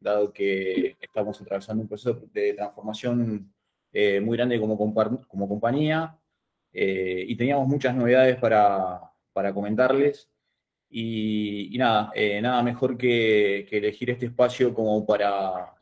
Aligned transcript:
dado 0.00 0.32
que 0.32 0.96
estamos 1.00 1.40
atravesando 1.40 1.82
un 1.82 1.88
proceso 1.88 2.20
de 2.32 2.54
transformación 2.54 3.52
eh, 3.92 4.20
muy 4.20 4.36
grande 4.36 4.60
como, 4.60 4.76
como 5.26 5.48
compañía 5.48 6.18
eh, 6.72 7.24
y 7.26 7.36
teníamos 7.36 7.66
muchas 7.68 7.94
novedades 7.94 8.36
para, 8.36 9.12
comentarles. 9.54 10.28
Y, 10.90 11.76
nada, 11.78 12.12
nada 12.40 12.62
mejor 12.62 12.96
que, 12.96 13.68
elegir 13.70 14.10
este 14.10 14.26
espacio 14.26 14.72
como 14.74 15.06
para 15.06 15.74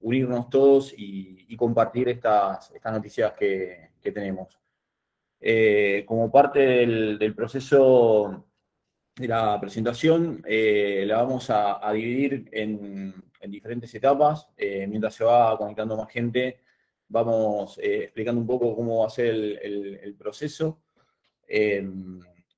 unirnos 0.00 0.48
todos 0.48 0.94
y, 0.96 1.56
compartir 1.56 2.08
estas, 2.08 2.70
estas 2.72 2.92
noticias 2.92 3.32
que, 3.32 3.90
tenemos. 4.02 4.58
como 6.06 6.30
parte 6.30 6.60
del 6.60 7.34
proceso 7.34 8.44
la 9.16 9.60
presentación 9.60 10.42
eh, 10.46 11.04
la 11.06 11.22
vamos 11.22 11.48
a, 11.50 11.80
dividir 11.92 12.48
en, 12.52 13.14
diferentes 13.46 13.94
etapas. 13.94 14.48
Eh, 14.56 14.86
mientras 14.86 15.14
se 15.14 15.24
va 15.24 15.56
conectando 15.58 15.96
más 15.96 16.10
gente, 16.10 16.60
vamos 17.08 17.78
eh, 17.78 18.04
explicando 18.04 18.40
un 18.40 18.46
poco 18.46 18.74
cómo 18.74 19.00
va 19.00 19.06
a 19.06 19.10
ser 19.10 19.34
el, 19.34 20.14
proceso. 20.18 20.80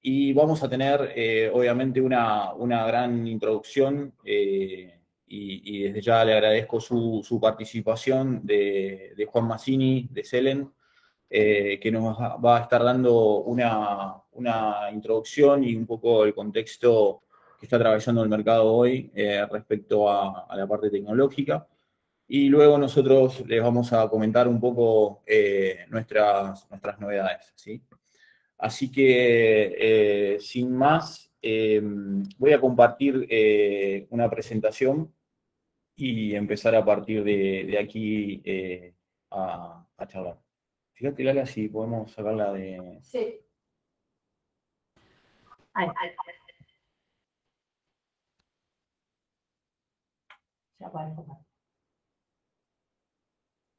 y 0.03 0.33
vamos 0.33 0.63
a 0.63 0.69
tener, 0.69 1.51
obviamente, 1.53 2.01
una, 2.01 2.55
gran 2.87 3.27
introducción 3.27 4.15
y, 4.25 5.83
desde 5.83 6.01
ya 6.01 6.25
le 6.25 6.35
agradezco 6.35 6.81
su, 6.81 7.39
participación 7.41 8.41
de, 8.47 9.13
de, 9.17 9.27
Juan 9.27 9.49
Massini, 9.49 10.09
de 10.11 10.23
Selen, 10.25 10.71
eh, 11.29 11.81
que 11.81 11.91
nos 11.91 12.17
va 12.19 12.59
a 12.59 12.63
estar 12.63 12.85
dando 12.85 13.39
una, 13.43 14.23
introducción 14.93 15.65
y 15.65 15.75
un 15.75 15.85
poco 15.87 16.25
el 16.25 16.33
contexto 16.35 17.25
que 17.59 17.67
está 17.67 17.77
atravesando 17.77 18.23
el 18.23 18.29
mercado 18.29 18.73
hoy 18.73 19.11
eh, 19.15 19.45
respecto 19.51 20.09
a, 20.09 20.47
la 20.57 20.67
parte 20.69 20.91
tecnológica. 20.91 21.67
Y 22.29 22.49
luego 22.49 22.79
nosotros 22.79 23.45
les 23.47 23.63
vamos 23.63 23.93
a 23.93 24.09
comentar 24.09 24.47
un 24.49 24.61
poco 24.61 25.23
eh, 25.27 25.87
nuestras, 25.89 26.69
nuestras 26.71 27.01
novedades. 27.01 27.53
¿sí? 27.57 27.83
Así 28.59 28.91
que, 28.91 30.39
sin 30.41 30.73
más, 30.73 31.33
voy 32.39 32.53
a 32.53 32.61
compartir 32.61 34.07
una 34.11 34.31
presentación 34.31 35.13
y 35.97 36.35
empezar 36.35 36.75
a 36.75 36.85
partir 36.85 37.25
de, 37.25 37.79
aquí 37.81 38.43
a, 39.31 39.87
a 39.97 40.07
charlar. 40.07 40.46
Fíjate, 40.97 41.25
Lala, 41.25 41.45
si 41.45 41.69
podemos 41.69 42.11
sacarla 42.11 42.55
de. 42.55 42.99
Sí. 43.03 43.39
Ay, 45.75 45.89
Ya 50.79 50.91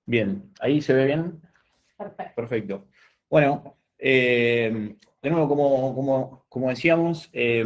Bien, 0.05 0.53
ahí 0.59 0.79
se 0.79 0.93
ve 0.93 1.05
bien. 1.05 1.41
Perfecto. 1.97 2.35
Perfecto. 2.35 2.87
Bueno, 3.27 3.77
eh, 3.97 4.95
de 5.19 5.29
nuevo, 5.31 6.45
como, 6.47 6.69
decíamos, 6.69 7.31
eh, 7.33 7.65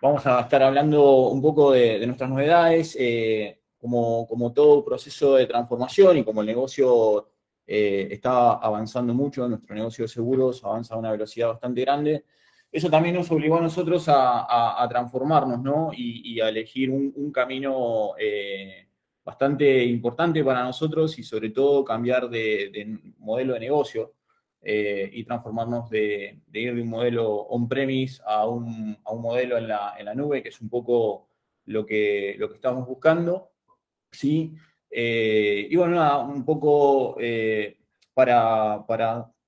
vamos 0.00 0.24
a 0.26 0.42
estar 0.42 0.62
hablando 0.62 1.28
un 1.28 1.42
poco 1.42 1.72
de, 1.72 2.06
nuestras 2.06 2.30
novedades, 2.30 2.96
eh, 3.00 3.60
como, 3.80 4.28
como 4.28 4.52
todo 4.52 4.84
proceso 4.84 5.34
de 5.34 5.46
transformación 5.46 6.18
y 6.18 6.24
como 6.24 6.42
el 6.42 6.46
negocio 6.46 7.30
eh, 7.72 8.08
está 8.10 8.54
avanzando 8.54 9.14
mucho, 9.14 9.48
nuestro 9.48 9.76
negocio 9.76 10.02
de 10.02 10.08
seguros 10.08 10.64
avanza 10.64 10.96
a 10.96 10.98
una 10.98 11.12
velocidad 11.12 11.50
bastante 11.50 11.82
grande. 11.82 12.24
Eso 12.72 12.90
también 12.90 13.14
nos 13.14 13.30
obligó 13.30 13.58
a 13.58 13.60
nosotros 13.60 14.06
a, 14.08 14.84
transformarnos, 14.90 15.62
¿no? 15.62 15.92
Y, 15.96 16.40
a 16.40 16.48
elegir 16.48 16.90
un, 16.90 17.30
camino 17.30 18.14
eh, 18.18 18.88
bastante 19.24 19.84
importante 19.84 20.42
para 20.42 20.64
nosotros 20.64 21.16
y 21.20 21.22
sobre 21.22 21.50
todo 21.50 21.84
cambiar 21.84 22.28
de, 22.28 22.98
modelo 23.18 23.54
de 23.54 23.60
negocio 23.60 24.14
eh, 24.60 25.08
y 25.12 25.22
transformarnos 25.22 25.88
de, 25.90 26.40
ir 26.52 26.74
de 26.74 26.82
un 26.82 26.88
modelo 26.88 27.30
on-premise 27.30 28.20
a 28.26 28.48
un, 28.48 28.98
modelo 29.16 29.58
en 29.58 29.68
la, 29.68 30.12
nube, 30.16 30.42
que 30.42 30.48
es 30.48 30.60
un 30.60 30.68
poco 30.68 31.28
lo 31.66 31.86
que, 31.86 32.34
lo 32.36 32.48
que 32.48 32.56
estamos 32.56 32.84
buscando. 32.84 33.52
¿sí? 34.10 34.56
Eh, 34.90 35.68
y 35.70 35.76
bueno, 35.76 36.24
un 36.24 36.44
poco 36.44 37.16
eh, 37.20 37.78
para, 38.12 38.84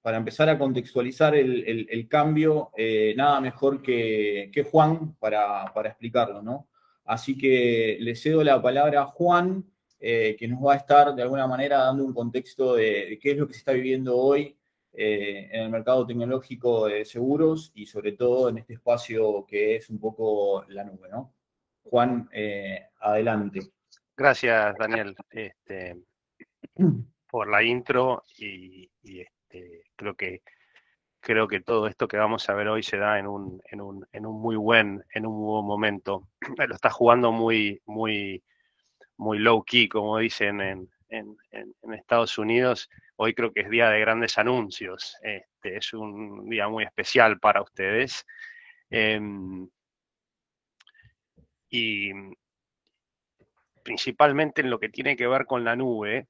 empezar 0.04 0.48
a 0.48 0.58
contextualizar 0.58 1.34
el, 1.34 2.08
cambio, 2.08 2.70
eh, 2.76 3.14
nada 3.16 3.40
mejor 3.40 3.82
que, 3.82 4.50
Juan 4.70 5.16
para, 5.18 5.72
explicarlo, 5.84 6.42
¿no? 6.42 6.68
Así 7.04 7.36
que 7.36 7.98
le 8.00 8.14
cedo 8.14 8.44
la 8.44 8.62
palabra 8.62 9.02
a 9.02 9.06
Juan, 9.06 9.64
que 9.98 10.48
nos 10.48 10.64
va 10.64 10.74
a 10.74 10.76
estar 10.76 11.14
de 11.14 11.22
alguna 11.22 11.46
manera 11.46 11.78
dando 11.78 12.04
un 12.04 12.12
contexto 12.12 12.74
de, 12.74 13.18
qué 13.20 13.32
es 13.32 13.38
lo 13.38 13.46
que 13.46 13.52
se 13.54 13.60
está 13.60 13.72
viviendo 13.72 14.16
hoy 14.16 14.56
en 14.94 15.62
el 15.62 15.70
mercado 15.70 16.06
tecnológico 16.06 16.86
de 16.86 17.04
seguros 17.04 17.72
y 17.74 17.86
sobre 17.86 18.12
todo 18.12 18.48
en 18.50 18.58
este 18.58 18.74
espacio 18.74 19.46
que 19.46 19.76
es 19.76 19.88
un 19.90 19.98
poco 19.98 20.64
la 20.68 20.84
nube, 20.84 21.08
¿no? 21.10 21.34
Juan, 21.84 22.28
adelante. 23.00 23.60
Gracias, 24.22 24.76
Daniel, 24.78 25.16
este, 25.30 25.96
por 27.26 27.50
la 27.50 27.60
intro 27.64 28.22
y, 28.38 28.88
este, 29.02 29.82
creo 29.96 30.14
que 30.14 30.42
creo 31.18 31.48
que 31.48 31.58
todo 31.58 31.88
esto 31.88 32.06
que 32.06 32.18
vamos 32.18 32.48
a 32.48 32.54
ver 32.54 32.68
hoy 32.68 32.84
se 32.84 32.98
da 32.98 33.18
en 33.18 33.26
un, 33.26 33.60
en 33.68 33.80
un, 33.80 34.06
en 34.12 34.24
un 34.24 34.40
muy 34.40 34.54
buen, 34.54 35.04
en 35.12 35.26
un 35.26 35.42
buen 35.42 35.64
momento. 35.64 36.28
Lo 36.68 36.72
está 36.72 36.88
jugando 36.90 37.32
muy, 37.32 37.82
muy, 37.84 38.44
muy 39.16 39.40
low 39.40 39.64
key, 39.64 39.88
como 39.88 40.18
dicen 40.18 40.60
en, 40.60 40.88
en, 41.08 41.36
en, 41.50 41.92
Estados 41.92 42.38
Unidos. 42.38 42.88
Hoy 43.16 43.34
creo 43.34 43.52
que 43.52 43.62
es 43.62 43.70
día 43.70 43.90
de 43.90 43.98
grandes 43.98 44.38
anuncios. 44.38 45.16
Este, 45.22 45.78
es 45.78 45.92
un 45.94 46.48
día 46.48 46.68
muy 46.68 46.84
especial 46.84 47.40
para 47.40 47.60
ustedes. 47.60 48.24
Em, 48.88 49.68
y, 51.68 52.12
principalmente 53.82 54.60
en 54.60 54.70
lo 54.70 54.78
que 54.78 54.88
tiene 54.88 55.16
que 55.16 55.26
ver 55.26 55.46
con 55.46 55.64
la 55.64 55.76
nube, 55.76 56.28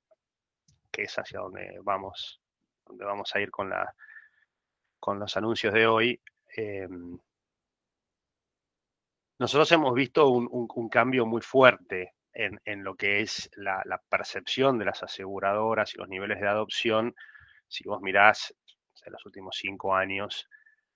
que 0.91 1.03
es 1.03 1.19
hacia 1.19 1.41
donde 1.41 1.79
vamos, 1.83 2.41
donde 2.87 3.05
vamos 3.05 3.35
a 3.35 3.41
ir 3.41 3.51
con, 3.51 3.71
los 5.19 5.37
anuncios 5.37 5.73
de 5.73 5.87
hoy. 5.87 6.21
Em, 6.57 7.19
nosotros 9.39 9.73
hemos 9.73 9.95
visto 9.95 10.29
un, 10.29 10.89
cambio 10.89 11.27
muy 11.27 11.41
fuerte 11.41 12.15
en, 12.33 12.85
lo 12.85 12.95
que 12.95 13.21
es 13.21 13.51
la, 13.57 13.83
percepción 14.09 14.79
de 14.79 14.85
las 14.85 15.03
aseguradoras 15.03 15.95
y 15.95 15.99
los 15.99 16.09
niveles 16.09 16.41
de 16.41 16.49
adopción, 16.49 17.15
si 17.67 17.85
vos 17.85 18.01
mirás 18.01 18.55
en 19.05 19.13
los 19.13 19.27
últimos 19.27 19.57
cinco 19.57 19.95
años 19.95 20.49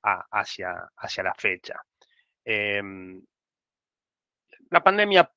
hacia, 0.03 0.89
hacia 0.97 1.25
la 1.25 1.35
fecha. 1.35 1.81
Em, 2.45 3.21
la 4.71 4.83
pandemia 4.83 5.29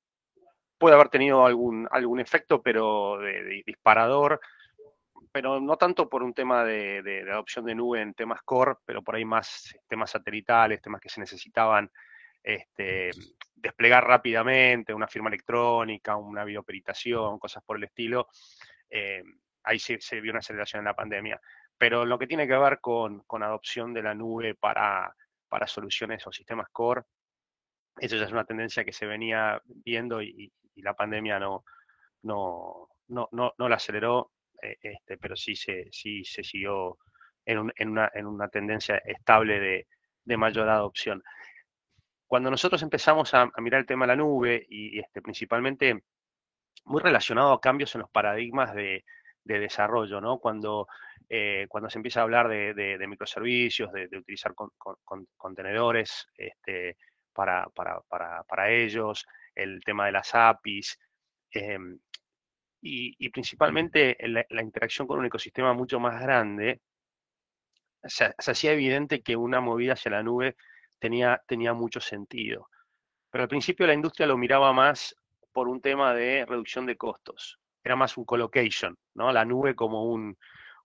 puede 0.80 0.96
haber 0.96 1.10
tenido 1.10 1.46
algún, 1.46 1.88
algún 1.92 2.20
efecto, 2.20 2.62
pero 2.64 3.18
de, 3.20 3.64
disparador, 3.66 4.40
pero 5.32 5.60
no 5.60 5.78
tanto 5.78 6.10
por 6.10 6.24
un 6.24 6.34
tema 6.34 6.64
de, 6.64 7.26
adopción 7.32 7.66
de 7.66 7.76
nube 7.76 8.02
en 8.02 8.14
temas 8.14 8.42
core, 8.44 8.76
pero 8.86 9.04
por 9.04 9.16
ahí 9.16 9.26
más 9.26 9.76
temas 9.88 10.12
satelitales, 10.12 10.82
temas 10.82 11.02
que 11.02 11.10
se 11.10 11.20
necesitaban 11.20 11.92
este, 12.42 13.12
desplegar 13.54 14.08
rápidamente, 14.08 14.94
una 14.94 15.08
firma 15.08 15.30
electrónica, 15.30 16.16
una 16.16 16.46
videoperitación, 16.46 17.38
cosas 17.38 17.64
por 17.64 17.78
el 17.78 17.84
estilo. 17.84 18.28
Eh, 18.90 19.22
ahí 19.64 19.78
se, 19.78 19.98
vio 20.22 20.32
una 20.32 20.40
aceleración 20.40 20.80
en 20.80 20.86
la 20.86 20.96
pandemia. 20.96 21.40
Pero 21.78 22.06
lo 22.06 22.18
que 22.18 22.28
tiene 22.28 22.48
que 22.48 22.58
ver 22.58 22.80
con, 22.80 23.24
adopción 23.30 23.94
de 23.94 24.04
la 24.04 24.16
nube 24.16 24.56
para, 24.56 25.14
para 25.48 25.68
soluciones 25.68 26.26
o 26.26 26.32
sistemas 26.32 26.70
core, 26.72 27.04
eso 28.00 28.16
ya 28.16 28.26
es 28.26 28.32
una 28.32 28.46
tendencia 28.46 28.84
que 28.84 28.94
se 28.94 29.06
venía 29.06 29.62
viendo 29.66 30.22
y, 30.22 30.52
y 30.80 30.82
la 30.82 30.94
pandemia 30.94 31.40
no, 31.40 31.64
no, 32.24 32.90
no, 33.10 33.30
no, 33.32 33.70
la 33.70 33.76
aceleró, 33.76 34.32
eh, 34.62 34.78
este, 34.82 35.18
pero 35.18 35.36
sí 35.36 35.56
se, 35.56 35.88
sí 35.92 36.24
se 36.24 36.44
siguió 36.44 36.98
en, 37.46 37.72
en, 37.76 37.90
una, 37.90 38.10
en 38.14 38.26
una, 38.26 38.48
tendencia 38.48 38.98
estable 38.98 39.60
de, 39.60 39.88
de, 40.24 40.38
mayor 40.38 40.70
adopción. 40.70 41.22
Cuando 42.28 42.50
nosotros 42.50 42.82
empezamos 42.84 43.34
a, 43.34 43.52
mirar 43.58 43.82
el 43.82 43.88
tema 43.88 44.06
de 44.06 44.10
la 44.10 44.16
nube 44.16 44.66
y, 44.70 45.00
este, 45.00 45.22
principalmente 45.22 46.04
muy 46.86 47.02
relacionado 47.02 47.52
a 47.54 47.62
cambios 47.62 47.94
en 47.96 48.02
los 48.02 48.10
paradigmas 48.10 48.74
de, 48.74 49.04
de 49.44 49.60
desarrollo, 49.60 50.22
¿no? 50.22 50.40
Cuando, 50.40 50.88
eh, 51.28 51.66
cuando 51.70 51.90
se 51.90 52.00
empieza 52.00 52.22
a 52.22 52.24
hablar 52.24 52.48
de, 52.48 52.74
de 52.74 53.08
microservicios, 53.08 53.92
de, 53.92 54.08
utilizar 54.18 54.54
contenedores 55.36 56.28
este, 56.38 56.98
para, 57.34 57.68
para, 57.74 58.02
para, 58.10 58.44
para, 58.44 58.70
ellos, 58.70 59.26
el 59.64 59.84
tema 59.84 60.06
de 60.06 60.12
las 60.14 60.34
APIs 60.34 60.98
em, 61.52 62.00
y, 62.82 63.30
principalmente 63.30 64.18
la, 64.22 64.62
interacción 64.62 65.08
con 65.08 65.20
un 65.20 65.26
ecosistema 65.26 65.74
mucho 65.74 66.00
más 66.00 66.22
grande, 66.22 66.82
se, 68.04 68.34
hacía 68.38 68.72
evidente 68.72 69.22
que 69.22 69.36
una 69.36 69.60
movida 69.60 69.94
hacia 69.94 70.12
la 70.12 70.24
nube 70.24 70.56
tenía, 71.00 71.42
tenía 71.48 71.74
mucho 71.74 72.00
sentido. 72.00 72.70
Pero 73.30 73.44
al 73.44 73.50
principio 73.50 73.86
la 73.86 73.94
industria 73.94 74.28
lo 74.28 74.38
miraba 74.38 74.74
más 74.74 75.16
por 75.52 75.68
un 75.68 75.82
tema 75.82 76.14
de 76.14 76.46
reducción 76.46 76.86
de 76.86 76.98
costos. 76.98 77.60
Era 77.84 77.96
más 77.96 78.18
un 78.18 78.26
colocation, 78.26 78.98
¿no? 79.14 79.32
La 79.32 79.46
nube 79.46 79.76
como 79.76 80.06
un, 80.06 80.38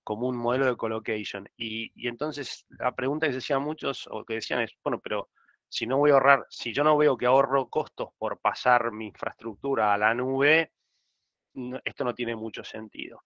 como 0.02 0.28
un 0.28 0.36
modelo 0.36 0.66
de 0.66 0.76
colocation. 0.76 1.48
Y, 1.56 1.92
y 1.94 2.08
entonces 2.08 2.66
la 2.70 2.92
pregunta 2.94 3.26
que 3.26 3.32
se 3.32 3.38
hacían 3.38 3.62
muchos, 3.62 4.08
o 4.10 4.24
que 4.24 4.34
decían 4.34 4.60
es, 4.60 4.72
bueno, 4.82 5.00
pero 5.00 5.30
si 5.68 5.86
no 5.86 5.98
voy 5.98 6.10
a 6.10 6.14
ahorrar, 6.14 6.46
si 6.48 6.72
yo 6.72 6.84
no 6.84 6.96
veo 6.96 7.16
que 7.16 7.26
ahorro 7.26 7.68
costos 7.68 8.10
por 8.18 8.38
pasar 8.38 8.92
mi 8.92 9.06
infraestructura 9.06 9.92
a 9.92 9.98
la 9.98 10.14
nube, 10.14 10.72
esto 11.84 12.04
no 12.04 12.14
tiene 12.14 12.36
mucho 12.36 12.64
sentido. 12.64 13.22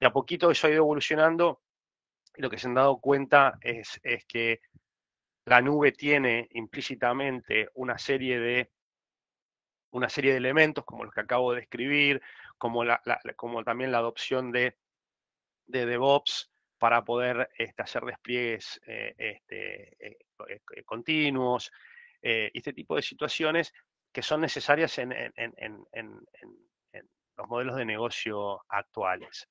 De 0.00 0.06
a 0.06 0.12
poquito 0.12 0.50
eso 0.50 0.66
ha 0.66 0.70
ido 0.70 0.78
evolucionando 0.78 1.62
y 2.36 2.42
lo 2.42 2.50
que 2.50 2.58
se 2.58 2.66
han 2.66 2.74
dado 2.74 2.98
cuenta 3.00 3.58
es, 3.60 4.00
que 4.26 4.60
la 5.44 5.60
nube 5.60 5.92
tiene 5.92 6.48
implícitamente 6.52 7.68
una 7.74 7.98
serie 7.98 8.38
de 8.38 8.70
una 9.90 10.08
serie 10.08 10.32
de 10.32 10.38
elementos 10.38 10.84
como 10.84 11.04
los 11.04 11.14
que 11.14 11.20
acabo 11.20 11.52
de 11.52 11.60
describir, 11.60 12.20
como, 12.58 12.84
también 13.64 13.92
la 13.92 13.98
adopción 13.98 14.50
de 14.50 14.76
DevOps 15.66 16.50
para 16.84 17.02
poder 17.02 17.48
este, 17.56 17.82
hacer 17.82 18.02
despliegues 18.02 18.78
eh, 18.86 19.14
este, 19.16 19.96
eh, 20.06 20.18
eh, 20.50 20.82
continuos, 20.84 21.72
y 22.20 22.58
este 22.58 22.74
tipo 22.74 22.94
de 22.94 23.00
situaciones 23.00 23.72
que 24.12 24.20
son 24.20 24.42
necesarias 24.42 24.98
en, 24.98 25.14
los 27.38 27.48
modelos 27.48 27.76
de 27.76 27.86
negocio 27.86 28.62
actuales. 28.68 29.48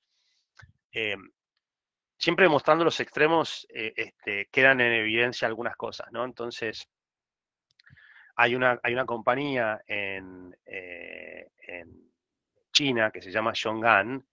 siempre 2.20 2.48
mostrando 2.48 2.86
los 2.86 3.00
extremos, 3.00 3.66
este, 3.68 4.48
quedan 4.52 4.80
en 4.82 4.94
evidencia 4.94 5.48
algunas 5.48 5.76
cosas, 5.76 6.12
¿no? 6.12 6.26
Entonces, 6.26 6.88
hay 8.36 8.54
una, 8.54 8.80
hay 8.84 8.94
una 8.94 9.08
compañía 9.08 9.82
en, 9.88 10.56
China 12.72 13.10
que 13.10 13.24
se 13.24 13.32
llama 13.32 13.56
Zhonggan, 13.56 14.24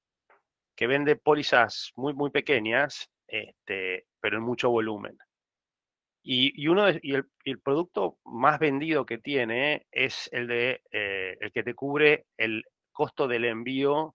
que 0.80 0.86
vende 0.86 1.14
pólizas 1.14 1.92
muy, 1.94 2.14
muy 2.14 2.30
pequeñas, 2.30 3.10
este, 3.28 4.06
pero 4.18 4.38
en 4.38 4.42
mucho 4.42 4.70
volumen. 4.70 5.14
Y, 6.22 6.66
uno 6.68 6.88
y 7.02 7.16
el, 7.44 7.60
producto 7.62 8.16
más 8.24 8.58
vendido 8.58 9.04
que 9.04 9.18
tiene 9.18 9.86
es 9.90 10.30
el, 10.32 10.46
de, 10.46 10.80
eh, 10.90 11.36
el 11.38 11.52
que 11.52 11.62
te 11.62 11.74
cubre 11.74 12.24
el 12.38 12.64
costo 12.92 13.28
del 13.28 13.44
envío 13.44 14.14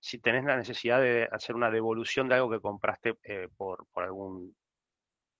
si 0.00 0.18
tenés 0.18 0.44
la 0.44 0.56
necesidad 0.56 1.02
de 1.02 1.28
hacer 1.30 1.56
una 1.56 1.70
devolución 1.70 2.28
de 2.28 2.36
algo 2.36 2.50
que 2.50 2.60
compraste 2.60 3.18
eh, 3.24 3.48
por, 3.54 3.86
por 3.92 4.04
algún, 4.04 4.56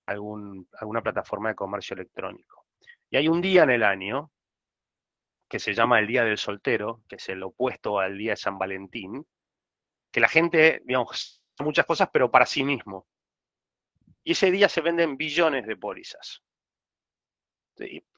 algún, 0.05 0.67
alguna 0.79 1.01
plataforma 1.01 1.49
de 1.49 1.55
comercio 1.55 1.95
electrónico. 1.95 2.67
Y 3.09 3.17
hay 3.17 3.27
un 3.27 3.41
día 3.41 3.63
en 3.63 3.71
el 3.71 3.81
año 3.81 4.29
que 5.49 5.57
se 5.57 5.73
llama 5.73 5.99
el 5.99 6.05
Día 6.05 6.23
del 6.23 6.37
Soltero, 6.37 7.01
que 7.09 7.15
es 7.15 7.27
el 7.29 7.41
opuesto 7.41 7.99
al 7.99 8.19
Día 8.19 8.33
de 8.33 8.37
San 8.37 8.59
Valentín, 8.59 9.25
que 10.11 10.19
la 10.19 10.27
gente, 10.27 10.81
digamos, 10.85 11.41
muchas 11.59 11.85
cosas, 11.85 12.09
pero 12.11 12.31
para 12.31 12.45
sí 12.45 12.63
mismo. 12.63 13.07
Y 14.23 14.31
ese 14.31 14.51
día 14.51 14.69
se 14.69 14.81
venden 14.81 15.17
billones 15.17 15.65
de 15.65 15.77
pólizas. 15.77 16.43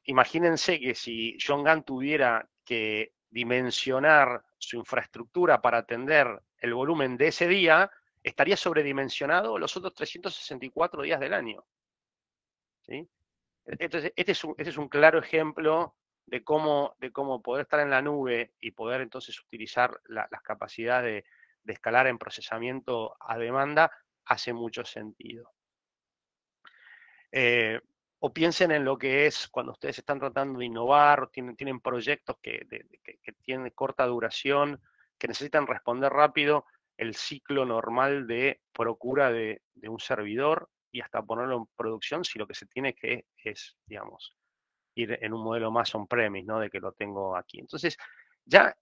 Imagínense 0.04 0.80
que 0.80 0.94
si 0.94 1.36
John 1.44 1.62
Gunn 1.62 1.84
tuviera 1.84 2.48
que 2.64 3.12
dimensionar 3.28 4.42
su 4.58 4.76
infraestructura 4.76 5.60
para 5.60 5.78
atender 5.78 6.42
el 6.58 6.74
volumen 6.74 7.16
de 7.16 7.28
ese 7.28 7.46
día, 7.46 7.90
estaría 8.22 8.56
sobredimensionado 8.56 9.58
los 9.58 9.76
otros 9.76 9.94
364 9.94 11.02
días 11.02 11.20
del 11.20 11.34
año. 11.34 11.64
Entonces, 13.66 14.12
este 14.16 14.32
es 14.32 14.44
un, 14.44 14.54
este 14.58 14.70
es 14.70 14.76
un 14.76 14.88
claro 14.88 15.18
ejemplo 15.18 15.94
de 16.26 16.42
cómo, 16.42 16.96
de 16.98 17.12
cómo 17.12 17.42
poder 17.42 17.62
estar 17.62 17.80
en 17.80 17.90
la 17.90 18.02
nube 18.02 18.52
y 18.60 18.72
poder 18.72 19.00
entonces 19.00 19.40
utilizar 19.40 20.00
las 20.06 20.42
capacidades 20.42 21.24
de, 21.24 21.30
escalar 21.66 22.06
en 22.06 22.18
procesamiento 22.18 23.16
a 23.20 23.38
demanda 23.38 23.90
hace 24.24 24.52
mucho 24.52 24.84
sentido. 24.84 25.52
Eh, 27.32 27.80
o 28.20 28.32
piensen 28.32 28.70
en 28.70 28.84
lo 28.84 28.98
que 28.98 29.26
es 29.26 29.48
cuando 29.48 29.72
ustedes 29.72 29.98
están 29.98 30.18
tratando 30.18 30.58
de 30.58 30.66
innovar, 30.66 31.22
o 31.22 31.28
tienen, 31.28 31.56
tienen 31.56 31.80
proyectos 31.80 32.36
que, 32.42 32.66
que, 33.02 33.32
tienen 33.42 33.70
corta 33.70 34.06
duración, 34.06 34.80
que 35.18 35.28
necesitan 35.28 35.66
responder 35.66 36.12
rápido, 36.12 36.66
el 36.98 37.14
ciclo 37.14 37.64
normal 37.64 38.26
de 38.26 38.60
procura 38.72 39.32
de, 39.32 39.62
de, 39.74 39.88
un 39.88 40.00
servidor 40.00 40.68
y 40.92 41.00
hasta 41.00 41.22
ponerlo 41.22 41.56
en 41.56 41.66
producción 41.76 42.24
si 42.24 42.38
lo 42.38 42.46
que 42.46 42.54
se 42.54 42.66
tiene 42.66 42.94
que 42.94 43.24
es, 43.42 43.76
digamos, 43.86 44.36
ir 44.94 45.18
en 45.22 45.32
un 45.32 45.42
modelo 45.42 45.70
más 45.70 45.94
on-premise, 45.94 46.46
¿no? 46.46 46.60
De 46.60 46.68
que 46.68 46.80
lo 46.80 46.92
tengo 46.92 47.36
aquí. 47.36 47.58
Entonces, 47.58 47.96
ya 48.44 48.76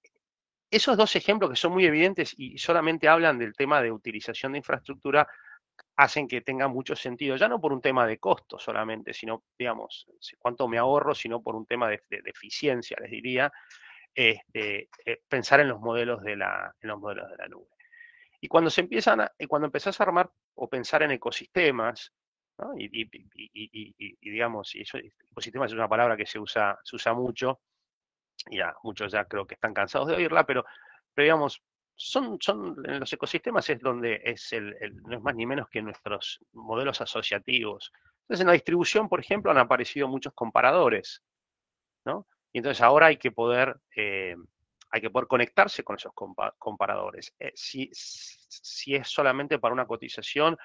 esos 0.70 0.96
dos 0.96 1.16
ejemplos 1.16 1.50
que 1.50 1.56
son 1.56 1.72
muy 1.72 1.86
evidentes 1.86 2.34
y 2.36 2.58
solamente 2.58 3.08
hablan 3.08 3.38
del 3.38 3.54
tema 3.54 3.80
de 3.82 3.90
utilización 3.90 4.52
de 4.52 4.58
infraestructura, 4.58 5.26
hacen 5.96 6.28
que 6.28 6.40
tenga 6.42 6.68
mucho 6.68 6.94
sentido, 6.94 7.36
ya 7.36 7.48
no 7.48 7.60
por 7.60 7.72
un 7.72 7.80
tema 7.80 8.06
de 8.06 8.18
costo 8.18 8.58
solamente, 8.58 9.12
sino, 9.12 9.44
digamos, 9.58 10.06
cuánto 10.38 10.68
me 10.68 10.78
ahorro, 10.78 11.14
sino 11.14 11.42
por 11.42 11.56
un 11.56 11.66
tema 11.66 11.88
de, 11.88 12.02
eficiencia, 12.24 12.96
les 13.00 13.10
diría, 13.10 13.50
este, 14.14 14.88
eh, 15.04 15.22
pensar 15.28 15.60
en 15.60 15.68
los 15.68 15.80
modelos 15.80 16.22
de 16.22 16.36
la, 16.36 16.72
los 16.80 16.98
modelos 16.98 17.30
de 17.30 17.36
la 17.36 17.48
nube. 17.48 17.66
Y 18.40 18.48
cuando 18.48 18.70
se 18.70 18.82
empiezan 18.82 19.22
a, 19.22 19.32
cuando 19.48 19.66
empezás 19.66 20.00
a 20.00 20.04
armar 20.04 20.30
o 20.54 20.68
pensar 20.68 21.02
en 21.02 21.10
ecosistemas, 21.12 22.12
y, 22.76 23.08
digamos, 24.20 24.74
y 24.74 24.82
eso, 24.82 24.98
ecosistema 24.98 25.66
es 25.66 25.72
una 25.72 25.88
palabra 25.88 26.16
que 26.16 26.26
se 26.26 26.38
usa, 26.38 26.78
se 26.82 26.96
usa 26.96 27.12
mucho, 27.14 27.60
y 27.60 27.67
ya 28.50 28.74
muchos 28.82 29.12
ya 29.12 29.24
creo 29.24 29.46
que 29.46 29.54
están 29.54 29.74
cansados 29.74 30.08
de 30.08 30.14
oírla, 30.14 30.44
pero, 30.44 30.64
pero 31.14 31.24
digamos, 31.24 31.62
son, 31.94 32.38
son, 32.40 32.76
en 32.84 33.00
los 33.00 33.12
ecosistemas 33.12 33.68
es 33.70 33.80
donde 33.80 34.20
es 34.24 34.52
el, 34.52 34.76
no 35.02 35.16
es 35.16 35.22
más 35.22 35.34
ni 35.34 35.46
menos 35.46 35.68
que 35.68 35.82
nuestros 35.82 36.38
modelos 36.52 37.00
asociativos. 37.00 37.92
Entonces, 38.22 38.42
en 38.42 38.46
la 38.46 38.52
distribución, 38.52 39.08
por 39.08 39.20
ejemplo, 39.20 39.50
han 39.50 39.58
aparecido 39.58 40.06
muchos 40.06 40.32
comparadores, 40.32 41.22
¿no? 42.04 42.26
Y 42.52 42.58
entonces 42.58 42.82
ahora 42.82 43.06
hay 43.06 43.16
que 43.16 43.32
poder, 43.32 43.80
eh, 43.96 44.36
hay 44.90 45.00
que 45.00 45.10
poder 45.10 45.26
conectarse 45.26 45.82
con 45.82 45.96
esos 45.96 46.12
comparadores. 46.58 47.34
Eh, 47.38 47.52
si, 47.54 47.90
si 47.92 48.94
es 48.94 49.08
solamente 49.08 49.58
para 49.58 49.74
una 49.74 49.86
cotización, 49.86 50.56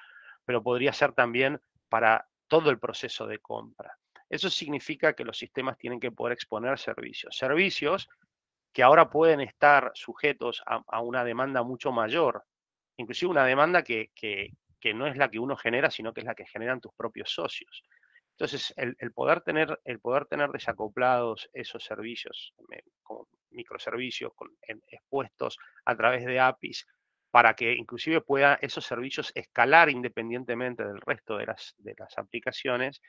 pero 0.44 0.62
podría 0.62 0.92
ser 0.92 1.12
también 1.12 1.60
para 1.88 2.28
todo 2.46 2.70
el 2.70 2.78
proceso 2.78 3.26
de 3.26 3.38
compra. 3.38 3.98
Eso 4.28 4.50
significa 4.50 5.12
que 5.12 5.24
los 5.24 5.38
sistemas 5.38 5.78
tienen 5.78 6.00
que 6.00 6.10
poder 6.10 6.32
exponer 6.32 6.78
servicios. 6.78 7.36
Servicios 7.36 8.08
que 8.72 8.82
ahora 8.82 9.08
pueden 9.08 9.40
estar 9.40 9.92
sujetos 9.94 10.62
a, 10.66 11.00
una 11.00 11.24
demanda 11.24 11.62
mucho 11.62 11.92
mayor, 11.92 12.44
inclusive 12.96 13.30
una 13.30 13.44
demanda 13.44 13.82
que, 13.82 14.10
no 14.94 15.06
es 15.06 15.16
la 15.16 15.30
que 15.30 15.38
uno 15.38 15.56
genera, 15.56 15.90
sino 15.90 16.12
que 16.12 16.20
es 16.20 16.26
la 16.26 16.34
que 16.34 16.46
generan 16.46 16.80
tus 16.80 16.92
propios 16.94 17.30
socios. 17.30 17.84
Entonces, 18.32 18.74
el, 18.76 19.12
poder, 19.12 19.42
tener, 19.42 19.80
el 19.84 20.00
poder 20.00 20.26
tener 20.26 20.50
desacoplados 20.50 21.48
esos 21.52 21.84
servicios, 21.84 22.52
como 23.04 23.28
microservicios 23.50 24.32
expuestos 24.88 25.56
a 25.84 25.94
través 25.94 26.24
de 26.24 26.40
APIs, 26.40 26.84
para 27.30 27.54
que 27.54 27.72
inclusive 27.74 28.20
puedan 28.20 28.58
esos 28.60 28.84
servicios 28.84 29.30
escalar 29.36 29.88
independientemente 29.88 30.84
del 30.84 31.00
resto 31.00 31.36
de 31.36 31.46
las, 31.46 31.74
de 31.78 31.94
las 31.96 32.18
aplicaciones, 32.18 33.00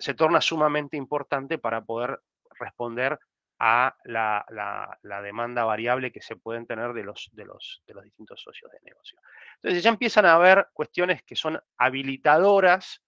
se 0.00 0.14
torna 0.14 0.40
sumamente 0.40 0.96
importante 0.96 1.58
para 1.58 1.82
poder 1.82 2.20
responder 2.58 3.18
a 3.58 3.94
la, 4.04 4.98
demanda 5.22 5.64
variable 5.64 6.10
que 6.10 6.22
se 6.22 6.34
pueden 6.34 6.66
tener 6.66 6.94
de 6.94 7.04
los, 7.04 7.28
de, 7.32 7.44
los, 7.44 7.82
de 7.86 7.94
los 7.94 8.04
distintos 8.04 8.40
socios 8.40 8.72
de 8.72 8.78
negocio. 8.82 9.20
Entonces 9.56 9.82
ya 9.82 9.90
empiezan 9.90 10.24
a 10.24 10.34
haber 10.34 10.68
cuestiones 10.72 11.22
que 11.22 11.36
son 11.36 11.60
habilitadoras 11.76 13.02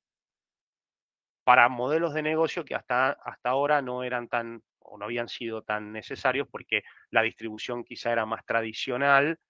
para 1.44 1.68
modelos 1.70 2.12
de 2.12 2.22
negocio 2.22 2.64
que 2.64 2.74
hasta, 2.74 3.12
hasta 3.12 3.48
ahora 3.48 3.80
no 3.80 4.04
eran 4.04 4.28
tan 4.28 4.62
o 4.78 4.98
no 4.98 5.06
habían 5.06 5.28
sido 5.28 5.62
tan 5.62 5.90
necesarios 5.90 6.46
porque 6.50 6.82
la 7.10 7.22
distribución 7.22 7.82
quizá 7.82 8.12
era 8.12 8.26
más 8.26 8.44
tradicional 8.44 9.40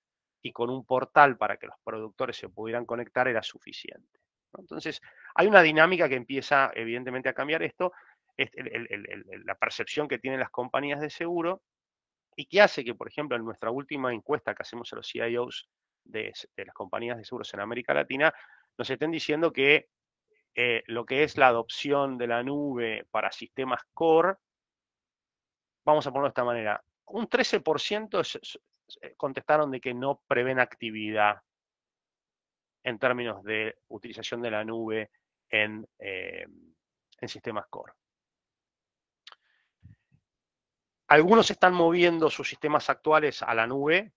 y 0.41 0.53
con 0.53 0.71
un 0.71 0.87
portal 0.87 1.37
para 1.37 1.57
que 1.57 1.67
los 1.67 1.77
productores 1.83 2.37
se 2.37 2.49
pudieran 2.49 2.87
conectar 2.87 3.27
era 3.27 3.43
suficiente. 3.43 4.22
Entonces, 4.59 5.01
hay 5.35 5.47
una 5.47 5.63
dinámica 5.63 6.09
que 6.09 6.17
empieza 6.17 6.71
evidentemente 6.75 7.29
a 7.29 7.35
cambiar 7.35 7.63
esto, 7.63 7.93
es 8.37 8.51
la 9.45 9.55
percepción 9.57 10.09
que 10.09 10.19
tienen 10.19 10.41
las 10.41 10.51
compañías 10.51 11.01
de 11.01 11.11
seguro 11.11 11.63
y 12.35 12.47
que 12.47 12.61
hace 12.61 12.85
que, 12.85 12.95
por 12.95 13.09
ejemplo, 13.09 13.37
en 13.37 13.45
nuestra 13.45 13.71
última 13.71 14.13
encuesta 14.13 14.55
que 14.55 14.63
hacemos 14.63 14.93
a 14.93 14.97
los 14.97 15.09
CIOs 15.11 15.69
de, 16.05 16.33
las 16.57 16.75
compañías 16.75 17.19
de 17.19 17.25
seguros 17.25 17.53
en 17.55 17.61
América 17.61 17.95
Latina, 17.95 18.33
nos 18.79 18.89
estén 18.89 19.11
diciendo 19.11 19.53
que 19.53 19.89
eh, 20.55 20.83
lo 20.87 21.05
que 21.05 21.25
es 21.25 21.37
la 21.37 21.49
adopción 21.49 22.19
de 22.19 22.27
la 22.27 22.43
nube 22.43 23.07
para 23.11 23.31
sistemas 23.33 23.81
core, 23.93 24.35
vamos 25.85 26.07
a 26.07 26.11
ponerlo 26.11 26.29
de 26.29 26.31
esta 26.31 26.45
manera, 26.45 26.83
un 27.07 27.29
13% 27.29 28.21
es, 28.21 28.59
eh, 29.03 29.15
contestaron 29.17 29.71
de 29.71 29.81
que 29.81 29.95
no 29.95 30.23
prevén 30.27 30.59
actividad 30.59 31.37
en 32.85 32.99
términos 32.99 33.43
de 33.45 33.77
utilización 33.89 34.43
de 34.43 34.51
la 34.51 34.65
nube 34.65 35.11
en, 35.49 35.87
eh, 35.99 36.47
en 37.21 37.29
sistemas 37.29 37.67
core. 37.69 37.93
algunos 41.13 41.51
están 41.51 41.75
moviendo 41.75 42.31
sus 42.31 42.49
sistemas 42.49 42.89
actuales 42.89 43.43
a 43.43 43.55
la 43.55 43.67
nube 43.67 44.13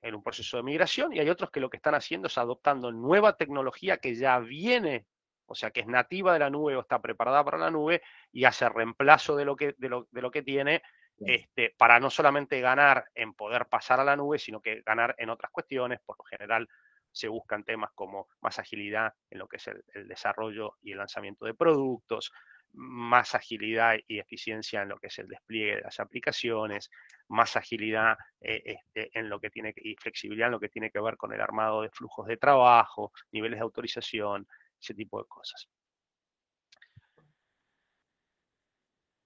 en 0.00 0.14
un 0.14 0.22
proceso 0.22 0.56
de 0.56 0.62
migración 0.62 1.12
y 1.12 1.18
hay 1.18 1.28
otros 1.28 1.50
que 1.50 1.58
lo 1.58 1.68
que 1.68 1.78
están 1.78 1.96
haciendo 1.96 2.28
es 2.28 2.38
adoptando 2.38 2.92
nueva 2.92 3.36
tecnología 3.36 3.96
que 3.96 4.14
ya 4.14 4.38
viene, 4.38 5.06
o 5.46 5.56
sea, 5.56 5.72
que 5.72 5.80
es 5.80 5.88
nativa 5.88 6.32
de 6.32 6.38
la 6.38 6.48
nube 6.48 6.76
o 6.76 6.82
está 6.82 7.02
preparada 7.02 7.44
para 7.44 7.58
la 7.58 7.72
nube 7.72 8.00
y 8.30 8.44
hace 8.44 8.68
reemplazo 8.68 9.34
de 9.34 9.44
lo 9.44 9.56
que, 9.56 9.74
de 9.76 9.88
lo, 9.88 10.06
de 10.12 10.22
lo 10.22 10.30
que 10.30 10.42
tiene 10.42 10.82
este, 11.18 11.74
para 11.76 11.98
no 11.98 12.10
solamente 12.10 12.60
ganar 12.60 13.06
en 13.16 13.34
poder 13.34 13.66
pasar 13.66 13.98
a 13.98 14.04
la 14.04 14.14
nube, 14.14 14.38
sino 14.38 14.60
que 14.60 14.82
ganar 14.82 15.16
en 15.18 15.30
otras 15.30 15.50
cuestiones. 15.50 15.98
Por 16.06 16.16
lo 16.16 16.24
general 16.26 16.68
se 17.16 17.28
buscan 17.28 17.64
temas 17.64 17.90
como 17.94 18.28
más 18.42 18.58
agilidad 18.58 19.14
en 19.30 19.38
lo 19.38 19.48
que 19.48 19.56
es 19.56 19.66
el, 19.68 20.06
desarrollo 20.06 20.74
y 20.82 20.92
el 20.92 20.98
lanzamiento 20.98 21.46
de 21.46 21.54
productos, 21.54 22.30
más 22.74 23.34
agilidad 23.34 23.96
y 24.06 24.18
eficiencia 24.18 24.82
en 24.82 24.90
lo 24.90 24.98
que 24.98 25.06
es 25.06 25.18
el 25.18 25.26
despliegue 25.26 25.76
de 25.76 25.80
las 25.80 25.98
aplicaciones, 25.98 26.90
más 27.28 27.56
agilidad 27.56 28.18
eh, 28.42 28.62
este, 28.66 29.18
en 29.18 29.30
lo 29.30 29.40
que 29.40 29.48
tiene 29.48 29.72
y 29.76 29.96
flexibilidad 29.96 30.48
en 30.48 30.52
lo 30.52 30.60
que 30.60 30.68
tiene 30.68 30.90
que 30.90 31.00
ver 31.00 31.16
con 31.16 31.32
el 31.32 31.40
armado 31.40 31.80
de 31.80 31.88
flujos 31.88 32.26
de 32.26 32.36
trabajo, 32.36 33.12
niveles 33.32 33.60
de 33.60 33.64
autorización, 33.64 34.46
ese 34.78 34.92
tipo 34.92 35.18
de 35.18 35.26
cosas. 35.26 35.70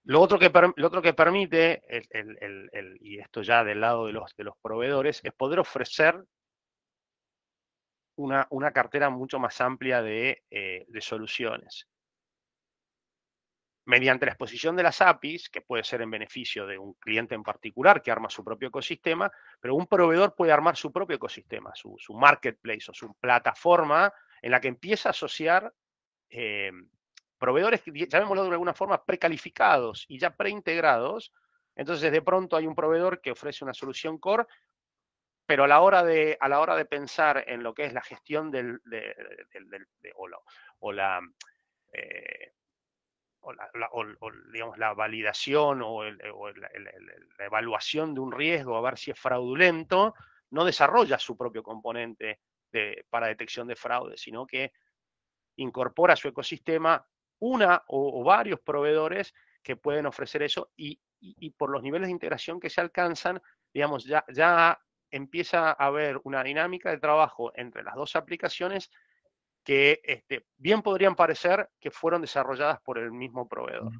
Lo 0.04 0.20
otro 0.20 0.38
que, 0.38 0.52
lo 0.76 0.87
otro 0.87 1.02
que 1.02 1.12
permite, 1.12 1.82
y 3.00 3.18
esto 3.18 3.42
ya 3.42 3.64
del 3.64 3.80
lado 3.80 4.06
de 4.06 4.12
los, 4.12 4.35
de 4.37 4.44
los 4.44 4.56
proveedores, 4.62 5.20
es 5.25 5.32
poder 5.32 5.59
ofrecer 5.59 6.25
una, 8.22 8.72
cartera 8.72 9.10
mucho 9.10 9.38
más 9.38 9.60
amplia 9.60 10.02
de, 10.02 10.44
eh, 10.50 10.84
de, 10.88 11.00
soluciones. 11.00 11.88
Mediante 13.86 14.26
la 14.26 14.32
exposición 14.32 14.76
de 14.76 14.82
las 14.82 15.00
APIs, 15.00 15.48
que 15.48 15.62
puede 15.62 15.82
ser 15.84 16.02
en 16.02 16.10
beneficio 16.10 16.66
de 16.66 16.78
un 16.78 16.94
cliente 16.94 17.34
en 17.34 17.42
particular 17.42 18.02
que 18.02 18.10
arma 18.10 18.30
su 18.30 18.44
propio 18.44 18.68
ecosistema, 18.68 19.30
pero 19.60 19.74
un 19.74 19.86
proveedor 19.86 20.34
puede 20.34 20.52
armar 20.52 20.76
su 20.76 20.92
propio 20.92 21.16
ecosistema, 21.16 21.72
su, 21.74 21.96
su 21.98 22.14
marketplace 22.14 22.90
o 22.90 22.94
su 22.94 23.14
plataforma 23.14 24.12
en 24.42 24.50
la 24.50 24.60
que 24.60 24.68
empieza 24.68 25.08
a 25.08 25.10
asociar 25.10 25.72
eh, 26.28 26.70
proveedores, 27.38 27.82
llamémoslo 27.84 28.44
de 28.44 28.50
alguna 28.50 28.74
forma, 28.74 29.04
precalificados 29.04 30.04
y 30.08 30.18
ya 30.18 30.36
preintegrados. 30.36 31.32
Entonces, 31.74 32.12
de 32.12 32.22
pronto 32.22 32.56
hay 32.56 32.66
un 32.66 32.74
proveedor 32.74 33.20
que 33.20 33.32
ofrece 33.32 33.64
una 33.64 33.74
solución 33.74 34.18
core, 34.18 34.44
pero 35.50 35.64
a 35.64 35.66
la 35.66 35.80
hora 35.80 36.04
de, 36.04 36.38
a 36.38 36.49
la 36.49 36.61
hora 36.61 36.76
de 36.76 36.85
pensar 36.85 37.42
en 37.49 37.64
lo 37.64 37.75
que 37.75 37.85
es 37.85 37.92
la 37.92 38.02
gestión 38.02 38.52
del, 38.52 38.80
o, 40.14 40.92
la, 40.92 41.21
digamos, 44.52 44.78
la 44.78 44.95
validación 44.95 45.83
o, 45.83 46.04
la 46.04 47.45
evaluación 47.45 48.14
de 48.14 48.21
un 48.21 48.30
riesgo, 48.30 48.76
a 48.76 48.80
ver 48.80 48.97
si 48.97 49.11
es 49.11 49.19
fraudulento, 49.19 50.14
no 50.50 50.64
desarrolla 50.64 51.19
su 51.19 51.37
propio 51.37 51.64
componente 51.64 52.38
para 53.09 53.26
detección 53.26 53.66
de 53.66 53.75
fraude, 53.75 54.16
sino 54.16 54.47
que 54.47 54.71
incorpora 55.57 56.12
a 56.12 56.16
su 56.16 56.28
ecosistema 56.28 57.04
una 57.40 57.83
o, 57.88 58.23
varios 58.23 58.61
proveedores 58.61 59.35
que 59.64 59.75
pueden 59.75 60.07
ofrecer 60.07 60.45
eso 60.45 60.71
y, 60.76 61.00
por 61.59 61.71
los 61.71 61.83
niveles 61.83 62.07
de 62.07 62.12
integración 62.12 62.61
que 62.61 62.71
se 62.71 62.80
alcanzan, 62.80 63.42
digamos, 63.75 64.04
ya, 64.04 64.25
ya 64.33 64.80
empieza 65.11 65.71
a 65.71 65.73
haber 65.73 66.21
una 66.25 66.43
dinámica 66.43 66.90
de 66.90 66.99
trabajo 66.99 67.52
entre 67.55 67.83
las 67.83 67.95
dos 67.95 68.17
aplicaciones 68.17 68.90
que 69.64 70.00
este, 70.05 70.47
bien 70.57 70.83
podrían 70.83 71.14
parecer 71.14 71.69
que 71.79 71.90
fueron 71.90 72.23
desarrolladas 72.23 72.81
por 72.81 72.99
el 72.99 73.12
mismo 73.12 73.49
proveedor. 73.49 73.93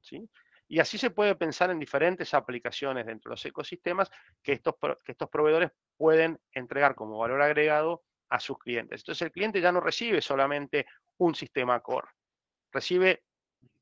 ¿sí? 0.00 0.28
Y 0.68 0.78
así 0.78 0.96
se 0.96 1.10
puede 1.10 1.34
pensar 1.34 1.70
en 1.70 1.78
diferentes 1.78 2.32
aplicaciones 2.34 3.06
dentro 3.06 3.30
de 3.30 3.34
los 3.34 3.44
ecosistemas 3.44 4.10
que 4.42 4.52
estos, 4.52 4.74
que 5.04 5.12
estos 5.12 5.28
proveedores 5.28 5.70
pueden 5.96 6.38
entregar 6.52 6.94
como 6.94 7.18
valor 7.18 7.42
agregado 7.42 8.04
a 8.28 8.40
sus 8.40 8.58
clientes. 8.58 9.02
Entonces 9.02 9.22
el 9.22 9.32
cliente 9.32 9.60
ya 9.60 9.72
no 9.72 9.80
recibe 9.80 10.22
solamente 10.22 10.86
un 11.18 11.34
sistema 11.34 11.80
core, 11.80 12.08
recibe 12.72 13.24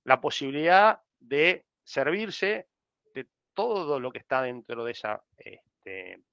la 0.05 0.21
posibilidad 0.21 1.00
de 1.21 1.65
servirse 1.85 2.69
de 3.15 3.29
todo 3.55 4.00
lo 4.00 4.11
que 4.11 4.19
está 4.19 4.43
dentro 4.43 4.85
de 4.85 4.93
esa, 4.93 5.23
este, 5.37 6.25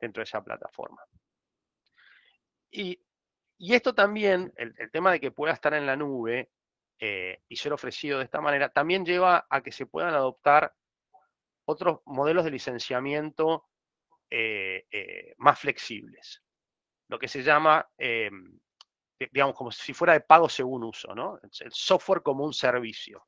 dentro 0.00 0.20
de 0.20 0.24
esa 0.24 0.42
plataforma. 0.42 1.02
Y, 2.70 3.00
esto 3.58 3.94
también, 3.94 4.52
el, 4.56 4.74
tema 4.90 5.12
de 5.12 5.20
que 5.20 5.30
pueda 5.30 5.54
estar 5.54 5.72
en 5.72 5.86
la 5.86 5.96
nube 5.96 6.50
eh, 6.98 7.42
y 7.48 7.56
ser 7.56 7.72
ofrecido 7.72 8.18
de 8.18 8.24
esta 8.24 8.40
manera, 8.40 8.68
también 8.68 9.04
lleva 9.04 9.46
a 9.48 9.62
que 9.62 9.72
se 9.72 9.86
puedan 9.86 10.14
adoptar 10.14 10.74
otros 11.64 12.00
modelos 12.04 12.44
de 12.44 12.50
licenciamiento 12.50 13.66
eh, 14.28 14.86
eh, 14.90 15.34
más 15.38 15.58
flexibles. 15.58 16.42
Lo 17.08 17.18
que 17.18 17.28
se 17.28 17.42
llama 17.42 17.88
digamos, 19.32 19.56
como 19.56 19.70
si 19.70 19.94
fuera 19.94 20.12
de 20.12 20.20
pago 20.20 20.48
según 20.48 20.84
uso, 20.84 21.14
¿no? 21.14 21.38
El 21.42 21.72
software 21.72 22.22
como 22.22 22.44
un 22.44 22.52
servicio. 22.52 23.26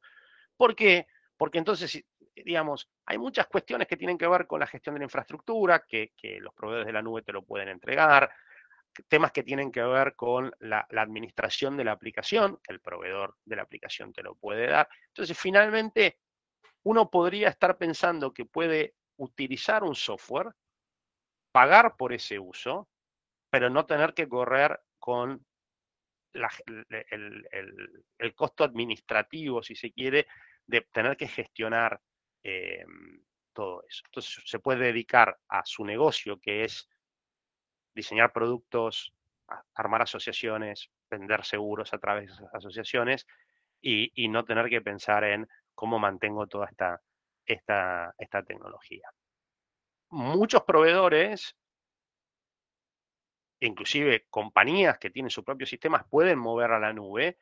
¿Por 0.56 0.74
qué? 0.74 1.06
Porque 1.36 1.58
entonces, 1.58 2.04
digamos, 2.44 2.90
hay 3.06 3.18
muchas 3.18 3.46
cuestiones 3.46 3.86
que 3.88 3.96
tienen 3.96 4.18
que 4.18 4.26
ver 4.26 4.46
con 4.46 4.60
la 4.60 4.66
gestión 4.66 4.94
de 4.94 5.00
la 5.00 5.04
infraestructura, 5.04 5.84
que, 5.86 6.12
los 6.40 6.54
proveedores 6.54 6.86
de 6.86 6.92
la 6.92 7.02
nube 7.02 7.22
te 7.22 7.32
lo 7.32 7.42
pueden 7.42 7.68
entregar, 7.68 8.30
temas 9.08 9.32
que 9.32 9.42
tienen 9.42 9.70
que 9.70 9.82
ver 9.82 10.16
con 10.16 10.52
la, 10.60 10.86
administración 10.90 11.76
de 11.76 11.84
la 11.84 11.92
aplicación, 11.92 12.58
que 12.62 12.72
el 12.72 12.80
proveedor 12.80 13.36
de 13.44 13.56
la 13.56 13.62
aplicación 13.62 14.12
te 14.12 14.22
lo 14.22 14.34
puede 14.34 14.66
dar. 14.66 14.88
Entonces, 15.08 15.38
finalmente, 15.38 16.18
uno 16.82 17.10
podría 17.10 17.48
estar 17.48 17.76
pensando 17.78 18.32
que 18.32 18.44
puede 18.44 18.94
utilizar 19.16 19.84
un 19.84 19.94
software, 19.94 20.54
pagar 21.52 21.96
por 21.96 22.12
ese 22.12 22.38
uso, 22.38 22.88
pero 23.50 23.70
no 23.70 23.86
tener 23.86 24.14
que 24.14 24.28
correr 24.28 24.80
con 24.98 25.44
el, 28.18 28.34
costo 28.34 28.64
administrativo, 28.64 29.62
si 29.62 29.74
se 29.74 29.92
quiere, 29.92 30.26
de 30.66 30.82
tener 30.92 31.16
que 31.16 31.28
gestionar 31.28 32.00
eh, 32.42 32.84
todo 33.52 33.82
eso. 33.88 34.02
Entonces 34.06 34.42
se 34.44 34.58
puede 34.58 34.86
dedicar 34.86 35.38
a 35.48 35.64
su 35.64 35.84
negocio, 35.84 36.38
que 36.40 36.64
es 36.64 36.88
diseñar 37.94 38.32
productos, 38.32 39.14
armar 39.74 40.02
asociaciones, 40.02 40.90
vender 41.10 41.44
seguros 41.44 41.92
a 41.92 41.98
través 41.98 42.28
de 42.28 42.34
esas 42.34 42.54
asociaciones 42.54 43.26
y, 43.80 44.28
no 44.28 44.44
tener 44.44 44.68
que 44.68 44.80
pensar 44.80 45.24
en 45.24 45.48
cómo 45.74 45.98
mantengo 45.98 46.46
toda 46.46 46.66
esta, 46.66 47.00
esta, 47.46 48.14
esta 48.18 48.42
tecnología. 48.42 49.08
Muchos 50.10 50.62
proveedores 50.62 51.56
inclusive 53.60 54.26
compañías 54.30 54.98
que 54.98 55.10
tienen 55.10 55.30
sus 55.30 55.44
propios 55.44 55.70
sistemas 55.70 56.04
pueden 56.08 56.38
mover 56.38 56.70
a 56.72 56.78
la 56.78 56.92
nube, 56.92 57.38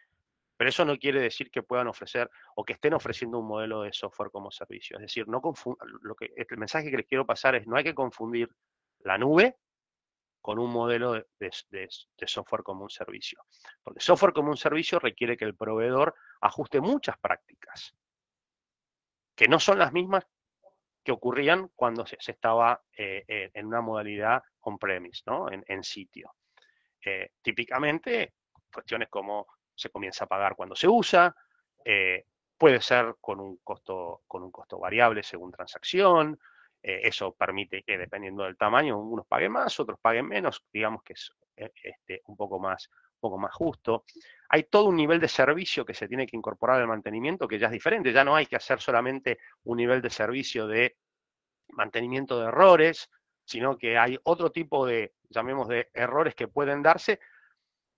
pero 0.56 0.70
eso 0.70 0.84
no 0.84 0.96
quiere 0.96 1.20
decir 1.20 1.50
que 1.50 1.62
puedan 1.62 1.86
ofrecer 1.88 2.30
o 2.54 2.64
que 2.64 2.74
estén 2.74 2.94
ofreciendo 2.94 3.38
un 3.38 3.46
modelo 3.46 3.82
de 3.82 3.92
software 3.92 4.30
como 4.30 4.50
servicio. 4.50 4.96
Es 4.96 5.02
decir, 5.02 5.28
no 5.28 5.42
lo 6.02 6.14
que, 6.14 6.32
el 6.36 6.58
mensaje 6.58 6.90
que 6.90 6.96
les 6.96 7.06
quiero 7.06 7.26
pasar 7.26 7.54
es 7.54 7.66
no 7.66 7.76
hay 7.76 7.84
que 7.84 7.94
confundir 7.94 8.48
la 9.00 9.18
nube 9.18 9.56
con 10.40 10.58
un 10.58 10.70
modelo 10.70 11.12
de, 11.12 11.88
software 12.26 12.62
como 12.62 12.84
un 12.84 12.90
servicio. 12.90 13.44
Porque 13.82 14.00
software 14.00 14.32
como 14.32 14.50
un 14.50 14.56
servicio 14.56 14.98
requiere 14.98 15.36
que 15.36 15.44
el 15.44 15.56
proveedor 15.56 16.14
ajuste 16.40 16.80
muchas 16.80 17.18
prácticas, 17.18 17.94
que 19.34 19.48
no 19.48 19.58
son 19.58 19.78
las 19.78 19.92
mismas 19.92 20.24
que 21.02 21.12
ocurrían 21.12 21.70
cuando 21.74 22.06
se, 22.06 22.16
estaba 22.26 22.82
eh, 22.96 23.24
eh, 23.26 23.50
en 23.54 23.66
una 23.66 23.80
modalidad 23.80 24.42
on-premise, 24.60 25.22
¿no? 25.26 25.48
en, 25.50 25.82
sitio. 25.82 26.34
Eh, 27.04 27.30
típicamente, 27.42 28.34
cuestiones 28.72 29.08
como 29.08 29.46
se 29.76 29.90
comienza 29.90 30.24
a 30.24 30.28
pagar 30.28 30.56
cuando 30.56 30.74
se 30.74 30.88
usa, 30.88 31.36
puede 32.58 32.80
ser 32.80 33.14
con 33.20 33.38
un, 33.38 33.58
costo, 33.58 34.22
con 34.26 34.42
un 34.42 34.50
costo 34.50 34.78
variable 34.78 35.22
según 35.22 35.52
transacción, 35.52 36.38
eso 36.82 37.32
permite 37.32 37.82
que 37.82 37.98
dependiendo 37.98 38.44
del 38.44 38.56
tamaño, 38.56 38.98
unos 38.98 39.26
paguen 39.26 39.52
más, 39.52 39.78
otros 39.78 40.00
paguen 40.00 40.26
menos, 40.26 40.64
digamos 40.72 41.02
que 41.04 41.12
es 41.12 41.32
este, 41.56 42.22
un 42.26 42.36
poco 42.36 42.58
más 42.58 42.90
un 43.16 43.30
poco 43.30 43.38
más 43.38 43.54
justo. 43.54 44.04
Hay 44.48 44.64
todo 44.64 44.84
un 44.84 44.96
nivel 44.96 45.20
de 45.20 45.28
servicio 45.28 45.84
que 45.84 45.94
se 45.94 46.08
tiene 46.08 46.26
que 46.26 46.36
incorporar 46.36 46.80
al 46.80 46.86
mantenimiento 46.86 47.48
que 47.48 47.58
ya 47.58 47.66
es 47.66 47.72
diferente. 47.72 48.12
Ya 48.12 48.24
no 48.24 48.36
hay 48.36 48.46
que 48.46 48.56
hacer 48.56 48.80
solamente 48.80 49.38
un 49.64 49.78
nivel 49.78 50.02
de 50.02 50.10
servicio 50.10 50.66
de 50.66 50.96
mantenimiento 51.68 52.40
de 52.40 52.48
errores, 52.48 53.10
sino 53.44 53.76
que 53.78 53.98
hay 53.98 54.18
otro 54.24 54.50
tipo 54.52 54.86
de, 54.86 55.14
llamemos, 55.30 55.68
de 55.68 55.90
errores 55.94 56.34
que 56.34 56.48
pueden 56.48 56.82
darse 56.82 57.20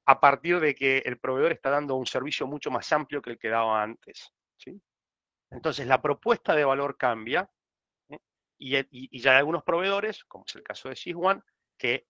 a 0.09 0.21
partir 0.21 0.59
de 0.59 0.75
que 0.75 1.03
el 1.05 1.19
proveedor 1.19 1.53
está 1.53 1.69
dando 1.69 1.95
un 1.97 2.07
servicio 2.07 2.47
mucho 2.47 2.71
más 2.71 2.91
amplio 2.95 3.21
que 3.21 3.33
el 3.33 3.39
que 3.39 3.51
daba 3.51 3.83
antes. 3.83 4.33
Entonces, 5.51 5.87
la 5.87 6.01
propuesta 6.01 6.55
de 6.55 6.65
valor 6.65 6.97
cambia 6.97 7.51
¿eh? 8.09 8.19
y, 8.57 9.21
ya 9.21 9.33
hay 9.33 9.37
algunos 9.37 9.65
proveedores, 9.65 10.25
como 10.25 10.47
es 10.47 10.55
el 10.55 10.63
caso 10.63 10.89
de 10.89 10.97
SysOne, 10.97 11.43
que 11.77 12.07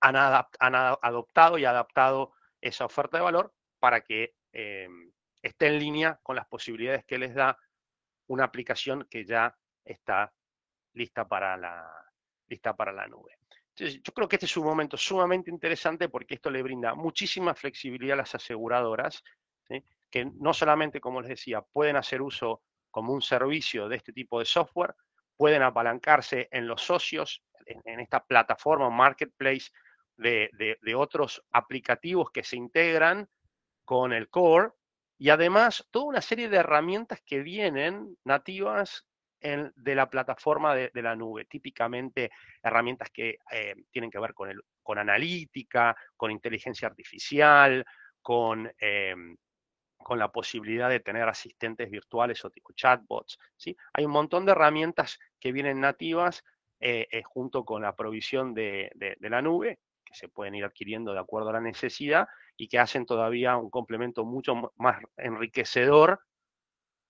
han, 0.00 0.16
adoptado 0.16 1.58
y 1.58 1.64
adaptado 1.64 2.34
esa 2.60 2.86
oferta 2.86 3.18
de 3.18 3.22
valor 3.22 3.54
para 3.78 4.00
que 4.00 4.34
em, 4.50 5.12
esté 5.42 5.68
en 5.68 5.78
línea 5.78 6.18
con 6.24 6.34
las 6.34 6.48
posibilidades 6.48 7.04
que 7.04 7.18
les 7.18 7.36
da 7.36 7.56
una 8.26 8.42
aplicación 8.42 9.06
que 9.08 9.24
ya 9.24 9.56
está 9.84 10.34
lista 10.92 11.28
para 11.28 11.56
la 11.56 13.06
nube. 13.06 13.35
Yo 13.76 14.12
creo 14.14 14.28
que 14.28 14.36
este 14.36 14.46
es 14.46 14.56
un 14.56 14.64
momento 14.64 14.96
sumamente 14.96 15.50
interesante 15.50 16.08
porque 16.08 16.34
esto 16.34 16.50
le 16.50 16.62
brinda 16.62 16.94
muchísima 16.94 17.54
flexibilidad 17.54 18.14
a 18.14 18.22
las 18.22 18.34
aseguradoras, 18.34 19.22
que 20.10 20.24
no 20.24 20.54
solamente, 20.54 21.00
como 21.00 21.20
les 21.20 21.28
decía, 21.28 21.60
pueden 21.60 21.96
hacer 21.96 22.22
uso 22.22 22.62
como 22.90 23.12
un 23.12 23.20
servicio 23.20 23.88
de 23.88 23.96
este 23.96 24.12
tipo 24.12 24.38
de 24.38 24.46
software, 24.46 24.94
pueden 25.36 25.62
apalancarse 25.62 26.48
en 26.50 26.66
los 26.66 26.82
socios, 26.82 27.42
en, 27.66 28.00
esta 28.00 28.24
plataforma, 28.24 28.88
marketplace 28.88 29.70
de, 30.16 30.94
otros 30.96 31.44
aplicativos 31.50 32.30
que 32.30 32.42
se 32.42 32.56
integran 32.56 33.28
con 33.84 34.12
el 34.12 34.30
core 34.30 34.70
y 35.18 35.28
además 35.30 35.86
toda 35.90 36.06
una 36.06 36.20
serie 36.22 36.48
de 36.48 36.56
herramientas 36.56 37.20
que 37.24 37.40
vienen 37.40 38.16
nativas 38.24 39.06
de 39.74 39.94
la 39.94 40.08
plataforma 40.08 40.74
de, 40.74 40.90
la 40.94 41.14
nube, 41.14 41.44
típicamente 41.44 42.30
herramientas 42.62 43.10
que 43.10 43.38
eh, 43.50 43.74
tienen 43.90 44.10
que 44.10 44.18
ver 44.18 44.34
con, 44.34 44.50
el, 44.50 44.60
con 44.82 44.98
analítica, 44.98 45.96
con 46.16 46.30
inteligencia 46.30 46.88
artificial, 46.88 47.84
con, 48.20 48.70
em, 48.78 49.36
con 49.98 50.18
la 50.18 50.30
posibilidad 50.30 50.88
de 50.88 51.00
tener 51.00 51.28
asistentes 51.28 51.90
virtuales 51.90 52.44
o 52.44 52.50
tipo 52.50 52.72
chatbots. 52.72 53.38
¿sí? 53.56 53.76
Hay 53.92 54.04
un 54.04 54.12
montón 54.12 54.46
de 54.46 54.52
herramientas 54.52 55.18
que 55.40 55.52
vienen 55.52 55.80
nativas 55.80 56.44
eh, 56.78 57.08
eh, 57.10 57.22
junto 57.22 57.64
con 57.64 57.82
la 57.82 57.96
provisión 57.96 58.52
de, 58.52 58.90
la 59.20 59.42
nube, 59.42 59.80
que 60.04 60.14
se 60.14 60.28
pueden 60.28 60.54
ir 60.54 60.64
adquiriendo 60.64 61.12
de 61.12 61.18
acuerdo 61.18 61.48
a 61.48 61.54
la 61.54 61.60
necesidad 61.60 62.28
y 62.56 62.68
que 62.68 62.78
hacen 62.78 63.06
todavía 63.06 63.56
un 63.56 63.70
complemento 63.70 64.24
mucho 64.24 64.72
más 64.76 65.02
enriquecedor 65.16 66.20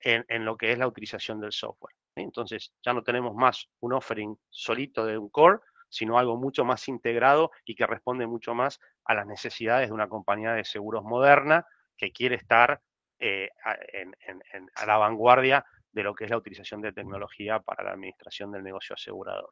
en, 0.01 0.45
lo 0.45 0.57
que 0.57 0.73
es 0.73 0.79
la 0.79 0.87
utilización 0.87 1.41
del 1.41 1.53
software. 1.53 1.95
Entonces 2.23 2.73
ya 2.83 2.93
no 2.93 3.03
tenemos 3.03 3.35
más 3.35 3.69
un 3.81 3.93
offering 3.93 4.39
solito 4.49 5.05
de 5.05 5.19
un 5.19 5.29
core, 5.29 5.61
sino 5.89 6.19
algo 6.19 6.37
mucho 6.37 6.65
más 6.65 6.89
integrado 6.89 7.51
y 7.65 7.75
que 7.75 7.87
responde 7.87 8.27
mucho 8.27 8.55
más 8.55 8.81
a 9.05 9.15
las 9.15 9.27
necesidades 9.27 9.89
de 9.89 9.95
una 9.95 10.09
compañía 10.09 10.53
de 10.53 10.65
seguros 10.65 11.05
moderna 11.05 11.67
que 11.97 12.13
quiere 12.13 12.37
estar 12.37 12.81
eh, 13.19 13.49
a, 13.65 14.87
la 14.87 14.97
vanguardia 14.97 15.65
de 15.93 16.03
lo 16.03 16.15
que 16.15 16.25
es 16.25 16.31
la 16.31 16.37
utilización 16.37 16.81
de 16.81 16.93
tecnología 16.93 17.61
para 17.61 17.85
la 17.85 17.93
administración 17.93 18.51
del 18.51 18.63
negocio 18.63 18.95
asegurador. 18.95 19.51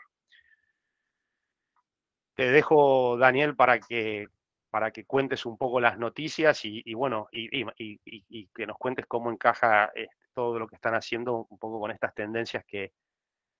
Te 2.34 2.50
dejo, 2.50 3.16
Daniel, 3.16 3.54
para 3.54 3.78
que, 3.78 4.26
para 4.70 4.90
que 4.90 5.04
cuentes 5.04 5.46
un 5.46 5.56
poco 5.56 5.80
las 5.80 5.98
noticias 5.98 6.64
y, 6.64 6.92
bueno, 6.94 7.28
y, 7.30 8.48
que 8.48 8.66
nos 8.66 8.76
cuentes 8.76 9.06
cómo 9.06 9.30
encaja 9.30 9.92
este, 9.94 10.23
todo 10.34 10.58
lo 10.58 10.66
que 10.66 10.74
están 10.74 10.94
haciendo 10.94 11.46
un 11.48 11.58
poco 11.58 11.80
con 11.80 11.90
estas 11.90 12.14
tendencias 12.14 12.64
que, 12.66 12.92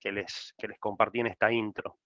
les, 0.03 0.53
les 0.59 0.79
compartí 0.79 1.21
en 1.21 1.27
esta 1.27 1.51
intro. 1.51 1.97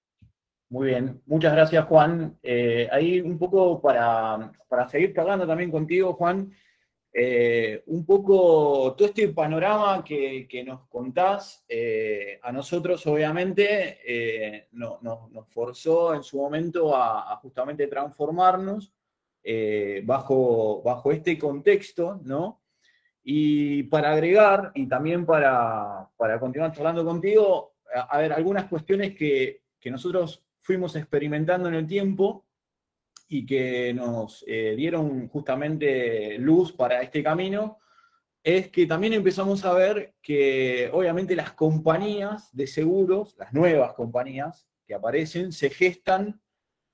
Muy 0.70 0.90
bien, 0.90 1.22
muchas 1.26 1.54
gracias 1.54 1.86
Juan. 1.86 2.38
Eh, 2.44 2.88
ahí 2.92 3.20
un 3.22 3.40
poco 3.40 3.82
para, 3.82 4.52
seguir 4.88 5.14
cargando 5.14 5.48
también 5.48 5.72
contigo, 5.72 6.14
Juan, 6.14 6.52
eh, 7.12 7.82
un 7.88 8.06
poco 8.06 8.94
todo 8.96 9.08
este 9.08 9.30
panorama 9.30 10.04
que, 10.04 10.64
nos 10.64 10.88
contás, 10.88 11.66
eh, 11.68 12.40
a 12.44 12.52
nosotros 12.52 13.06
obviamente 13.08 14.68
nos 14.72 15.50
forzó 15.52 16.14
en 16.14 16.22
su 16.22 16.38
momento 16.38 16.96
a, 16.96 17.34
a 17.34 17.38
justamente 17.38 17.88
transformarnos 17.88 18.94
bajo, 20.04 20.84
bajo 20.84 21.12
este 21.12 21.36
contexto, 21.40 22.22
¿no? 22.24 22.62
Y 23.32 23.84
para 23.84 24.14
agregar, 24.14 24.72
y 24.74 24.88
también 24.88 25.24
para, 25.24 26.10
continuar 26.40 26.72
charlando 26.72 27.06
contigo, 27.06 27.76
a, 27.94 28.18
ver, 28.18 28.34
algunas 28.34 28.66
cuestiones 28.66 29.16
que, 29.16 29.62
nosotros 29.86 30.44
fuimos 30.64 30.96
experimentando 30.96 31.70
en 31.70 31.76
el 31.76 31.86
tiempo 31.86 32.48
y 33.28 33.46
que 33.46 33.94
nos 33.94 34.44
eh, 34.48 34.74
dieron 34.76 35.28
justamente 35.28 36.40
luz 36.40 36.72
para 36.72 37.04
este 37.04 37.22
camino, 37.22 37.78
es 38.42 38.70
que 38.70 38.88
también 38.88 39.14
empezamos 39.14 39.64
a 39.64 39.74
ver 39.74 40.16
que 40.24 40.90
obviamente 40.92 41.36
las 41.36 41.52
compañías 41.52 42.50
de 42.52 42.66
seguros, 42.66 43.36
las 43.38 43.54
nuevas 43.54 43.94
compañías 43.94 44.68
que 44.88 44.96
aparecen, 44.96 45.52
se 45.52 45.70
gestan 45.70 46.42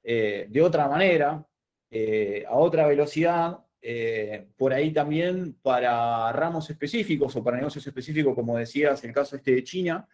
eh, 0.03 0.47
de 0.49 0.61
otra 0.61 0.89
manera, 0.89 1.47
eh, 1.89 2.43
a 2.45 2.57
otra 2.57 2.87
velocidad, 2.87 3.64
eh, 3.87 4.47
por 4.57 4.73
ahí 4.73 4.91
también 4.91 5.59
para 5.61 6.31
ramos 6.31 6.67
específicos 6.71 7.35
o 7.35 7.43
para 7.43 7.57
negocios 7.57 7.85
específicos, 7.85 8.33
como 8.33 8.57
decías, 8.57 9.03
el 9.03 9.13
caso 9.13 9.35
este 9.35 9.53
de 9.53 9.63
China, 9.63 10.07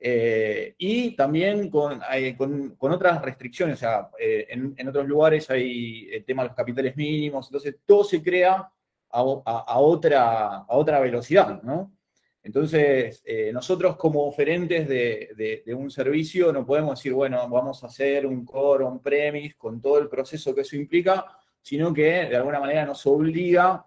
eh, 0.00 0.74
y 0.78 1.14
también 1.14 1.70
eh, 2.12 2.34
con, 2.36 2.74
con, 2.74 2.90
otras 2.90 3.22
restricciones, 3.22 3.76
o 3.76 3.78
sea, 3.78 4.10
en, 4.18 4.88
otros 4.88 5.06
lugares 5.06 5.48
hay 5.48 6.08
el 6.10 6.24
tema 6.24 6.42
de 6.42 6.48
los 6.48 6.56
capitales 6.56 6.96
mínimos, 6.96 7.46
entonces 7.46 7.76
todo 7.86 8.02
se 8.02 8.20
crea 8.20 8.68
a, 9.10 9.22
otra, 9.22 10.56
a 10.56 10.76
otra 10.76 10.98
velocidad, 10.98 11.62
¿no? 11.62 11.96
Entonces, 12.42 13.22
nosotros 13.52 13.96
como 13.96 14.26
oferentes 14.26 14.88
de, 14.88 15.62
de, 15.64 15.72
un 15.72 15.88
servicio 15.88 16.52
no 16.52 16.66
podemos 16.66 16.98
decir, 16.98 17.12
bueno, 17.12 17.48
vamos 17.48 17.84
a 17.84 17.86
hacer 17.86 18.26
un 18.26 18.44
core 18.44 18.84
on-premise 18.84 19.54
con 19.56 19.80
todo 19.80 20.00
el 20.00 20.08
proceso 20.08 20.52
que 20.52 20.62
eso 20.62 20.74
implica, 20.74 21.24
sino 21.64 21.94
que 21.94 22.26
de 22.26 22.36
alguna 22.36 22.60
manera 22.60 22.84
nos 22.84 23.06
obliga 23.06 23.86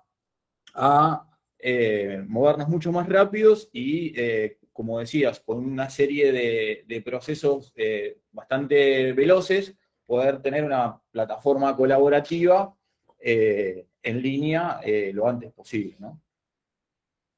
a 0.73 1.29
eh, 1.59 2.23
movernos 2.27 2.67
mucho 2.67 2.91
más 2.91 3.07
rápidos 3.07 3.69
y, 3.71 4.19
eh, 4.19 4.57
como 4.73 4.97
decías, 4.97 5.39
con 5.41 5.59
una 5.59 5.87
serie 5.87 6.31
de, 6.31 7.01
procesos 7.05 7.71
eh, 7.75 8.17
bastante 8.31 9.13
veloces, 9.13 9.75
poder 10.07 10.41
tener 10.41 10.63
una 10.63 10.99
plataforma 11.11 11.75
colaborativa 11.75 12.75
en 13.19 14.21
línea 14.21 14.79
lo 15.13 15.27
antes 15.27 15.51
posible. 15.51 15.97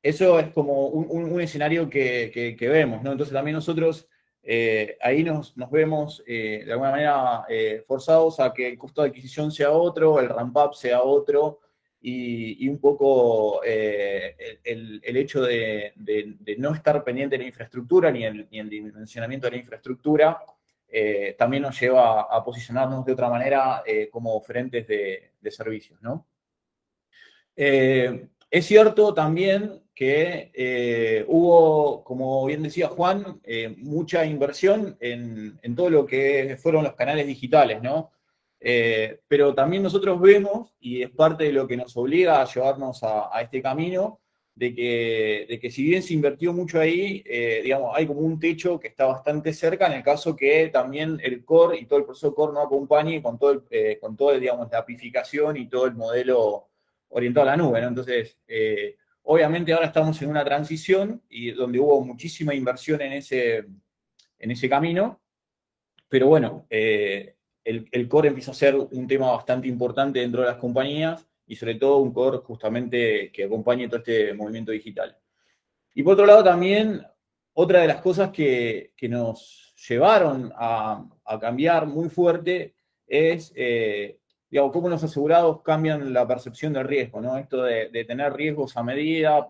Eso 0.02 0.39
es 0.39 0.52
como 0.52 0.88
un, 0.88 1.41
escenario 1.41 1.89
que, 1.89 2.56
vemos, 2.62 2.99
Entonces 2.99 3.34
también 3.34 3.56
nosotros 3.56 4.08
eh, 4.43 4.97
ahí 5.02 5.23
nos, 5.23 5.54
vemos 5.69 6.23
eh, 6.25 6.63
de 6.65 6.71
alguna 6.71 6.91
manera 6.91 7.45
eh, 7.49 7.84
forzados 7.86 8.39
a 8.39 8.54
que 8.54 8.67
el 8.67 8.78
costo 8.78 9.02
de 9.02 9.10
adquisición 9.10 9.52
sea 9.52 9.71
otro, 9.71 10.19
el 10.19 10.30
ramp-up 10.30 10.73
sea 10.75 11.02
otro, 11.02 11.60
y, 12.02 12.67
un 12.69 12.80
poco 12.80 13.62
el, 13.62 15.02
hecho 15.04 15.41
de, 15.41 15.93
no 16.58 16.73
estar 16.73 17.04
pendiente 17.04 17.38
de 17.38 17.43
la 17.43 17.49
infraestructura 17.49 18.10
ni 18.10 18.23
el, 18.23 18.47
ni 18.49 18.60
el 18.60 18.69
dimensionamiento 18.69 19.47
de 19.47 19.52
la 19.52 19.58
infraestructura 19.58 20.39
también 21.38 21.63
nos 21.63 21.78
lleva 21.78 22.21
a, 22.21 22.41
posicionarnos 22.41 23.06
de 23.06 23.12
otra 23.12 23.30
manera 23.30 23.84
como 24.12 24.34
oferentes 24.34 24.88
de, 24.88 25.32
de 25.41 25.52
servicios. 25.52 26.02
¿no? 26.02 26.25
Es 28.51 28.65
cierto 28.65 29.13
también 29.13 29.81
que 29.99 30.49
eh, 30.53 31.25
hubo, 31.27 32.05
como 32.05 32.45
bien 32.45 32.63
decía 32.63 32.88
Juan, 32.88 33.41
eh, 33.43 33.75
mucha 33.79 34.25
inversión 34.25 34.97
en, 35.01 35.59
todo 35.75 35.89
lo 35.89 36.05
que 36.05 36.57
fueron 36.57 36.85
los 36.85 36.93
canales 36.93 37.27
digitales, 37.27 37.81
¿no? 37.81 38.09
Eh, 38.62 39.19
pero 39.27 39.53
también 39.53 39.83
nosotros 39.83 40.21
vemos, 40.21 40.73
y 40.79 41.01
es 41.01 41.09
parte 41.09 41.43
de 41.43 41.51
lo 41.51 41.67
que 41.67 41.75
nos 41.75 41.97
obliga 41.97 42.41
a 42.41 42.45
llevarnos 42.45 43.03
a, 43.03 43.29
este 43.41 43.62
camino, 43.62 44.21
de 44.55 44.73
que, 44.73 45.45
de 45.49 45.59
que, 45.59 45.69
si 45.69 45.83
bien 45.83 46.01
se 46.01 46.13
invirtió 46.13 46.53
mucho 46.53 46.79
ahí, 46.79 47.21
digamos, 47.62 47.91
hay 47.93 48.07
como 48.07 48.21
un 48.21 48.39
techo 48.39 48.79
que 48.79 48.88
está 48.88 49.05
bastante 49.05 49.51
cerca 49.51 49.88
en 49.88 49.93
el 49.93 50.03
caso 50.03 50.33
que 50.33 50.69
también 50.69 51.19
el 51.21 51.43
core 51.43 51.77
y 51.77 51.85
todo 51.85 51.99
el 51.99 52.05
proceso 52.05 52.33
core 52.33 52.53
no 52.53 52.62
acompañe 52.62 53.21
con 53.21 53.38
todo, 53.38 53.65
con 53.99 54.17
la 54.71 54.77
apificación 54.77 55.57
y 55.57 55.67
todo 55.67 55.88
el 55.88 55.95
modelo 55.95 56.68
orientado 57.10 57.48
a 57.48 57.52
la 57.52 57.58
nube, 57.58 57.82
¿no? 57.82 57.89
Entonces, 57.89 58.38
Obviamente 59.32 59.72
ahora 59.74 59.86
estamos 59.86 60.19
en 60.24 60.30
una 60.32 60.43
transición 60.43 61.22
y 61.30 61.52
donde 61.52 61.80
hubo 61.80 62.04
muchísima 62.04 62.56
inversión 62.56 63.00
en 63.02 63.13
ese, 63.13 63.58
en 64.39 64.50
ese 64.50 64.67
camino, 64.67 65.22
pero 66.08 66.26
bueno, 66.26 66.65
eh, 66.67 67.36
el, 67.63 68.08
core 68.08 68.30
empieza 68.30 68.50
a 68.50 68.56
ser 68.56 68.76
un 68.76 69.08
tema 69.08 69.32
bastante 69.32 69.67
importante 69.67 70.19
dentro 70.19 70.41
de 70.41 70.48
las 70.48 70.58
compañías 70.58 71.28
y 71.45 71.56
sobre 71.56 71.76
todo 71.76 71.98
un 71.98 72.12
core 72.12 72.39
justamente 72.39 73.32
que 73.32 73.43
acompañe 73.43 73.88
todo 73.88 73.98
este 73.98 74.34
movimiento 74.34 74.72
digital. 74.72 75.15
Y 75.93 76.02
por 76.02 76.13
otro 76.13 76.26
lado 76.26 76.43
también, 76.43 77.06
otra 77.54 77.82
de 77.82 77.88
las 77.88 78.02
cosas 78.02 78.32
que, 78.32 78.93
nos 79.04 79.76
llevaron 79.88 80.52
a, 80.56 81.08
cambiar 81.39 81.86
muy 81.86 82.10
fuerte 82.10 82.74
es 83.06 83.54
eh, 83.56 84.18
cómo 84.71 84.89
los 84.89 85.03
asegurados 85.03 85.62
cambian 85.62 86.13
la 86.13 86.27
percepción 86.27 86.73
del 86.73 86.88
riesgo, 86.88 87.21
¿no? 87.21 87.38
Esto 87.38 87.63
de, 87.63 88.05
tener 88.05 88.33
riesgos 88.33 88.75
a 88.77 88.83
medida, 88.83 89.47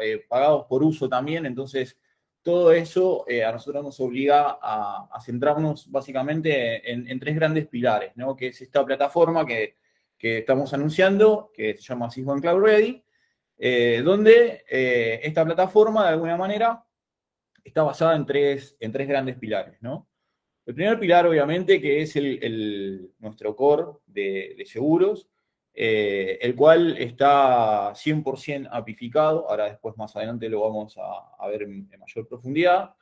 eh, 0.00 0.24
pagados 0.28 0.66
por 0.66 0.82
uso 0.82 1.08
también, 1.08 1.46
entonces 1.46 1.98
todo 2.42 2.72
eso 2.72 3.24
eh, 3.28 3.44
a 3.44 3.50
nosotros 3.50 3.82
nos 3.82 3.98
obliga 3.98 4.58
a, 4.62 5.20
centrarnos 5.24 5.90
básicamente 5.90 6.92
en, 6.92 7.18
tres 7.18 7.34
grandes 7.34 7.66
pilares, 7.66 8.12
¿no? 8.14 8.36
Que 8.36 8.48
es 8.48 8.60
esta 8.62 8.84
plataforma 8.84 9.44
que, 9.44 9.76
estamos 10.18 10.72
anunciando, 10.74 11.52
que 11.54 11.76
se 11.76 11.82
llama 11.82 12.10
Sysone 12.10 12.40
Cloud 12.40 12.60
Ready, 12.60 13.04
eh, 13.58 14.02
donde 14.04 14.64
esta 15.22 15.44
plataforma 15.44 16.04
de 16.04 16.10
alguna 16.10 16.36
manera 16.36 16.84
está 17.62 17.82
basada 17.82 18.16
en 18.16 18.26
tres, 18.26 18.76
en 18.80 18.92
tres 18.92 19.08
grandes 19.08 19.36
pilares, 19.36 19.76
¿no? 19.80 20.08
El 20.66 20.74
primer 20.74 20.98
pilar, 20.98 21.24
obviamente, 21.28 21.80
que 21.80 22.02
es 22.02 22.16
el, 22.16 23.12
nuestro 23.20 23.54
core 23.54 23.84
de, 24.04 24.64
seguros, 24.66 25.28
eh, 25.72 26.38
el 26.42 26.56
cual 26.56 26.96
está 26.98 27.92
100% 27.94 28.68
apificado, 28.72 29.48
ahora 29.48 29.66
después 29.66 29.96
más 29.96 30.16
adelante 30.16 30.48
lo 30.48 30.62
vamos 30.62 30.98
a, 30.98 31.46
ver 31.46 31.62
en, 31.62 31.88
mayor 32.00 32.26
profundidad, 32.26 32.96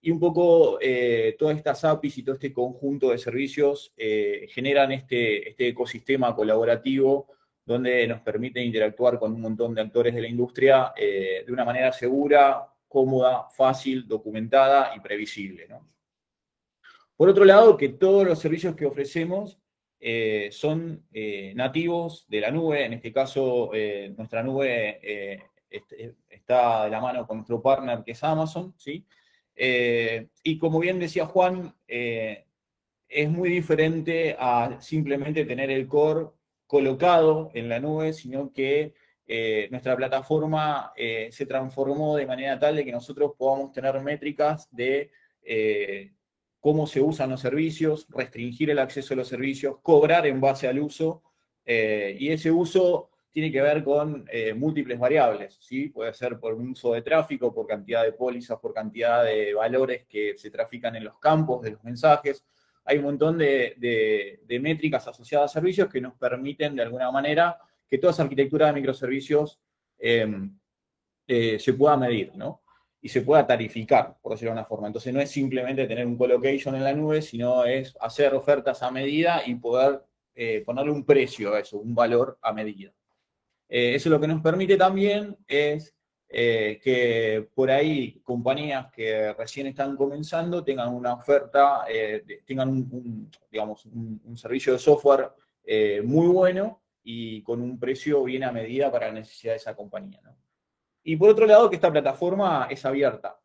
y 0.00 0.12
un 0.12 0.20
poco 0.20 0.78
eh, 0.80 1.34
todas 1.36 1.56
estas 1.56 1.84
APIs 1.84 2.18
y 2.18 2.22
todo 2.22 2.36
este 2.36 2.52
conjunto 2.52 3.10
de 3.10 3.18
servicios 3.18 3.92
eh, 3.96 4.46
generan 4.50 4.92
este, 4.92 5.48
este 5.48 5.68
ecosistema 5.68 6.36
colaborativo 6.36 7.32
donde 7.64 8.06
nos 8.06 8.20
permite 8.20 8.62
interactuar 8.62 9.18
con 9.18 9.32
un 9.32 9.40
montón 9.40 9.74
de 9.74 9.80
actores 9.80 10.14
de 10.14 10.22
la 10.22 10.28
industria 10.28 10.92
de 10.96 11.44
una 11.48 11.64
manera 11.66 11.92
segura, 11.92 12.66
cómoda, 12.86 13.46
fácil, 13.48 14.08
documentada 14.08 14.92
y 14.96 15.00
previsible. 15.00 15.68
¿no? 15.68 15.97
Por 17.18 17.28
otro 17.28 17.44
lado, 17.44 17.76
que 17.76 17.88
todos 17.88 18.24
los 18.24 18.38
servicios 18.38 18.76
que 18.76 18.86
ofrecemos 18.86 19.58
eh, 19.98 20.50
son 20.52 21.04
eh, 21.12 21.52
nativos 21.56 22.24
de 22.28 22.40
la 22.40 22.52
nube, 22.52 22.84
en 22.84 22.92
este 22.92 23.12
caso 23.12 23.70
eh, 23.74 24.14
nuestra 24.16 24.40
nube 24.44 25.00
está 26.30 26.84
de 26.84 26.90
la 26.90 27.00
mano 27.00 27.26
con 27.26 27.38
nuestro 27.38 27.60
partner 27.60 28.04
que 28.04 28.12
es 28.12 28.22
Amazon, 28.22 28.72
y 29.56 30.58
como 30.60 30.78
bien 30.78 31.00
decía 31.00 31.26
Juan, 31.26 31.74
es 31.88 33.30
muy 33.30 33.48
diferente 33.48 34.36
a 34.38 34.80
simplemente 34.80 35.44
tener 35.44 35.72
el 35.72 35.88
core 35.88 36.28
colocado 36.68 37.50
en 37.52 37.68
la 37.68 37.80
nube, 37.80 38.12
sino 38.12 38.52
que 38.52 38.94
nuestra 39.72 39.96
plataforma 39.96 40.92
se 40.96 41.46
transformó 41.46 42.14
de 42.14 42.26
manera 42.26 42.60
tal 42.60 42.76
de 42.76 42.84
que 42.84 42.92
nosotros 42.92 43.32
podamos 43.36 43.72
tener 43.72 44.00
métricas 44.02 44.68
de 44.70 45.10
cómo 46.60 46.86
se 46.86 47.00
usan 47.00 47.30
los 47.30 47.40
servicios, 47.40 48.06
restringir 48.10 48.70
el 48.70 48.78
acceso 48.78 49.14
a 49.14 49.16
los 49.16 49.28
servicios, 49.28 49.76
cobrar 49.82 50.26
en 50.26 50.40
base 50.40 50.66
al 50.66 50.78
uso, 50.80 51.22
eh, 51.64 52.16
y 52.18 52.30
ese 52.30 52.50
uso 52.50 53.10
tiene 53.30 53.52
que 53.52 53.60
ver 53.60 53.84
con 53.84 54.26
eh, 54.32 54.54
múltiples 54.54 54.98
variables, 54.98 55.58
¿sí? 55.60 55.90
Puede 55.90 56.12
ser 56.14 56.40
por 56.40 56.54
un 56.54 56.70
uso 56.70 56.94
de 56.94 57.02
tráfico, 57.02 57.54
por 57.54 57.66
cantidad 57.66 58.02
de 58.02 58.12
pólizas, 58.12 58.58
por 58.58 58.72
cantidad 58.72 59.22
de 59.24 59.54
valores 59.54 60.06
que 60.06 60.36
se 60.36 60.50
trafican 60.50 60.96
en 60.96 61.04
los 61.04 61.18
campos 61.18 61.62
de 61.62 61.72
los 61.72 61.84
mensajes. 61.84 62.44
Hay 62.84 62.98
un 62.98 63.04
montón 63.04 63.38
de, 63.38 64.40
métricas 64.60 65.06
asociadas 65.06 65.50
a 65.50 65.54
servicios 65.54 65.88
que 65.88 66.00
nos 66.00 66.14
permiten, 66.14 66.74
de 66.74 66.82
alguna 66.82 67.10
manera, 67.12 67.58
que 67.86 67.98
toda 67.98 68.12
esa 68.12 68.22
arquitectura 68.22 68.68
de 68.68 68.72
microservicios 68.72 69.60
eh, 69.98 70.26
se 71.26 71.72
pueda 71.74 71.96
medir, 71.98 72.34
¿no? 72.34 72.62
Y 73.00 73.08
se 73.08 73.22
pueda 73.22 73.46
tarificar, 73.46 74.16
por 74.20 74.32
decirlo 74.32 74.50
de 74.50 74.58
una 74.58 74.64
forma. 74.64 74.88
Entonces 74.88 75.12
no 75.12 75.20
es 75.20 75.30
simplemente 75.30 75.86
tener 75.86 76.06
un 76.06 76.16
colocation 76.16 76.74
en 76.74 76.84
la 76.84 76.92
nube, 76.92 77.22
sino 77.22 77.64
es 77.64 77.96
hacer 78.00 78.34
ofertas 78.34 78.82
a 78.82 78.90
medida 78.90 79.42
y 79.46 79.54
poder 79.54 80.02
eh, 80.34 80.62
ponerle 80.64 80.92
un 80.92 81.04
precio 81.04 81.54
a 81.54 81.60
eso, 81.60 81.78
un 81.78 81.94
valor 81.94 82.38
a 82.42 82.52
medida. 82.52 82.92
Eh, 83.68 83.94
eso 83.94 84.08
lo 84.08 84.20
que 84.20 84.28
nos 84.28 84.40
permite 84.40 84.76
también 84.76 85.36
es 85.46 85.94
eh, 86.28 86.78
que 86.82 87.48
por 87.54 87.70
ahí 87.70 88.20
compañías 88.22 88.86
que 88.92 89.32
recién 89.32 89.66
están 89.68 89.96
comenzando 89.96 90.62
tengan 90.62 90.94
una 90.94 91.14
oferta, 91.14 91.84
tengan 92.46 92.68
un, 92.68 93.30
digamos, 93.50 93.84
un, 93.86 94.36
servicio 94.36 94.72
de 94.72 94.78
software 94.78 95.30
muy 96.04 96.28
bueno 96.28 96.82
y 97.02 97.42
con 97.42 97.60
un 97.60 97.78
precio 97.78 98.22
bien 98.24 98.44
a 98.44 98.52
medida 98.52 98.90
para 98.92 99.08
la 99.08 99.14
necesidad 99.14 99.54
de 99.54 99.58
esa 99.58 99.74
compañía. 99.74 100.20
Y 101.08 101.16
por 101.16 101.30
otro 101.30 101.46
lado, 101.46 101.70
que 101.70 101.76
esta 101.76 101.90
plataforma 101.90 102.68
es 102.70 102.84
abierta. 102.84 103.40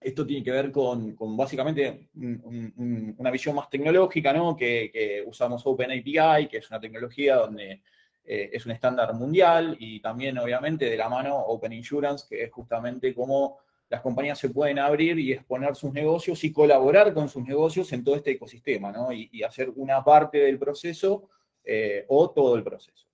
Esto 0.00 0.24
tiene 0.24 0.44
que 0.44 0.52
ver 0.52 0.70
con, 0.70 1.16
básicamente 1.36 2.08
una 2.14 3.32
visión 3.32 3.56
más 3.56 3.68
tecnológica, 3.68 4.32
¿no? 4.32 4.56
Que, 4.56 5.24
usamos 5.26 5.66
OpenAPI, 5.66 6.46
que 6.46 6.58
es 6.58 6.70
una 6.70 6.78
tecnología 6.78 7.34
donde 7.34 7.82
eh, 8.24 8.50
es 8.52 8.64
un 8.64 8.70
estándar 8.70 9.12
mundial, 9.12 9.76
y 9.76 9.98
también, 9.98 10.38
obviamente, 10.38 10.88
de 10.88 10.96
la 10.96 11.08
mano 11.08 11.36
Open 11.36 11.72
Insurance, 11.72 12.26
que 12.28 12.44
es 12.44 12.52
justamente 12.52 13.12
cómo 13.12 13.58
las 13.88 14.00
compañías 14.00 14.38
se 14.38 14.50
pueden 14.50 14.78
abrir 14.78 15.18
y 15.18 15.32
exponer 15.32 15.74
sus 15.74 15.92
negocios 15.92 16.44
y 16.44 16.52
colaborar 16.52 17.12
con 17.12 17.28
sus 17.28 17.42
negocios 17.42 17.92
en 17.92 18.04
todo 18.04 18.14
este 18.14 18.30
ecosistema, 18.30 18.92
¿no? 18.92 19.12
Y, 19.12 19.42
hacer 19.42 19.68
una 19.74 20.04
parte 20.04 20.38
del 20.38 20.60
proceso 20.60 21.28
eh, 21.64 22.04
o 22.06 22.30
todo 22.30 22.54
el 22.54 22.62
proceso. 22.62 23.04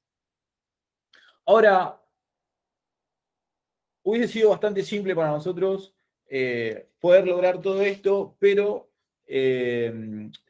Ahora, 1.46 1.99
hubiese 4.02 4.28
sido 4.28 4.50
bastante 4.50 4.82
simple 4.82 5.14
para 5.14 5.30
nosotros 5.30 5.94
eh, 6.28 6.86
poder 7.00 7.26
lograr 7.26 7.60
todo 7.60 7.82
esto, 7.82 8.36
pero 8.38 8.90
eh, 9.26 9.92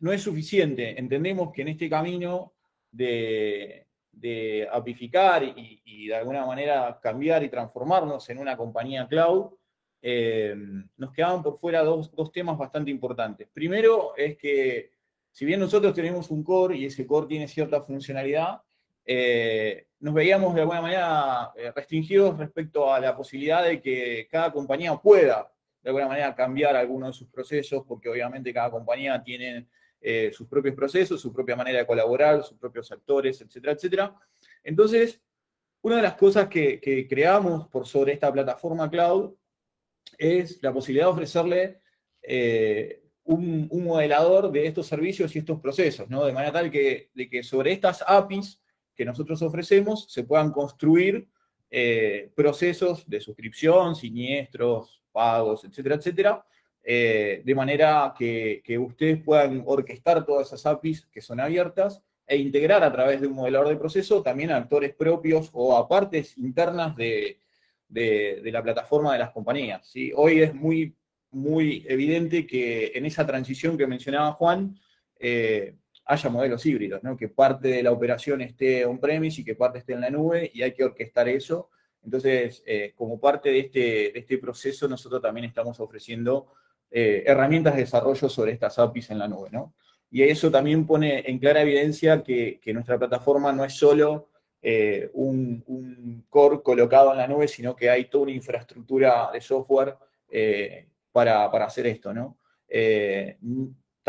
no 0.01 0.13
es 0.13 0.23
suficiente. 0.23 0.99
Entendemos 0.99 1.53
que 1.53 1.63
en 1.63 1.69
este 1.69 1.89
camino 1.89 2.53
de, 2.91 3.87
apificar 4.71 5.43
y, 5.45 6.07
de 6.07 6.15
alguna 6.15 6.45
manera 6.45 6.99
cambiar 7.03 7.43
y 7.43 7.49
transformarnos 7.49 8.29
en 8.31 8.39
una 8.39 8.57
compañía 8.57 9.07
cloud, 9.09 9.53
eh, 10.03 10.55
nos 10.97 11.13
quedaban 11.13 11.43
por 11.43 11.59
fuera 11.59 11.83
dos, 11.83 12.11
dos, 12.13 12.33
temas 12.33 12.59
bastante 12.59 12.91
importantes. 12.91 13.49
Primero 13.53 14.15
es 14.17 14.37
que 14.37 14.93
si 15.31 15.45
bien 15.45 15.61
nosotros 15.61 15.95
tenemos 15.95 16.31
un 16.31 16.43
core 16.43 16.77
y 16.77 16.87
ese 16.87 17.07
core 17.07 17.27
tiene 17.27 17.49
cierta 17.49 17.83
funcionalidad, 17.83 18.63
eh, 19.05 19.87
nos 20.01 20.15
veíamos 20.15 20.55
de 20.55 20.63
alguna 20.63 20.83
manera 20.83 21.53
eh, 21.57 21.73
restringidos 21.75 22.39
respecto 22.39 22.93
a 22.93 23.01
la 23.01 23.17
posibilidad 23.17 23.65
de 23.65 23.81
que 23.81 24.29
cada 24.31 24.53
compañía 24.53 24.97
pueda 24.97 25.53
de 25.83 25.91
alguna 25.91 26.09
manera 26.09 26.35
cambiar 26.35 26.77
alguno 26.77 27.07
de 27.07 27.13
sus 27.13 27.29
procesos, 27.29 27.85
porque 27.87 28.09
obviamente 28.09 28.53
cada 28.53 28.71
compañía 28.71 29.23
tiene 29.23 29.67
eh, 30.01 30.31
sus 30.33 30.47
propios 30.47 30.75
procesos, 30.75 31.21
su 31.21 31.33
propia 31.33 31.57
manera 31.57 31.79
de 31.79 31.87
colaborar, 31.87 32.43
sus 32.43 32.59
propios 32.59 32.91
actores, 32.93 33.41
etcétera, 33.41 33.73
etcétera. 33.73 34.15
Entonces, 34.63 35.21
una 35.83 35.97
de 35.97 36.03
las 36.03 36.15
cosas 36.15 36.49
que, 36.49 37.07
creamos 37.09 37.67
por 37.69 37.87
sobre 37.87 38.13
esta 38.13 38.31
plataforma 38.31 38.91
cloud 38.91 39.35
es 40.19 40.63
la 40.63 40.73
posibilidad 40.73 41.07
de 41.07 41.13
ofrecerle 41.13 41.81
un, 43.25 43.69
modelador 43.85 44.53
de 44.53 44.67
estos 44.67 44.87
servicios 44.87 45.35
y 45.35 45.39
estos 45.39 45.61
procesos, 45.61 46.11
¿no? 46.11 46.25
De 46.27 46.33
manera 46.33 46.53
tal 46.53 46.71
que, 46.71 47.11
de 47.15 47.29
que 47.31 47.43
sobre 47.43 47.73
estas 47.73 48.05
APIs 48.07 48.61
que 49.01 49.07
nosotros 49.07 49.41
ofrecemos 49.41 50.13
se 50.13 50.25
puedan 50.25 50.53
construir 50.53 51.27
eh, 51.71 52.31
procesos 52.35 53.09
de 53.09 53.19
suscripción, 53.19 53.97
siniestros, 53.97 55.01
pagos, 55.11 55.65
etcétera, 55.65 55.95
etcétera, 55.95 56.45
eh, 56.85 57.41
de 57.43 57.55
manera 57.55 58.13
que, 58.15 58.63
ustedes 58.79 59.23
puedan 59.23 59.63
orquestar 59.65 60.27
todas 60.27 60.49
esas 60.49 60.67
APIs 60.67 61.07
que 61.11 61.23
son 61.23 61.41
abiertas 61.41 62.03
e 62.27 62.37
integrar 62.37 62.85
a 62.85 62.93
través 62.93 63.23
de 63.23 63.27
un 63.27 63.37
modelador 63.37 63.71
de 63.71 63.77
proceso 63.77 64.23
también 64.23 64.51
a 64.51 64.59
actores 64.59 64.95
propios 64.95 65.49
o 65.55 65.75
a 65.79 65.89
partes 65.89 66.37
internas 66.37 66.95
de, 66.95 67.39
la 67.89 68.63
plataforma 68.63 69.15
de 69.15 69.19
las 69.21 69.31
compañías. 69.31 69.87
¿sí? 69.87 70.13
Hoy 70.15 70.43
es 70.43 70.55
muy, 70.55 70.95
muy 71.31 71.87
evidente 71.89 72.47
que 72.47 72.93
en 72.95 73.07
esa 73.07 73.27
transición 73.27 73.79
que 73.79 73.87
mencionaba 73.87 74.33
Juan, 74.33 74.79
eh, 75.19 75.77
haya 76.11 76.29
modelos 76.29 76.67
híbridos, 76.67 77.05
¿no? 77.05 77.17
que 77.17 77.29
parte 77.29 77.69
de 77.69 77.83
la 77.85 77.93
operación 77.93 78.41
esté 78.41 78.85
on-premise 78.85 79.41
y 79.41 79.45
que 79.45 79.55
parte 79.55 79.79
esté 79.79 79.93
en 79.93 80.01
la 80.01 80.11
nube 80.11 80.51
y 80.53 80.63
hay 80.63 80.73
que 80.73 80.83
orquestar 80.83 81.29
eso. 81.29 81.71
Entonces, 82.03 82.65
eh, 82.67 82.93
como 82.97 83.21
parte 83.21 83.51
de 83.51 83.61
este, 83.61 84.19
este, 84.19 84.39
proceso, 84.39 84.89
nosotros 84.89 85.23
también 85.23 85.45
estamos 85.47 85.79
ofreciendo 85.79 86.49
eh, 86.91 87.23
herramientas 87.25 87.77
de 87.77 87.83
desarrollo 87.83 88.29
sobre 88.29 88.51
estas 88.53 88.77
APIs 88.81 89.11
en 89.11 89.21
la 89.21 89.29
nube. 89.29 89.51
¿no? 89.53 89.75
Y 90.11 90.23
eso 90.23 90.51
también 90.51 90.85
pone 90.85 91.23
en 91.31 91.39
clara 91.39 91.63
evidencia 91.63 92.25
que, 92.25 92.61
nuestra 92.75 92.99
plataforma 92.99 93.53
no 93.53 93.65
es 93.65 93.75
solo 93.75 94.31
eh, 94.61 95.11
un, 95.13 96.25
core 96.29 96.61
colocado 96.61 97.13
en 97.13 97.19
la 97.19 97.29
nube, 97.29 97.47
sino 97.47 97.77
que 97.77 97.89
hay 97.89 98.07
toda 98.07 98.25
una 98.25 98.33
infraestructura 98.33 99.31
de 99.33 99.41
software 99.41 99.95
para, 101.13 101.45
hacer 101.47 101.87
esto. 101.87 102.13
¿no? 102.13 102.37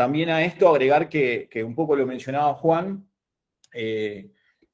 También 0.02 0.30
a 0.30 0.44
esto 0.44 0.68
agregar 0.68 1.08
que, 1.08 1.48
un 1.64 1.76
poco 1.76 1.94
lo 1.94 2.04
mencionaba 2.04 2.54
Juan, 2.54 3.08
eh, 3.72 4.32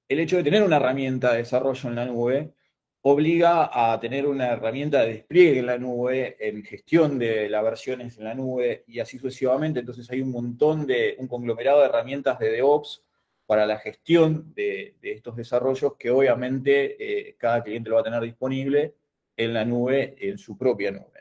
el 0.08 0.20
hecho 0.20 0.38
de 0.38 0.42
tener 0.42 0.62
una 0.62 0.76
herramienta 0.76 1.32
de 1.32 1.38
desarrollo 1.40 1.86
en 1.86 1.96
la 1.96 2.06
nube 2.06 2.54
obliga 3.02 3.68
a 3.70 4.00
tener 4.00 4.26
una 4.26 4.46
herramienta 4.46 5.02
de 5.02 5.12
despliegue 5.12 5.58
en 5.58 5.66
la 5.66 5.76
nube, 5.76 6.38
en 6.40 6.64
gestión 6.64 7.18
de 7.18 7.50
las 7.50 7.62
versiones 7.62 8.16
en 8.16 8.24
la 8.24 8.32
nube 8.32 8.84
y 8.86 9.00
así 9.00 9.18
sucesivamente. 9.18 9.80
Entonces 9.80 10.08
hay 10.10 10.22
un 10.22 10.30
montón 10.30 10.86
de, 10.86 11.14
un 11.18 11.28
conglomerado 11.28 11.80
de 11.80 11.88
herramientas 11.88 12.38
de 12.38 12.50
DevOps 12.50 13.04
para 13.44 13.66
la 13.66 13.76
gestión 13.80 14.54
de, 14.54 14.96
estos 15.02 15.36
desarrollos 15.36 15.96
que 15.98 16.10
obviamente 16.10 17.28
eh, 17.28 17.36
cada 17.36 17.62
cliente 17.62 17.90
lo 17.90 17.96
va 17.96 18.00
a 18.00 18.04
tener 18.04 18.22
disponible 18.22 18.94
en 19.36 19.52
la 19.52 19.66
nube, 19.66 20.16
en 20.20 20.38
su 20.38 20.56
propia 20.56 20.90
nube. 20.90 21.20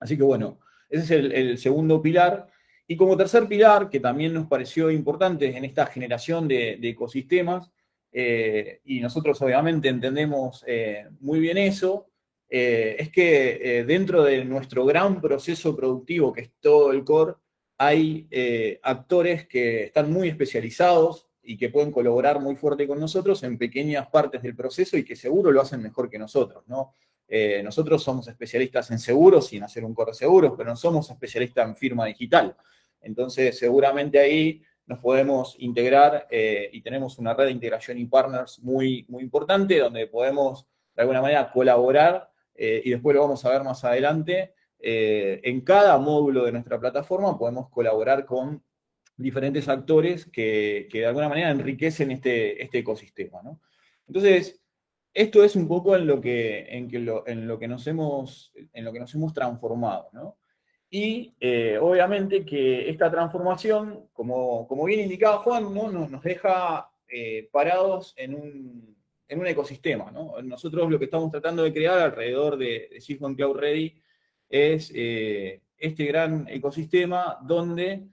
Así 0.00 0.16
que 0.16 0.22
bueno, 0.22 0.60
ese 0.88 1.04
es 1.04 1.10
el 1.10 1.58
segundo 1.58 2.00
pilar. 2.00 2.48
Y 2.86 2.96
como 2.96 3.16
tercer 3.16 3.46
pilar, 3.46 3.88
que 3.88 4.00
también 4.00 4.34
nos 4.34 4.46
pareció 4.46 4.90
importante 4.90 5.56
en 5.56 5.64
esta 5.64 5.86
generación 5.86 6.48
de, 6.48 6.78
ecosistemas, 6.82 7.70
eh, 8.12 8.80
y 8.84 9.00
nosotros 9.00 9.40
obviamente 9.40 9.88
entendemos 9.88 10.64
eh, 10.66 11.06
muy 11.20 11.40
bien 11.40 11.56
eso, 11.58 12.08
eh, 12.48 12.96
es 12.98 13.10
que 13.10 13.84
dentro 13.86 14.22
de 14.24 14.44
nuestro 14.44 14.84
gran 14.84 15.20
proceso 15.20 15.74
productivo, 15.74 16.32
que 16.32 16.42
es 16.42 16.50
todo 16.60 16.92
el 16.92 17.02
core, 17.04 17.34
hay 17.78 18.28
actores 18.82 19.48
que 19.48 19.84
están 19.84 20.12
muy 20.12 20.28
especializados 20.28 21.26
y 21.42 21.56
que 21.56 21.70
pueden 21.70 21.90
colaborar 21.90 22.40
muy 22.40 22.54
fuerte 22.54 22.86
con 22.86 23.00
nosotros 23.00 23.42
en 23.42 23.58
pequeñas 23.58 24.08
partes 24.08 24.42
del 24.42 24.54
proceso 24.54 24.96
y 24.96 25.04
que 25.04 25.16
seguro 25.16 25.50
lo 25.50 25.60
hacen 25.60 25.82
mejor 25.82 26.08
que 26.08 26.18
nosotros, 26.18 26.62
¿no? 26.68 26.92
Nosotros 27.64 28.02
somos 28.02 28.28
especialistas 28.28 28.90
en 28.90 28.98
seguros 28.98 29.52
y 29.52 29.56
en 29.56 29.64
hacer 29.64 29.84
un 29.84 29.94
core 29.94 30.10
de 30.10 30.16
seguros, 30.16 30.52
pero 30.56 30.68
no 30.68 30.76
somos 30.76 31.08
especialistas 31.10 31.66
en 31.66 31.74
firma 31.74 32.04
digital. 32.04 32.54
Entonces, 33.00 33.58
seguramente 33.58 34.18
ahí 34.18 34.62
nos 34.84 34.98
podemos 34.98 35.56
integrar 35.58 36.28
y 36.30 36.80
tenemos 36.82 37.18
una 37.18 37.32
red 37.32 37.46
de 37.46 37.52
integración 37.52 37.96
y 37.96 38.04
partners 38.04 38.58
muy, 38.58 39.06
muy 39.08 39.22
importante 39.22 39.78
donde 39.78 40.06
podemos 40.08 40.66
de 40.94 41.02
alguna 41.02 41.22
manera 41.22 41.50
colaborar 41.50 42.30
y 42.54 42.90
después 42.90 43.16
lo 43.16 43.22
vamos 43.22 43.42
a 43.46 43.50
ver 43.50 43.62
más 43.62 43.82
adelante 43.82 44.52
eh, 44.84 45.40
en 45.44 45.60
cada 45.60 45.96
módulo 45.98 46.44
de 46.44 46.50
nuestra 46.50 46.80
plataforma 46.80 47.38
podemos 47.38 47.70
colaborar 47.70 48.26
con 48.26 48.64
diferentes 49.16 49.68
actores 49.68 50.26
que, 50.26 50.88
de 50.92 51.06
alguna 51.06 51.28
manera 51.28 51.50
enriquecen 51.50 52.10
este, 52.10 52.60
este 52.60 52.78
ecosistema. 52.78 53.40
Entonces, 54.08 54.60
esto 55.14 55.44
es 55.44 55.56
un 55.56 55.68
poco 55.68 55.94
en 55.94 56.06
lo 56.06 56.20
que, 56.20 56.66
en, 56.70 57.04
lo, 57.04 57.58
que, 57.58 57.68
nos, 57.68 57.86
hemos, 57.86 58.52
en 58.72 58.84
lo 58.84 58.92
que 58.92 59.00
nos 59.00 59.14
hemos 59.14 59.34
transformado. 59.34 60.10
Y 60.88 61.34
eh, 61.40 61.78
obviamente 61.80 62.44
que 62.44 62.88
esta 62.88 63.10
transformación, 63.10 64.08
como, 64.12 64.66
como 64.66 64.84
bien 64.84 65.00
indicaba 65.00 65.38
Juan, 65.38 65.74
¿no? 65.74 65.90
nos, 65.90 66.22
deja 66.22 66.90
eh, 67.08 67.48
parados 67.52 68.14
en 68.16 68.34
un, 68.34 68.96
en 69.28 69.40
un 69.40 69.46
ecosistema. 69.46 70.10
Nosotros 70.42 70.90
lo 70.90 70.98
que 70.98 71.06
estamos 71.06 71.30
tratando 71.30 71.62
de 71.62 71.72
crear 71.72 71.98
alrededor 71.98 72.56
de, 72.56 72.90
de 72.90 73.34
Cloud 73.36 73.56
Ready 73.56 73.94
es 74.48 74.92
eh, 74.94 75.60
este 75.76 76.04
gran 76.06 76.46
ecosistema 76.48 77.38
donde 77.42 78.06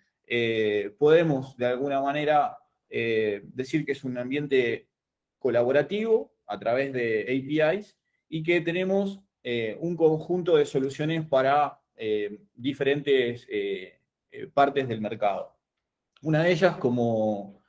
podemos 1.00 1.58
de 1.58 1.66
alguna 1.66 2.00
manera 2.02 2.56
decir 2.88 3.84
que 3.84 3.94
es 3.94 4.04
un 4.04 4.16
ambiente 4.16 4.88
colaborativo 5.40 6.32
a 6.50 6.60
través 6.60 6.92
de 6.92 7.22
APIs 7.22 7.98
y 8.28 8.44
que 8.44 8.62
tenemos 8.62 9.22
un 9.80 9.96
conjunto 9.96 10.58
de 10.58 10.66
soluciones 10.66 11.26
para 11.26 11.80
diferentes 12.54 13.48
partes 14.54 14.88
del 14.88 15.02
mercado. 15.02 15.56
Una 16.22 16.44
de 16.44 16.52
ellas, 16.52 16.76
como, 16.78 17.62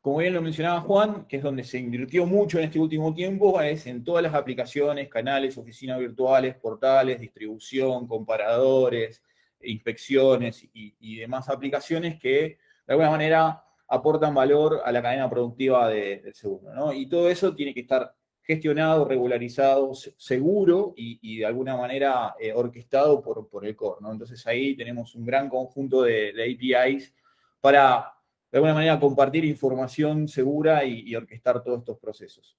como 0.00 0.18
bien 0.18 0.32
lo 0.32 0.40
mencionaba 0.40 0.80
Juan, 0.80 1.26
que 1.26 1.38
es 1.38 1.42
donde 1.42 1.64
se 1.64 1.78
invirtió 1.78 2.24
mucho 2.24 2.58
en 2.58 2.64
este 2.64 2.78
último 2.78 3.12
tiempo, 3.12 3.60
es 3.60 3.86
en 3.86 4.04
todas 4.04 4.22
las 4.22 4.34
aplicaciones, 4.34 5.08
canales, 5.08 5.58
oficinas 5.58 5.98
virtuales, 5.98 6.54
portales, 6.54 7.20
distribución, 7.20 8.06
comparadores, 8.06 9.22
inspecciones 9.60 10.66
y, 10.72 11.16
demás 11.16 11.48
aplicaciones 11.48 12.18
que 12.20 12.58
de 12.86 12.92
alguna 12.92 13.10
manera 13.10 13.64
aportan 13.88 14.34
valor 14.34 14.82
a 14.84 14.92
la 14.92 15.02
cadena 15.02 15.28
productiva 15.28 15.88
del 15.88 16.34
seguro. 16.34 16.92
Y 16.92 17.06
todo 17.06 17.28
eso 17.28 17.54
tiene 17.54 17.74
que 17.74 17.80
estar 17.80 18.14
gestionado, 18.42 19.04
regularizado, 19.04 19.92
seguro 19.94 20.94
y, 20.96 21.38
de 21.38 21.46
alguna 21.46 21.76
manera 21.76 22.34
eh, 22.38 22.52
orquestado 22.52 23.20
por, 23.20 23.48
por 23.48 23.66
el 23.66 23.76
core. 23.76 24.00
Entonces 24.10 24.46
ahí 24.46 24.76
tenemos 24.76 25.14
un 25.14 25.24
gran 25.24 25.48
conjunto 25.48 26.02
de 26.02 26.30
APIs 26.30 27.12
para 27.60 28.14
de 28.50 28.58
alguna 28.58 28.74
manera 28.74 28.98
compartir 28.98 29.44
información 29.44 30.26
segura 30.26 30.84
y, 30.84 31.14
orquestar 31.14 31.62
todos 31.62 31.80
estos 31.80 31.98
procesos. 31.98 32.56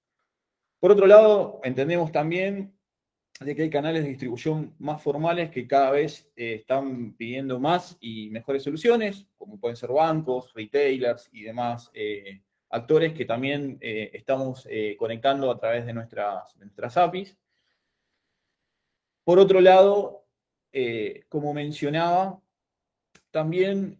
Por 0.79 0.91
otro 0.91 1.07
lado, 1.07 1.59
entendemos 1.63 2.11
también 2.11 2.73
de 3.39 3.55
que 3.55 3.61
hay 3.61 3.69
canales 3.69 4.03
de 4.03 4.09
distribución 4.09 4.75
más 4.79 5.01
formales 5.01 5.49
que 5.49 5.65
cada 5.65 5.91
vez 5.91 6.29
eh, 6.35 6.55
están 6.55 7.13
pidiendo 7.13 7.57
más 7.59 7.97
y 8.01 8.29
mejores 8.31 8.63
soluciones, 8.63 9.27
como 9.37 9.57
pueden 9.57 9.77
ser 9.77 9.91
bancos, 9.91 10.53
retailers 10.53 11.29
y 11.31 11.43
demás 11.43 11.89
eh, 11.93 12.41
actores 12.69 13.13
que 13.13 13.25
también 13.25 13.77
eh, 13.81 14.11
estamos 14.13 14.67
conectando 14.97 15.49
a 15.49 15.57
través 15.57 15.85
de 15.85 15.93
nuestras, 15.93 16.57
de 16.59 16.65
nuestras 16.65 16.97
APIs. 16.97 17.35
Por 19.23 19.39
otro 19.39 19.61
lado, 19.61 20.27
como 21.29 21.53
mencionaba, 21.53 22.39
también 23.31 23.99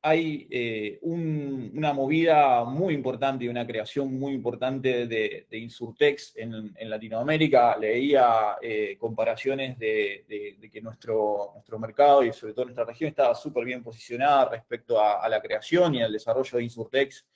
hay 0.00 0.46
eh, 0.50 0.98
una 1.02 1.92
movida 1.92 2.64
muy 2.64 2.94
importante 2.94 3.44
y 3.44 3.48
una 3.48 3.66
creación 3.66 4.16
muy 4.16 4.32
importante 4.32 5.06
de, 5.06 5.46
Insurtex 5.50 6.34
en, 6.36 6.88
Latinoamérica. 6.88 7.76
Leía 7.76 8.56
eh, 8.62 8.96
comparaciones 8.98 9.78
de, 9.78 10.58
que 10.72 10.80
nuestro, 10.80 11.54
mercado 11.78 12.22
y 12.22 12.32
sobre 12.32 12.54
todo 12.54 12.66
nuestra 12.66 12.84
región 12.84 13.10
estaba 13.10 13.34
súper 13.34 13.64
bien 13.64 13.82
posicionada 13.82 14.50
respecto 14.50 15.00
a, 15.00 15.28
la 15.28 15.40
creación 15.40 15.96
y 15.96 16.02
al 16.02 16.12
desarrollo 16.12 16.58
de 16.58 16.64
Insurtex 16.64 17.26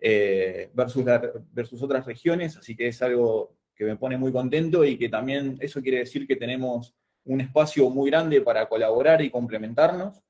eh, 0.00 0.70
versus 0.72 1.82
otras 1.82 2.06
regiones, 2.06 2.56
así 2.56 2.74
que 2.74 2.88
es 2.88 3.02
algo 3.02 3.56
que 3.74 3.84
me 3.84 3.96
pone 3.96 4.16
muy 4.16 4.32
contento 4.32 4.84
y 4.84 4.96
que 4.96 5.10
también 5.10 5.58
eso 5.60 5.82
quiere 5.82 5.98
decir 5.98 6.26
que 6.26 6.36
tenemos 6.36 6.94
un 7.24 7.42
espacio 7.42 7.90
muy 7.90 8.10
grande 8.10 8.40
para 8.40 8.66
colaborar 8.66 9.20
y 9.20 9.30
complementarnos. 9.30 10.22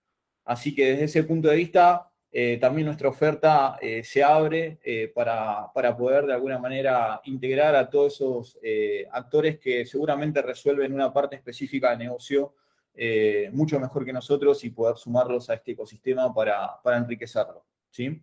Así 0.51 0.75
que 0.75 0.85
desde 0.85 1.05
ese 1.05 1.23
punto 1.23 1.47
de 1.47 1.55
vista, 1.55 2.11
eh, 2.33 2.59
también 2.61 2.87
nuestra 2.87 3.09
oferta 3.09 3.79
eh, 3.81 4.03
se 4.03 4.21
abre 4.21 4.81
eh, 4.83 5.13
para, 5.15 5.71
poder 5.97 6.27
de 6.27 6.35
alguna 6.35 6.59
manera 6.59 7.21
integrar 7.27 7.77
a 7.77 7.89
todos 7.89 8.15
esos 8.15 8.59
actores 9.13 9.61
que 9.61 9.87
seguramente 9.87 10.43
resuelven 10.43 10.93
una 10.93 11.13
parte 11.13 11.37
específica 11.37 11.91
del 11.91 12.01
negocio 12.01 12.55
mucho 13.53 13.79
mejor 13.79 14.05
que 14.05 14.13
nosotros 14.13 14.65
y 14.65 14.71
poder 14.71 14.97
sumarlos 14.97 15.49
a 15.49 15.55
este 15.55 15.71
ecosistema 15.71 16.35
para, 16.35 16.81
enriquecerlo. 16.97 17.65
¿sí? 17.89 18.21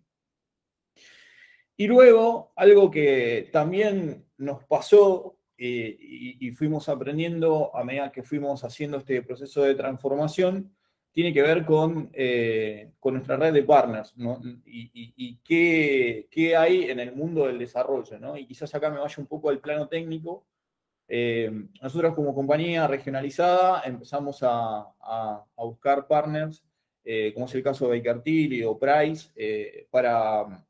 Y 1.78 1.86
luego, 1.86 2.52
algo 2.56 2.90
que 2.90 3.48
también 3.50 4.26
nos 4.36 4.64
pasó 4.64 5.38
y 5.56 6.50
fuimos 6.50 6.90
aprendiendo 6.90 7.74
a 7.74 7.82
medida 7.84 8.12
que 8.12 8.22
fuimos 8.22 8.62
haciendo 8.64 8.98
este 8.98 9.22
proceso 9.22 9.62
de 9.62 9.74
transformación, 9.74 10.74
tiene 11.18 11.34
que 11.34 11.42
ver 11.42 11.64
con, 11.64 12.10
eh, 12.12 12.92
con 13.00 13.14
nuestra 13.14 13.36
red 13.36 13.52
de 13.52 13.64
partners 13.64 14.14
y, 14.64 15.36
qué, 15.42 16.56
hay 16.56 16.84
en 16.84 17.00
el 17.00 17.12
mundo 17.12 17.48
del 17.48 17.58
desarrollo. 17.58 18.20
¿no? 18.20 18.36
Y 18.36 18.46
quizás 18.46 18.72
acá 18.72 18.88
me 18.88 19.00
vaya 19.00 19.16
un 19.18 19.26
poco 19.26 19.50
al 19.50 19.58
plano 19.58 19.88
técnico. 19.88 20.46
Eh, 21.08 21.50
nosotros 21.82 22.14
como 22.14 22.32
compañía 22.32 22.86
regionalizada 22.86 23.82
empezamos 23.84 24.38
a, 24.42 24.94
buscar 25.56 26.06
partners, 26.06 26.62
eh, 27.02 27.32
como 27.34 27.46
es 27.46 27.54
el 27.56 27.64
caso 27.64 27.88
de 27.88 27.98
Baker 27.98 28.22
Tilly 28.22 28.62
o 28.62 28.78
Price, 28.78 29.32
para, 29.90 30.64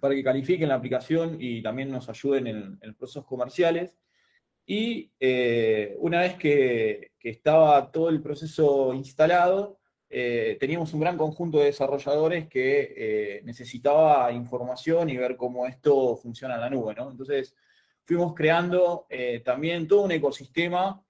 para 0.00 0.14
que 0.14 0.24
califiquen 0.24 0.70
la 0.70 0.76
aplicación 0.76 1.36
y 1.38 1.60
también 1.60 1.90
nos 1.90 2.08
ayuden 2.08 2.46
en, 2.46 2.78
en 2.80 2.94
procesos 2.94 3.26
comerciales. 3.26 3.94
Y 4.66 5.12
eh, 5.20 5.94
una 5.98 6.20
vez 6.20 6.36
que, 6.36 7.12
estaba 7.30 7.90
todo 7.90 8.08
el 8.10 8.20
proceso 8.20 8.92
instalado, 8.94 9.78
eh, 10.08 10.56
teníamos 10.60 10.92
un 10.92 11.00
gran 11.00 11.16
conjunto 11.16 11.58
de 11.58 11.66
desarrolladores 11.66 12.48
que 12.48 12.94
eh, 12.96 13.42
necesitaba 13.44 14.30
información 14.32 15.10
y 15.10 15.16
ver 15.16 15.36
cómo 15.36 15.66
esto 15.66 16.16
funciona 16.16 16.54
en 16.54 16.60
la 16.60 16.70
nube. 16.70 16.94
Entonces, 16.96 17.56
fuimos 18.04 18.34
creando 18.34 19.06
también 19.44 19.88
todo 19.88 20.02
un 20.02 20.12
ecosistema 20.12 21.02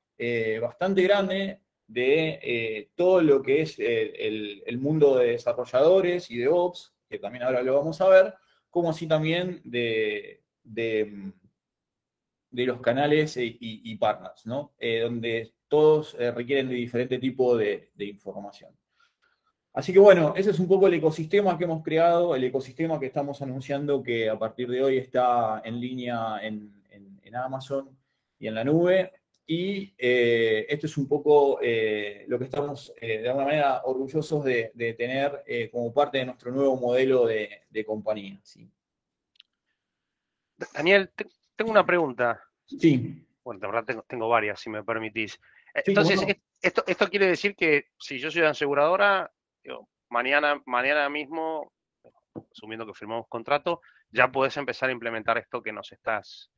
bastante 0.62 1.02
grande 1.02 1.60
de 1.88 2.88
todo 2.94 3.20
lo 3.20 3.42
que 3.42 3.62
es 3.62 3.76
el, 3.78 4.78
mundo 4.78 5.16
de 5.16 5.32
desarrolladores 5.32 6.30
y 6.30 6.38
de 6.38 6.46
ops, 6.48 6.94
que 7.08 7.18
también 7.18 7.42
ahora 7.42 7.62
lo 7.62 7.74
vamos 7.74 8.00
a 8.00 8.08
ver, 8.08 8.34
como 8.70 8.90
así 8.90 9.08
también 9.08 9.60
de 9.64 10.40
de 12.54 12.66
los 12.66 12.80
canales 12.80 13.36
y, 13.36 13.96
partners, 13.96 14.46
¿no? 14.46 14.74
Eh, 14.78 15.00
donde 15.00 15.54
todos 15.74 16.16
eh, 16.20 16.30
requieren 16.30 16.68
de 16.68 16.76
diferente 16.76 17.18
tipo 17.18 17.56
de, 17.56 17.90
información. 17.98 18.70
Así 19.72 19.92
que 19.92 19.98
bueno, 19.98 20.32
ese 20.36 20.50
es 20.50 20.60
un 20.60 20.68
poco 20.68 20.86
el 20.86 20.94
ecosistema 20.94 21.58
que 21.58 21.64
hemos 21.64 21.82
creado, 21.82 22.36
el 22.36 22.44
ecosistema 22.44 23.00
que 23.00 23.06
estamos 23.06 23.42
anunciando 23.42 24.00
que 24.00 24.30
a 24.30 24.38
partir 24.38 24.68
de 24.68 24.84
hoy 24.84 24.98
está 24.98 25.62
en 25.64 25.80
línea 25.80 26.38
en, 26.42 26.72
Amazon 27.34 27.88
y 28.38 28.46
en 28.46 28.54
la 28.54 28.62
nube. 28.62 29.10
Y 29.44 29.92
eh, 29.98 30.64
esto 30.68 30.86
es 30.86 30.96
un 30.96 31.08
poco 31.08 31.58
lo 31.58 32.38
que 32.38 32.44
estamos 32.44 32.94
de 33.00 33.28
alguna 33.28 33.46
manera 33.46 33.82
orgullosos 33.82 34.44
de, 34.44 34.94
tener 34.96 35.42
como 35.72 35.92
parte 35.92 36.18
de 36.18 36.26
nuestro 36.26 36.52
nuevo 36.52 36.76
modelo 36.76 37.26
de, 37.26 37.84
compañía. 37.84 38.40
Daniel, 40.72 41.10
tengo 41.56 41.72
una 41.72 41.84
pregunta. 41.84 42.40
Sí. 42.66 43.24
Bueno, 43.44 43.60
de 43.60 43.66
verdad 43.66 44.02
tengo, 44.08 44.28
varias, 44.28 44.58
si 44.58 44.70
me 44.70 44.82
permitís. 44.82 45.38
Entonces, 45.74 46.20
esto, 46.62 46.84
esto 46.86 47.08
quiere 47.08 47.26
decir 47.26 47.56
que 47.56 47.88
si 47.98 48.18
yo 48.18 48.30
soy 48.30 48.42
aseguradora, 48.42 49.32
mañana, 50.08 50.62
mañana 50.66 51.08
mismo, 51.08 51.72
asumiendo 52.52 52.86
que 52.86 52.94
firmamos 52.94 53.26
contrato, 53.28 53.80
ya 54.10 54.30
puedes 54.30 54.56
empezar 54.56 54.88
a 54.88 54.92
implementar 54.92 55.38
esto 55.38 55.62
que 55.62 55.72
nos 55.72 55.90
estás 55.92 56.50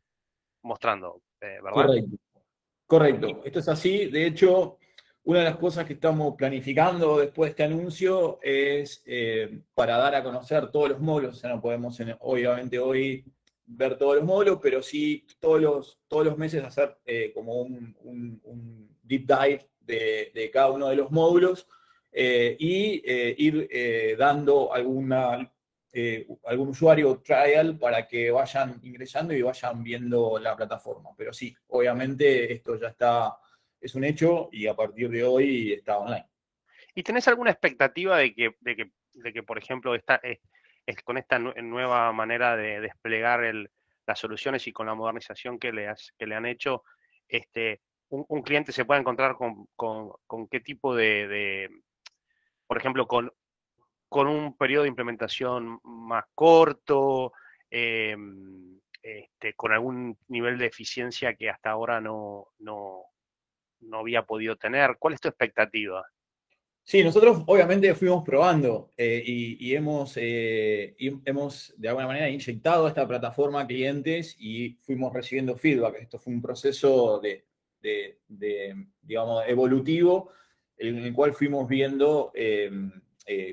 mostrando, 0.63 1.23
eh, 1.41 1.59
¿verdad? 1.63 1.87
Correcto. 1.87 2.17
Correcto, 2.87 3.43
esto 3.45 3.59
es 3.59 3.69
así. 3.69 4.07
De 4.07 4.27
hecho, 4.27 4.79
una 5.25 5.41
de 5.41 5.47
las 5.47 5.57
cosas 5.57 5.85
que 5.85 5.95
estamos 5.95 6.37
planificando 6.37 7.19
después 7.19 7.49
de 7.49 7.51
este 7.51 7.65
anuncio 7.65 8.39
es 8.43 9.03
eh, 9.07 9.61
para 9.75 9.97
dar 9.97 10.15
a 10.15 10.23
conocer 10.23 10.71
todos 10.71 10.91
los 10.91 11.01
módulos, 11.01 11.37
o 11.37 11.39
sea, 11.39 11.51
no 11.51 11.61
podemos 11.61 11.99
obviamente 12.21 12.79
hoy 12.79 13.25
ver 13.65 13.99
todos 13.99 14.17
los 14.17 14.25
módulos, 14.25 14.61
pero 14.63 14.83
sí 14.83 15.27
todos 15.41 15.61
los, 15.61 15.99
todos 16.07 16.27
los 16.27 16.39
meses 16.39 16.63
hacer 16.63 16.97
eh, 17.05 17.33
como 17.35 17.61
un, 17.61 18.96
deep 19.07 19.27
dive 19.27 19.69
de, 19.81 20.51
cada 20.53 20.71
uno 20.71 20.89
de 20.89 20.97
los 20.97 21.11
módulos 21.11 21.69
eh, 22.13 22.57
y 22.59 23.03
ir 23.45 23.69
dando 24.19 24.73
alguna, 24.73 25.53
algún 26.45 26.69
usuario 26.69 27.23
trial 27.25 27.79
para 27.79 28.07
que 28.07 28.31
vayan 28.31 28.81
ingresando 28.83 29.35
y 29.35 29.43
vayan 29.43 29.83
viendo 29.83 30.39
la 30.39 30.57
plataforma. 30.57 31.11
Pero 31.17 31.33
sí, 31.33 31.55
obviamente 31.69 32.53
esto 32.53 32.79
ya 32.79 32.89
está 32.89 33.37
es 33.81 33.95
un 33.95 34.05
hecho 34.05 34.49
y 34.53 34.67
a 34.67 34.75
partir 34.75 35.09
de 35.11 35.25
hoy 35.25 35.73
está 35.73 35.99
online. 35.99 36.27
¿Y 36.95 37.03
tenés 37.03 37.29
alguna 37.29 37.51
expectativa 37.51 38.19
de 38.19 38.35
que, 38.35 38.57
de 38.61 39.33
que, 39.33 39.43
por 39.43 39.59
ejemplo, 39.59 39.95
esta, 39.95 40.17
es, 40.17 40.41
con 41.05 41.19
esta 41.19 41.39
nueva 41.39 42.13
manera 42.13 42.57
de 42.57 42.81
desplegar 42.81 43.43
las 44.07 44.19
soluciones 44.19 44.67
y 44.67 44.73
con 44.73 44.87
la 44.87 44.95
modernización 44.95 45.59
que 45.59 45.73
le, 45.73 45.93
que 46.19 46.27
le 46.27 46.35
han 46.35 46.47
hecho, 46.47 46.85
este, 47.29 47.81
un, 48.11 48.43
cliente 48.43 48.73
se 48.73 48.85
pueda 48.85 49.01
encontrar 49.01 49.37
con, 49.37 50.49
qué 50.51 50.61
tipo 50.61 50.95
de, 50.95 51.69
por 52.67 52.79
ejemplo, 52.79 53.07
con, 53.07 53.33
con 54.09 54.29
un 54.29 54.57
periodo 54.57 54.85
de 54.85 54.89
implementación 54.89 55.81
más 55.83 56.25
corto, 56.35 57.33
em, 57.71 58.79
este, 59.03 59.55
con 59.55 59.73
algún 59.73 60.19
nivel 60.29 60.59
de 60.59 60.67
eficiencia 60.67 61.35
que 61.35 61.51
hasta 61.51 61.71
ahora 61.71 62.01
no, 62.01 62.49
no 62.59 63.99
había 63.99 64.23
podido 64.23 64.57
tener? 64.57 64.97
¿Cuál 64.99 65.15
es 65.15 65.21
tu 65.21 65.29
expectativa? 65.29 66.05
Sí, 66.83 67.03
nosotros 67.03 67.43
obviamente 67.47 67.93
fuimos 67.97 68.25
probando 68.25 68.93
eh, 68.97 69.21
y, 69.27 69.75
hemos, 69.75 70.17
eh, 70.17 70.95
hemos 70.99 71.75
de 71.77 71.89
alguna 71.89 72.07
manera 72.07 72.31
inyectado 72.31 72.87
esta 72.87 73.09
plataforma 73.09 73.63
a 73.63 73.67
clientes 73.67 74.37
y 74.39 74.75
fuimos 74.83 75.13
recibiendo 75.13 75.57
feedback. 75.57 75.97
Esto 76.03 76.21
fue 76.21 76.33
un 76.33 76.41
proceso 76.41 77.19
de, 77.19 77.45
digamos, 79.03 79.45
evolutivo 79.47 80.31
en 80.79 80.99
el 80.99 81.13
cual 81.13 81.33
fuimos 81.33 81.69
viendo 81.69 82.33
eh, 82.35 82.71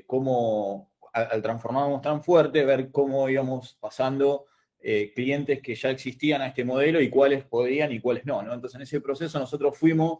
cómo, 0.06 0.92
al, 1.12 1.40
transformarnos 1.42 2.02
tan 2.02 2.22
fuerte, 2.22 2.64
ver 2.64 2.90
cómo 2.90 3.28
íbamos 3.28 3.76
pasando 3.80 4.46
eh, 4.86 5.12
clientes 5.14 5.62
que 5.62 5.74
ya 5.74 5.90
existían 5.90 6.42
a 6.42 6.48
este 6.48 6.64
modelo 6.64 7.00
y 7.00 7.08
cuáles 7.08 7.44
podían 7.44 7.90
y 7.92 8.00
cuáles 8.00 8.26
no, 8.26 8.40
Entonces 8.42 8.74
en 8.74 8.82
ese 8.82 9.00
proceso 9.00 9.38
nosotros 9.38 9.78
fuimos 9.78 10.18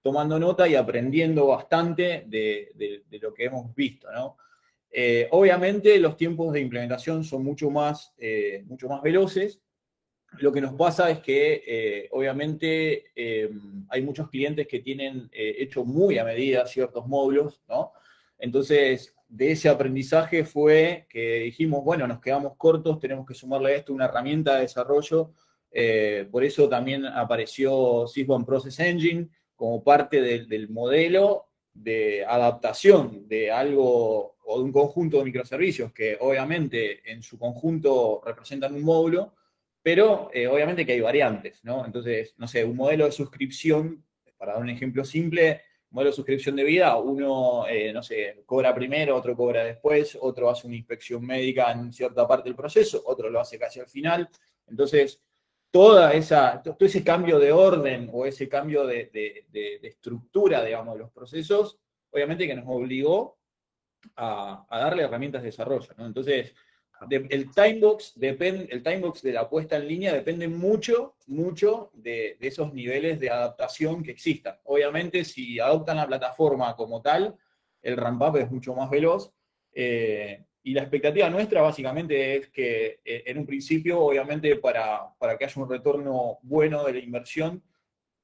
tomando 0.00 0.38
nota 0.38 0.66
y 0.68 0.74
aprendiendo 0.74 1.48
bastante 1.48 2.24
de, 2.26 3.02
lo 3.20 3.34
que 3.34 3.44
hemos 3.44 3.74
visto, 3.74 4.08
eh, 4.90 5.28
obviamente 5.32 5.98
los 5.98 6.16
tiempos 6.16 6.52
de 6.54 6.60
implementación 6.60 7.24
son 7.24 7.44
mucho 7.44 7.70
más, 7.70 8.14
eh, 8.16 8.62
mucho 8.66 8.88
más 8.88 9.02
veloces. 9.02 9.60
Lo 10.40 10.52
que 10.52 10.60
nos 10.60 10.74
pasa 10.74 11.10
es 11.10 11.20
que 11.20 12.08
obviamente 12.12 13.12
hay 13.88 14.02
muchos 14.02 14.28
clientes 14.28 14.66
que 14.66 14.80
tienen 14.80 15.28
hecho 15.32 15.84
muy 15.84 16.18
a 16.18 16.24
medida 16.24 16.66
ciertos 16.66 17.06
módulos, 17.06 17.62
¿no? 17.68 17.92
Entonces, 18.38 19.16
de 19.28 19.52
ese 19.52 19.68
aprendizaje 19.68 20.44
fue 20.44 21.06
que 21.08 21.40
dijimos, 21.40 21.84
bueno, 21.84 22.06
nos 22.06 22.20
quedamos 22.20 22.56
cortos, 22.56 23.00
tenemos 23.00 23.26
que 23.26 23.34
sumarle 23.34 23.72
a 23.72 23.76
esto 23.76 23.92
una 23.92 24.06
herramienta 24.06 24.54
de 24.54 24.62
desarrollo. 24.62 25.32
Eh, 25.70 26.28
por 26.30 26.44
eso 26.44 26.68
también 26.68 27.04
apareció 27.04 28.06
Sysbon 28.06 28.44
Process 28.44 28.78
Engine 28.80 29.28
como 29.54 29.82
parte 29.82 30.20
del, 30.20 30.68
modelo 30.68 31.46
de 31.72 32.24
adaptación 32.24 33.26
de 33.28 33.50
algo 33.50 34.36
o 34.44 34.58
de 34.58 34.64
un 34.64 34.72
conjunto 34.72 35.18
de 35.18 35.24
microservicios 35.24 35.92
que 35.92 36.16
obviamente 36.20 37.10
en 37.10 37.22
su 37.22 37.38
conjunto 37.38 38.22
representan 38.24 38.74
un 38.74 38.82
módulo, 38.82 39.34
pero 39.86 40.30
eh, 40.34 40.48
obviamente 40.48 40.84
que 40.84 40.94
hay 40.94 41.00
variantes, 41.00 41.62
¿no? 41.62 41.86
Entonces, 41.86 42.34
no 42.38 42.48
sé, 42.48 42.64
un 42.64 42.74
modelo 42.74 43.04
de 43.04 43.12
suscripción, 43.12 44.04
para 44.36 44.54
dar 44.54 44.62
un 44.62 44.68
ejemplo 44.68 45.04
simple, 45.04 45.62
modelo 45.90 46.10
de 46.10 46.16
suscripción 46.16 46.56
de 46.56 46.64
vida, 46.64 46.96
uno, 46.96 47.68
eh, 47.68 47.92
no 47.92 48.02
sé, 48.02 48.42
cobra 48.46 48.74
primero, 48.74 49.14
otro 49.14 49.36
cobra 49.36 49.62
después, 49.62 50.18
otro 50.20 50.50
hace 50.50 50.66
una 50.66 50.74
inspección 50.74 51.24
médica 51.24 51.70
en 51.70 51.92
cierta 51.92 52.26
parte 52.26 52.48
del 52.48 52.56
proceso, 52.56 53.00
otro 53.06 53.30
lo 53.30 53.38
hace 53.38 53.60
casi 53.60 53.78
al 53.78 53.86
final. 53.86 54.28
Entonces, 54.66 55.22
toda 55.70 56.14
esa, 56.14 56.60
todo 56.60 56.76
ese 56.80 57.04
cambio 57.04 57.38
de 57.38 57.52
orden 57.52 58.10
o 58.12 58.26
ese 58.26 58.48
cambio 58.48 58.84
de, 58.88 59.08
estructura, 59.84 60.64
digamos, 60.64 60.94
de 60.94 60.98
los 60.98 61.12
procesos, 61.12 61.78
obviamente 62.10 62.48
que 62.48 62.56
nos 62.56 62.64
obligó 62.66 63.38
a, 64.16 64.66
darle 64.68 65.04
herramientas 65.04 65.42
de 65.42 65.50
desarrollo. 65.50 65.94
Entonces, 65.96 66.56
el 67.10 67.50
timebox 67.52 68.18
depende, 68.18 68.68
el 68.70 68.82
timebox 68.82 69.22
de 69.22 69.32
la 69.32 69.48
puesta 69.48 69.76
en 69.76 69.86
línea 69.86 70.12
depende 70.14 70.48
mucho, 70.48 71.16
mucho 71.26 71.90
de, 71.94 72.36
esos 72.40 72.72
niveles 72.72 73.20
de 73.20 73.30
adaptación 73.30 74.02
que 74.02 74.12
existan. 74.12 74.56
Obviamente, 74.64 75.24
si 75.24 75.60
adoptan 75.60 75.98
la 75.98 76.06
plataforma 76.06 76.74
como 76.74 77.02
tal, 77.02 77.36
el 77.82 77.96
ramp 77.96 78.22
up 78.22 78.36
es 78.36 78.50
mucho 78.50 78.74
más 78.74 78.90
veloz. 78.90 79.32
Eh, 79.72 80.44
y 80.62 80.72
la 80.72 80.82
expectativa 80.82 81.30
nuestra 81.30 81.62
básicamente 81.62 82.36
es 82.36 82.48
que 82.48 83.00
eh, 83.04 83.22
en 83.26 83.38
un 83.38 83.46
principio, 83.46 84.00
obviamente, 84.00 84.56
para, 84.56 85.14
para 85.18 85.36
que 85.36 85.44
haya 85.44 85.62
un 85.62 85.70
retorno 85.70 86.38
bueno 86.42 86.82
de 86.84 86.94
la 86.94 86.98
inversión, 86.98 87.62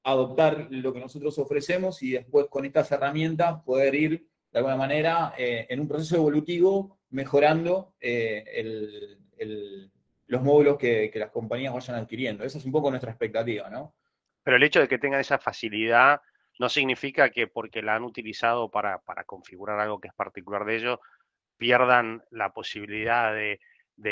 adoptar 0.03 0.67
lo 0.69 0.93
que 0.93 0.99
nosotros 0.99 1.37
ofrecemos 1.39 2.03
y 2.03 2.11
después 2.11 2.47
con 2.47 2.65
estas 2.65 2.91
herramientas 2.91 3.61
poder 3.63 3.95
ir 3.95 4.27
de 4.51 4.59
alguna 4.59 4.75
manera 4.75 5.33
eh, 5.37 5.65
en 5.69 5.79
un 5.79 5.87
proceso 5.87 6.17
evolutivo 6.17 6.97
mejorando 7.13 7.93
eh, 8.01 9.15
los 10.27 10.41
módulos 10.41 10.77
que, 10.77 11.11
las 11.15 11.29
compañías 11.29 11.73
vayan 11.73 11.95
adquiriendo. 11.95 12.43
Esa 12.43 12.57
es 12.57 12.65
un 12.65 12.71
poco 12.71 12.89
nuestra 12.89 13.11
expectativa, 13.11 13.69
¿no? 13.69 13.95
Pero 14.43 14.57
el 14.57 14.63
hecho 14.63 14.81
de 14.81 14.87
que 14.87 14.97
tengan 14.97 15.21
esa 15.21 15.37
facilidad 15.37 16.21
no 16.59 16.69
significa 16.69 17.29
que 17.29 17.47
porque 17.47 17.81
la 17.81 17.95
han 17.95 18.03
utilizado 18.03 18.69
para, 18.69 18.99
configurar 19.25 19.79
algo 19.79 19.99
que 19.99 20.09
es 20.09 20.13
particular 20.13 20.65
de 20.65 20.75
ellos, 20.75 20.99
pierdan 21.57 22.23
la 22.31 22.51
posibilidad 22.51 23.33
de, 23.33 23.59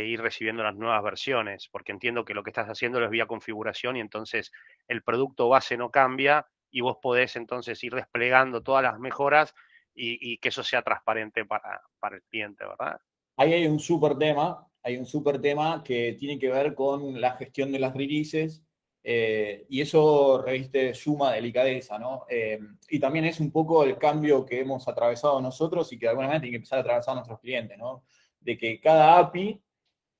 ir 0.05 0.21
recibiendo 0.21 0.63
las 0.63 0.75
nuevas 0.75 1.03
versiones, 1.03 1.67
porque 1.71 1.91
entiendo 1.91 2.23
que 2.23 2.35
lo 2.35 2.43
que 2.43 2.51
estás 2.51 2.67
haciendo 2.67 3.03
es 3.03 3.09
vía 3.09 3.25
configuración 3.25 3.97
y 3.97 3.99
entonces 3.99 4.51
el 4.87 5.01
producto 5.01 5.49
base 5.49 5.75
no 5.75 5.89
cambia 5.89 6.45
y 6.69 6.81
vos 6.81 6.97
podés 7.01 7.35
entonces 7.35 7.83
ir 7.83 7.95
desplegando 7.95 8.61
todas 8.61 8.83
las 8.83 8.99
mejoras 8.99 9.53
y, 9.93 10.37
que 10.37 10.49
eso 10.49 10.63
sea 10.63 10.81
transparente 10.81 11.45
para, 11.45 11.81
el 12.13 12.23
cliente, 12.23 12.65
¿verdad? 12.65 12.99
Ahí 13.37 13.53
hay 13.53 13.67
un 13.67 13.79
súper 13.79 14.17
tema, 14.17 14.67
hay 14.83 14.97
un 14.97 15.05
súper 15.05 15.39
tema 15.41 15.83
que 15.83 16.13
tiene 16.13 16.39
que 16.39 16.49
ver 16.49 16.73
con 16.75 17.19
la 17.19 17.33
gestión 17.33 17.71
de 17.71 17.79
las 17.79 17.93
releases 17.93 18.63
eh, 19.03 19.65
y 19.69 19.81
eso 19.81 20.41
reviste 20.43 20.93
suma 20.93 21.33
delicadeza, 21.33 21.97
¿no? 21.97 22.25
Eh, 22.29 22.59
y 22.89 22.99
también 22.99 23.25
es 23.25 23.39
un 23.39 23.51
poco 23.51 23.83
el 23.83 23.97
cambio 23.97 24.45
que 24.45 24.59
hemos 24.59 24.87
atravesado 24.87 25.41
nosotros 25.41 25.91
y 25.91 25.97
que 25.97 26.05
de 26.05 26.09
alguna 26.09 26.27
manera 26.27 26.41
tiene 26.41 26.51
que 26.51 26.57
empezar 26.57 26.79
a 26.79 26.81
atravesar 26.81 27.15
nuestros 27.15 27.39
clientes, 27.39 27.77
¿no? 27.77 28.03
De 28.39 28.57
que 28.57 28.79
cada 28.79 29.17
API 29.17 29.61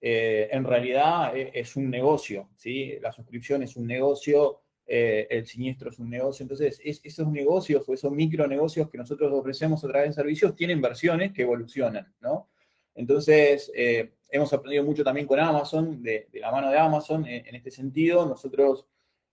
eh, 0.02 0.50
en 0.52 0.64
realidad 0.64 1.38
es, 1.38 1.52
es, 1.54 1.76
un 1.76 1.92
negocio, 1.92 2.50
¿sí? 2.56 2.98
La 3.02 3.12
suscripción 3.12 3.62
es 3.62 3.76
un 3.76 3.86
negocio, 3.86 4.64
eh, 4.86 5.28
el 5.30 5.46
siniestro 5.46 5.90
es 5.90 6.00
un 6.00 6.10
negocio. 6.10 6.44
Entonces, 6.44 6.80
esos 6.84 7.28
negocios 7.28 7.88
o 7.88 7.94
esos 7.94 8.12
micronegocios 8.12 8.90
que 8.90 8.98
nosotros 8.98 9.32
ofrecemos 9.32 9.84
a 9.84 9.88
través 9.88 10.10
de 10.10 10.16
servicios 10.16 10.56
tienen 10.56 10.82
versiones 10.82 11.32
que 11.32 11.44
evolucionan, 11.44 12.14
¿no? 12.20 12.50
Entonces, 12.94 13.72
eh, 13.74 14.14
hemos 14.30 14.52
aprendido 14.52 14.84
mucho 14.84 15.04
también 15.04 15.28
con 15.28 15.40
Amazon, 15.40 16.02
de, 16.04 16.28
la 16.34 16.52
mano 16.52 16.70
de 16.70 16.78
Amazon, 16.78 17.26
en, 17.26 17.56
este 17.56 17.72
sentido. 17.72 18.26
Nosotros 18.26 18.86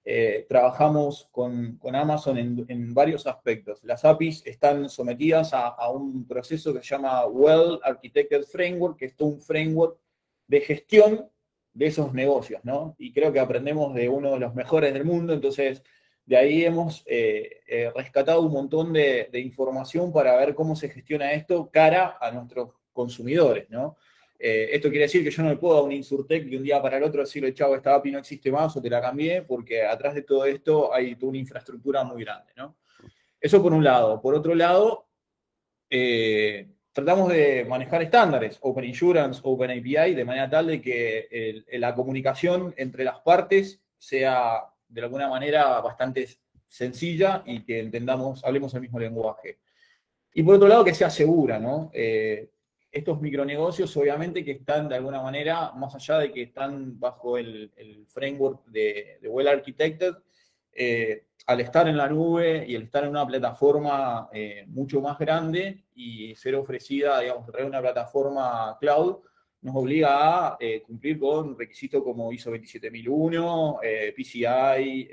eh, 0.05 0.47
trabajamos 0.49 1.29
con, 1.33 1.79
Amazon 1.93 2.39
en, 2.39 2.95
varios 2.95 3.27
aspectos. 3.27 3.83
Las 3.83 4.05
APIs 4.05 4.47
están 4.47 4.89
sometidas 4.89 5.53
a, 5.55 5.69
a, 5.69 5.91
un 5.91 6.27
proceso 6.27 6.73
que 6.73 6.81
se 6.81 6.87
llama 6.87 7.27
Well 7.27 7.81
Architected 7.83 8.45
Framework, 8.45 8.97
que 8.97 9.07
es 9.07 9.15
un 9.19 9.41
framework 9.41 9.99
de 10.47 10.61
gestión 10.61 11.29
de 11.79 11.87
esos 11.87 12.13
negocios, 12.13 12.61
¿no? 12.65 12.97
Y 12.99 13.13
creo 13.13 13.33
que 13.33 13.39
aprendemos 13.39 13.95
de 13.95 14.09
uno 14.09 14.33
de 14.33 14.41
los 14.41 14.53
mejores 14.53 14.93
del 14.93 15.05
mundo, 15.05 15.33
entonces 15.33 15.85
de 16.27 16.37
ahí 16.37 16.65
hemos 16.65 17.05
eh, 17.07 17.61
eh, 17.69 17.93
rescatado 17.95 18.43
un 18.43 18.53
montón 18.53 18.93
de, 18.93 19.31
información 19.35 20.13
para 20.13 20.37
ver 20.37 20.57
cómo 20.57 20.75
se 20.75 20.89
gestiona 20.89 21.33
esto 21.33 21.71
cara 21.71 22.19
a 22.21 22.33
nuestros 22.33 22.71
consumidores, 22.93 23.71
¿no? 23.71 23.97
Eh, 24.41 24.71
esto 24.73 24.89
quiere 24.89 25.05
decir 25.05 25.23
que 25.23 25.31
yo 25.31 25.43
no 25.45 25.51
le 25.51 25.57
puedo 25.57 25.77
dar 25.77 25.85
un 25.85 25.93
Insurtech 25.93 26.49
de 26.49 26.57
un 26.57 26.65
día 26.65 26.83
para 26.83 26.97
el 26.97 27.05
otro 27.05 27.21
decirle, 27.21 27.55
chavo, 27.55 27.77
esta 27.77 27.95
API 27.95 28.11
no 28.11 28.19
existe 28.19 28.51
más 28.51 28.77
o 28.77 28.83
te 28.83 28.91
la 28.91 29.01
cambié, 29.01 29.43
porque 29.43 29.85
atrás 29.85 30.17
de 30.17 30.23
todo 30.23 30.45
esto 30.47 30.93
hay 30.93 31.17
una 31.21 31.39
infraestructura 31.39 32.03
muy 32.03 32.25
grande, 32.25 32.53
¿no? 32.57 32.77
Eso 33.41 33.63
por 33.63 33.73
un 33.73 33.85
lado. 33.85 34.21
Por 34.21 34.35
otro 34.35 34.53
lado, 34.57 35.07
tratamos 36.99 37.29
de 37.29 37.65
manejar 37.65 38.03
estándares, 38.03 38.59
Open 38.61 38.85
Insurance, 38.85 39.41
Open 39.45 39.71
API, 39.71 40.15
de 40.15 40.25
manera 40.25 40.51
tal 40.51 40.67
de 40.67 40.83
que 40.83 41.65
la 41.75 41.95
comunicación 41.95 42.75
entre 42.77 43.05
las 43.05 43.21
partes 43.21 43.81
sea 43.97 44.65
de 44.89 45.03
alguna 45.03 45.29
manera 45.29 45.81
bastante 45.81 46.27
sencilla 46.67 47.45
y 47.47 47.65
que 47.65 47.79
entendamos, 47.79 48.45
hablemos 48.45 48.75
el 48.75 48.81
mismo 48.81 48.99
lenguaje. 48.99 49.61
Y 50.35 50.43
por 50.43 50.57
otro 50.57 50.67
lado, 50.67 50.85
que 50.85 50.93
sea 50.93 51.09
segura, 51.09 51.61
¿no? 51.61 51.89
Eh, 51.95 52.51
estos 52.91 53.21
micronegocios, 53.21 53.97
obviamente, 53.97 54.45
que 54.45 54.51
están 54.51 54.89
de 54.89 54.97
alguna 54.97 55.23
manera, 55.23 55.71
más 55.77 55.95
allá 55.95 56.19
de 56.19 56.33
que 56.33 56.43
están 56.43 56.99
bajo 56.99 57.39
el, 57.39 57.71
framework 58.09 58.65
de, 58.67 59.19
de, 59.23 59.29
Well 59.29 59.47
Architected, 59.47 60.15
eh, 60.73 61.27
al 61.49 61.61
estar 61.61 61.89
en 61.89 61.97
la 61.97 62.11
nube 62.11 62.67
y 62.69 62.77
al 62.77 62.83
estar 62.83 63.05
en 63.05 63.11
una 63.11 63.27
plataforma 63.27 64.29
eh, 64.35 64.67
mucho 64.67 65.01
más 65.01 65.19
grande 65.19 65.85
y 65.95 66.35
ser 66.37 66.55
ofrecida, 66.55 67.21
digamos, 67.21 67.47
traer 67.47 67.65
una 67.65 67.81
plataforma 67.81 68.77
cloud, 68.79 69.21
nos 69.63 69.75
obliga 69.75 70.49
a 70.49 70.57
eh, 70.61 70.83
cumplir 70.83 71.19
con 71.19 71.59
requisitos 71.59 72.03
como 72.05 72.31
ISO 72.35 72.51
27001, 72.51 73.81
PCI, 74.15 75.09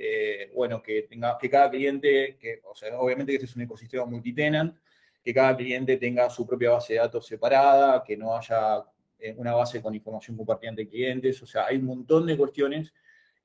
bueno, 0.53 0.83
que 0.83 1.03
tenga 1.03 1.37
que 1.37 1.49
cada 1.49 1.71
cliente, 1.71 2.35
que, 2.37 2.59
o 2.69 2.75
sea, 2.75 2.99
obviamente 2.99 3.31
que 3.31 3.37
este 3.37 3.45
es 3.45 3.55
un 3.55 3.61
ecosistema 3.61 4.05
multitenant, 4.05 4.75
que 5.23 5.33
cada 5.33 5.55
cliente 5.55 5.95
tenga 5.95 6.29
su 6.29 6.45
propia 6.45 6.71
base 6.71 6.93
de 6.93 6.99
datos 6.99 7.25
separada, 7.25 8.03
que 8.03 8.17
no 8.17 8.35
haya 8.35 8.83
una 9.37 9.53
base 9.53 9.81
con 9.81 9.95
información 9.95 10.35
compartida 10.35 10.71
entre 10.71 10.89
clientes, 10.89 11.41
o 11.41 11.45
sea, 11.45 11.67
hay 11.67 11.77
un 11.77 11.85
montón 11.85 12.27
de 12.27 12.35
cuestiones 12.35 12.93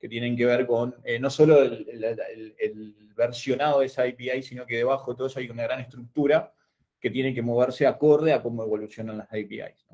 que 0.01 0.09
tienen 0.09 0.35
que 0.35 0.47
ver 0.47 0.65
con 0.65 0.95
eh, 1.03 1.19
no 1.19 1.29
solo 1.29 1.61
el, 1.61 2.95
versionado 3.15 3.81
de 3.81 3.85
esa 3.85 4.01
API, 4.01 4.41
sino 4.41 4.65
que 4.65 4.77
debajo 4.77 5.11
de 5.11 5.17
todo 5.17 5.27
eso 5.27 5.39
hay 5.39 5.47
una 5.49 5.61
gran 5.61 5.79
estructura 5.79 6.51
que 6.99 7.11
tiene 7.11 7.35
que 7.35 7.43
moverse 7.43 7.85
acorde 7.85 8.33
a 8.33 8.41
cómo 8.41 8.63
evolucionan 8.63 9.19
las 9.19 9.27
APIs. 9.27 9.85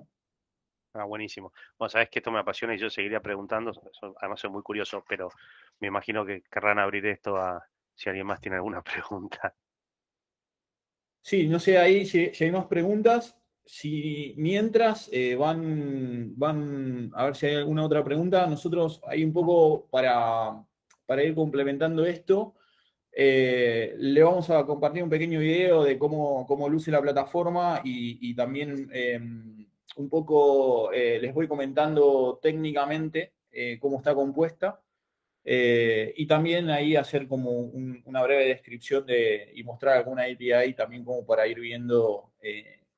Ah, 0.94 1.04
buenísimo. 1.04 1.52
Bueno, 1.78 1.90
sabes 1.90 2.10
que 2.10 2.20
esto 2.20 2.32
me 2.32 2.40
apasiona 2.40 2.74
y 2.74 2.78
yo 2.78 2.90
seguiría 2.90 3.20
preguntando, 3.20 3.74
además 4.22 4.40
soy 4.40 4.50
muy 4.50 4.64
curioso, 4.64 5.04
pero 5.10 5.30
me 5.80 5.88
imagino 5.88 6.26
que 6.26 6.42
querrán 6.44 6.80
abrir 6.80 7.06
esto 7.08 7.36
a 7.36 7.68
si 7.94 8.08
alguien 8.08 8.28
más 8.28 8.40
tiene 8.40 8.56
alguna 8.56 8.82
pregunta. 8.84 9.54
Sí, 11.22 11.48
no 11.48 11.60
sé 11.60 11.78
ahí 11.78 12.06
si 12.06 12.32
hay 12.40 12.52
más 12.52 12.68
preguntas 12.68 13.37
si 13.68 14.34
mientras 14.38 15.10
eh, 15.12 15.36
van, 15.36 16.34
van 16.38 17.12
a 17.14 17.26
ver 17.26 17.36
si 17.36 17.48
hay 17.48 17.56
alguna 17.56 17.84
otra 17.86 18.02
pregunta, 18.02 18.48
nosotros 18.48 19.02
hay 19.06 19.26
un 19.26 19.34
poco 19.34 19.88
para, 19.92 20.66
ir 21.22 21.36
complementando 21.36 22.06
esto, 22.06 22.56
eh, 23.12 23.94
le 23.98 24.24
vamos 24.24 24.50
a 24.50 24.66
compartir 24.66 25.04
un 25.04 25.10
pequeño 25.10 25.40
video 25.40 25.84
de 25.84 25.98
cómo, 26.00 26.46
cómo 26.48 26.70
luce 26.70 26.92
la 26.92 27.02
plataforma 27.02 27.82
y, 27.84 28.34
también 28.36 28.90
em, 28.94 29.68
un 29.98 30.10
poco 30.10 30.94
eh, 30.94 31.20
les 31.20 31.34
voy 31.34 31.48
comentando 31.48 32.40
técnicamente 32.42 33.34
cómo 33.80 33.98
está 33.98 34.14
compuesta. 34.14 34.82
y 35.44 36.26
también 36.28 36.70
ahí 36.70 36.96
hacer 36.96 37.28
como 37.28 37.52
una 38.06 38.24
breve 38.24 38.46
descripción 38.48 39.06
de, 39.06 39.52
y 39.56 39.64
mostrar 39.64 39.98
alguna 39.98 40.24
API 40.24 40.74
también 40.74 41.04
como 41.04 41.26
para 41.26 41.48
ir 41.48 41.60
viendo 41.60 42.32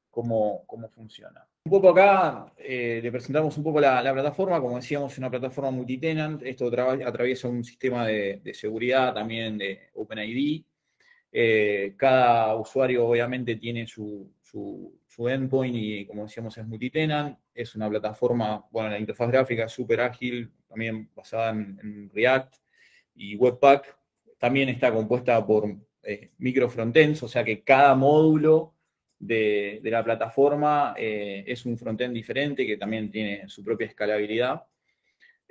cómo, 0.09 0.65
funciona. 0.93 1.45
Un 1.65 1.71
poco 1.71 1.89
acá 1.89 2.51
eh, 2.57 2.99
le 3.01 3.11
presentamos 3.11 3.57
un 3.57 3.63
poco 3.63 3.79
la, 3.79 4.11
plataforma, 4.13 4.59
como 4.59 4.77
decíamos, 4.77 5.17
una 5.17 5.29
plataforma 5.29 5.71
multitenant, 5.71 6.41
esto 6.43 6.67
atraviesa 6.67 7.47
un 7.47 7.63
sistema 7.63 8.07
de, 8.07 8.41
seguridad 8.53 9.13
también 9.13 9.57
de 9.57 9.89
OpenID. 9.95 10.63
Eh, 11.31 11.93
cada 11.95 12.55
usuario 12.55 13.07
obviamente 13.07 13.55
tiene 13.55 13.85
su, 13.85 14.31
su, 14.41 15.27
endpoint 15.27 15.75
y 15.75 16.05
como 16.05 16.23
decíamos 16.23 16.57
es 16.57 16.65
multitenant, 16.65 17.37
es 17.53 17.75
una 17.75 17.89
plataforma, 17.89 18.65
bueno, 18.71 18.89
la 18.89 18.99
interfaz 18.99 19.29
gráfica 19.29 19.65
es 19.65 19.71
súper 19.71 20.01
ágil, 20.01 20.49
también 20.67 21.09
basada 21.13 21.51
en, 21.51 22.09
React 22.13 22.55
y 23.15 23.35
Webpack, 23.35 23.97
también 24.37 24.69
está 24.69 24.93
compuesta 24.93 25.45
por 25.45 25.65
eh, 26.03 26.31
micro 26.37 26.69
frontends, 26.69 27.21
o 27.21 27.27
sea 27.27 27.43
que 27.43 27.61
cada 27.63 27.93
módulo 27.95 28.73
de, 29.19 29.81
la 29.83 30.03
plataforma 30.03 30.95
eh, 30.97 31.43
es 31.45 31.65
un 31.65 31.77
frontend 31.77 32.13
diferente 32.13 32.65
que 32.65 32.77
también 32.77 33.11
tiene 33.11 33.47
su 33.47 33.63
propia 33.63 33.87
escalabilidad. 33.87 34.63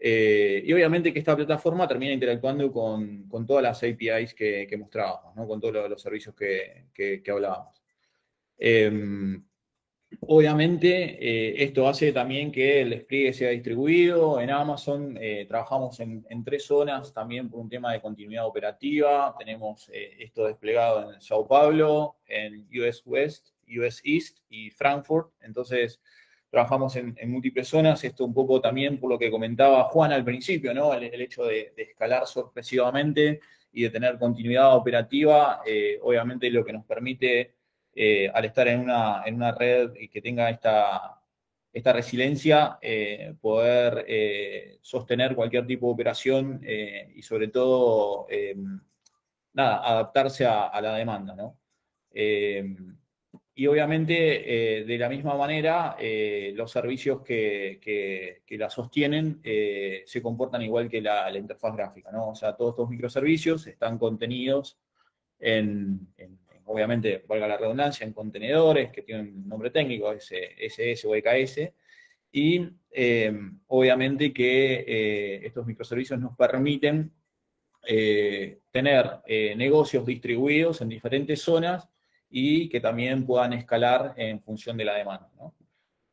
Eh, 0.01 0.63
y 0.65 0.73
obviamente 0.73 1.13
que 1.13 1.19
esta 1.19 1.37
plataforma 1.37 1.87
termina 1.87 2.13
interactuando 2.13 2.73
con, 2.73 3.29
todas 3.47 3.63
las 3.63 3.83
APIs 3.83 4.33
que, 4.33 4.67
que 4.69 4.77
mostrábamos, 4.77 5.47
con 5.47 5.61
todos 5.61 5.91
los, 5.91 6.01
servicios 6.01 6.35
que, 6.35 6.87
que, 6.95 7.31
hablábamos. 7.31 7.83
Em, 8.57 9.45
obviamente, 10.21 11.19
eh, 11.21 11.65
esto 11.65 11.89
hace 11.89 12.13
también 12.13 12.53
que 12.53 12.83
el 12.83 12.91
despliegue 12.91 13.33
sea 13.33 13.51
distribuido. 13.51 14.41
En 14.41 14.51
Amazon 14.51 15.19
trabajamos 15.49 15.99
en, 15.99 16.25
en, 16.31 16.45
tres 16.45 16.65
zonas 16.65 17.13
también 17.13 17.51
por 17.51 17.61
un 17.61 17.69
tema 17.69 17.93
de 17.93 18.01
continuidad 18.01 18.47
operativa. 18.47 19.35
Tenemos 19.37 19.91
esto 19.93 20.47
desplegado 20.47 21.13
en 21.13 21.21
Sao 21.21 21.47
Paulo, 21.47 22.19
en 22.29 22.69
US 22.73 23.03
West 23.05 23.49
US 23.79 24.01
East 24.05 24.39
y 24.49 24.71
Frankfurt. 24.71 25.33
Entonces, 25.41 26.01
trabajamos 26.51 26.97
en, 26.97 27.15
múltiples 27.31 27.69
zonas. 27.69 28.03
Esto 28.05 28.25
un 28.25 28.35
poco 28.35 28.61
también 28.61 28.99
por 28.99 29.11
lo 29.11 29.19
que 29.19 29.31
comentaba 29.31 29.85
Juan 29.85 30.13
al 30.13 30.25
principio, 30.25 30.73
¿no? 30.75 30.95
El, 30.95 31.21
hecho 31.21 31.45
de, 31.45 31.73
escalar 31.77 32.27
sorpresivamente 32.27 33.41
y 33.73 33.83
de 33.83 33.91
tener 33.91 34.19
continuidad 34.19 34.75
operativa, 34.75 35.61
eh, 35.67 35.99
obviamente 36.03 36.51
lo 36.51 36.65
que 36.65 36.73
nos 36.73 36.85
permite, 36.85 37.55
eh, 37.95 38.31
al 38.33 38.45
estar 38.45 38.69
en 38.69 38.81
una, 38.81 39.23
en 39.27 39.35
una 39.35 39.53
red 39.53 39.93
que 40.11 40.23
tenga 40.23 40.49
esta, 40.49 41.21
esta 41.73 41.93
resiliencia, 41.93 42.79
eh, 42.81 43.35
poder 43.41 44.79
sostener 44.81 45.35
cualquier 45.35 45.67
tipo 45.67 45.87
de 45.87 45.93
operación 45.93 46.61
y 47.15 47.21
sobre 47.23 47.49
todo, 47.49 48.27
nada, 49.53 49.87
adaptarse 49.87 50.47
a, 50.47 50.81
la 50.81 50.95
demanda, 50.95 51.35
¿no? 51.35 51.59
Y 53.59 53.67
obviamente, 53.67 54.79
eh, 54.79 54.85
de 54.85 54.99
la 54.99 55.09
misma 55.09 55.35
manera, 55.35 55.97
eh, 55.99 56.53
los 56.55 56.71
servicios 56.71 57.23
que, 57.23 58.41
la 58.51 58.71
sostienen 58.71 59.41
eh, 59.43 60.05
se 60.07 60.23
comportan 60.23 60.63
igual 60.63 60.89
que 60.89 61.01
la, 61.01 61.37
interfaz 61.37 61.75
gráfica, 61.75 62.13
¿no? 62.13 62.29
O 62.29 62.35
sea, 62.37 62.55
todos 62.55 62.75
estos 62.75 62.89
microservicios 62.89 63.67
están 63.67 63.99
contenidos 63.99 64.79
en, 65.41 66.07
obviamente, 66.67 67.25
valga 67.27 67.49
la 67.49 67.57
redundancia, 67.57 68.07
en 68.07 68.13
contenedores 68.13 68.93
que 68.93 69.03
tienen 69.03 69.49
nombre 69.49 69.71
técnico, 69.71 70.13
SS 70.13 71.09
o 71.09 71.17
EKS, 71.17 71.73
y 72.31 72.65
obviamente 73.67 74.33
que 74.33 75.41
estos 75.45 75.67
microservicios 75.67 76.21
nos 76.21 76.37
permiten 76.37 77.11
tener 78.71 79.21
negocios 79.57 80.07
distribuidos 80.07 80.81
en 80.81 80.91
diferentes 80.91 81.43
zonas 81.43 81.89
y 82.31 82.69
que 82.69 82.81
también 82.81 83.25
puedan 83.25 83.53
escalar 83.53 84.15
en 84.17 84.41
función 84.41 84.77
de 84.77 84.85
la 84.85 84.95
demanda. 84.95 85.31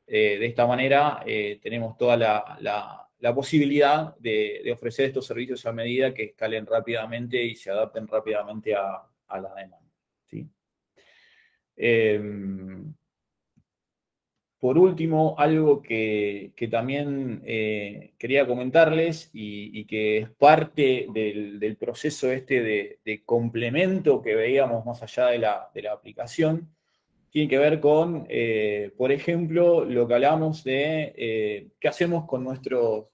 Eh, 0.08 0.38
de 0.38 0.46
esta 0.46 0.68
manera 0.68 1.24
eh, 1.26 1.60
tenemos 1.62 1.98
toda 1.98 2.16
la, 2.16 3.02
posibilidad 3.34 4.16
de, 4.18 4.70
ofrecer 4.72 5.08
estos 5.08 5.26
servicios 5.26 5.66
a 5.66 5.72
medida 5.72 6.14
que 6.14 6.26
escalen 6.26 6.66
rápidamente 6.66 7.44
y 7.44 7.56
se 7.56 7.72
adapten 7.72 8.08
rápidamente 8.08 8.76
a, 8.76 9.02
la 9.30 9.54
demanda. 9.56 9.92
¿sí? 10.30 10.48
Em, 11.76 12.94
por 14.66 14.80
último, 14.80 15.36
algo 15.38 15.84
que, 15.84 16.56
también 16.72 17.44
eh, 17.46 18.16
quería 18.18 18.48
comentarles 18.48 19.30
y, 19.32 19.86
que 19.86 20.18
es 20.18 20.30
parte 20.32 21.06
del, 21.14 21.78
proceso 21.80 22.32
este 22.32 22.64
de, 23.06 23.24
complemento 23.26 24.24
que 24.24 24.34
veíamos 24.34 24.84
más 24.84 25.04
allá 25.04 25.28
de 25.28 25.38
la, 25.38 25.92
aplicación, 25.94 26.76
tiene 27.30 27.48
que 27.48 27.60
ver 27.60 27.80
con, 27.80 28.26
eh, 28.28 28.90
por 28.98 29.12
ejemplo, 29.12 29.86
lo 29.86 30.08
que 30.08 30.14
hablamos 30.16 30.64
de 30.64 31.14
eh, 31.16 31.68
qué 31.80 31.88
hacemos 31.88 32.26
con 32.26 32.44
nuestros, 32.44 33.06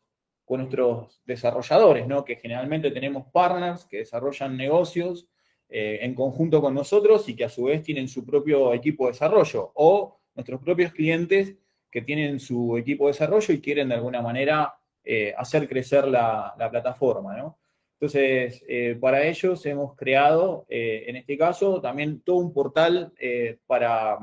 con 0.46 0.62
nuestros 0.62 1.22
desarrolladores, 1.26 2.08
¿no? 2.08 2.24
que 2.24 2.38
generalmente 2.38 2.92
tenemos 2.92 3.26
partners 3.30 3.84
que 3.84 3.98
desarrollan 3.98 4.56
negocios 4.56 5.28
en 5.68 6.16
conjunto 6.16 6.62
con 6.62 6.74
nosotros 6.74 7.28
y 7.28 7.36
que 7.36 7.44
a 7.44 7.50
su 7.50 7.66
vez 7.66 7.84
tienen 7.84 8.08
su 8.08 8.26
propio 8.26 8.74
equipo 8.74 9.06
de 9.06 9.12
desarrollo 9.12 9.72
o 9.76 10.21
nuestros 10.36 10.62
propios 10.62 10.92
clientes 10.94 11.56
que 11.92 12.02
tienen 12.02 12.40
su 12.40 12.78
equipo 12.78 13.06
de 13.06 13.12
desarrollo 13.12 13.54
y 13.54 13.62
quieren 13.62 13.90
de 13.90 13.96
alguna 13.96 14.22
manera 14.22 14.74
eh, 15.04 15.34
hacer 15.38 15.68
crecer 15.68 16.08
la, 16.08 16.56
plataforma. 16.70 17.56
Entonces, 18.00 18.64
eh, 18.68 18.98
para 19.00 19.24
ellos 19.26 19.66
hemos 19.66 19.96
creado, 19.96 20.66
eh, 20.70 21.06
en 21.08 21.16
este 21.18 21.38
caso, 21.38 21.82
también 21.82 22.22
todo 22.22 22.38
un 22.38 22.54
portal 22.54 23.12
para, 23.68 24.20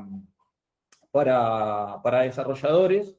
para, 1.11 2.21
desarrolladores, 2.21 3.15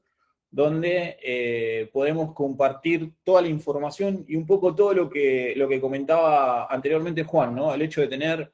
donde 0.50 1.88
podemos 1.92 2.34
compartir 2.34 3.12
toda 3.22 3.42
la 3.42 3.48
información 3.48 4.24
y 4.26 4.34
un 4.34 4.46
poco 4.46 4.74
todo 4.74 4.94
lo 4.94 5.08
que, 5.08 5.54
lo 5.54 5.68
que 5.68 5.80
comentaba 5.80 6.66
anteriormente 6.66 7.22
Juan, 7.22 7.54
¿no? 7.54 7.72
El 7.72 7.82
hecho 7.82 8.00
de 8.00 8.08
tener, 8.08 8.52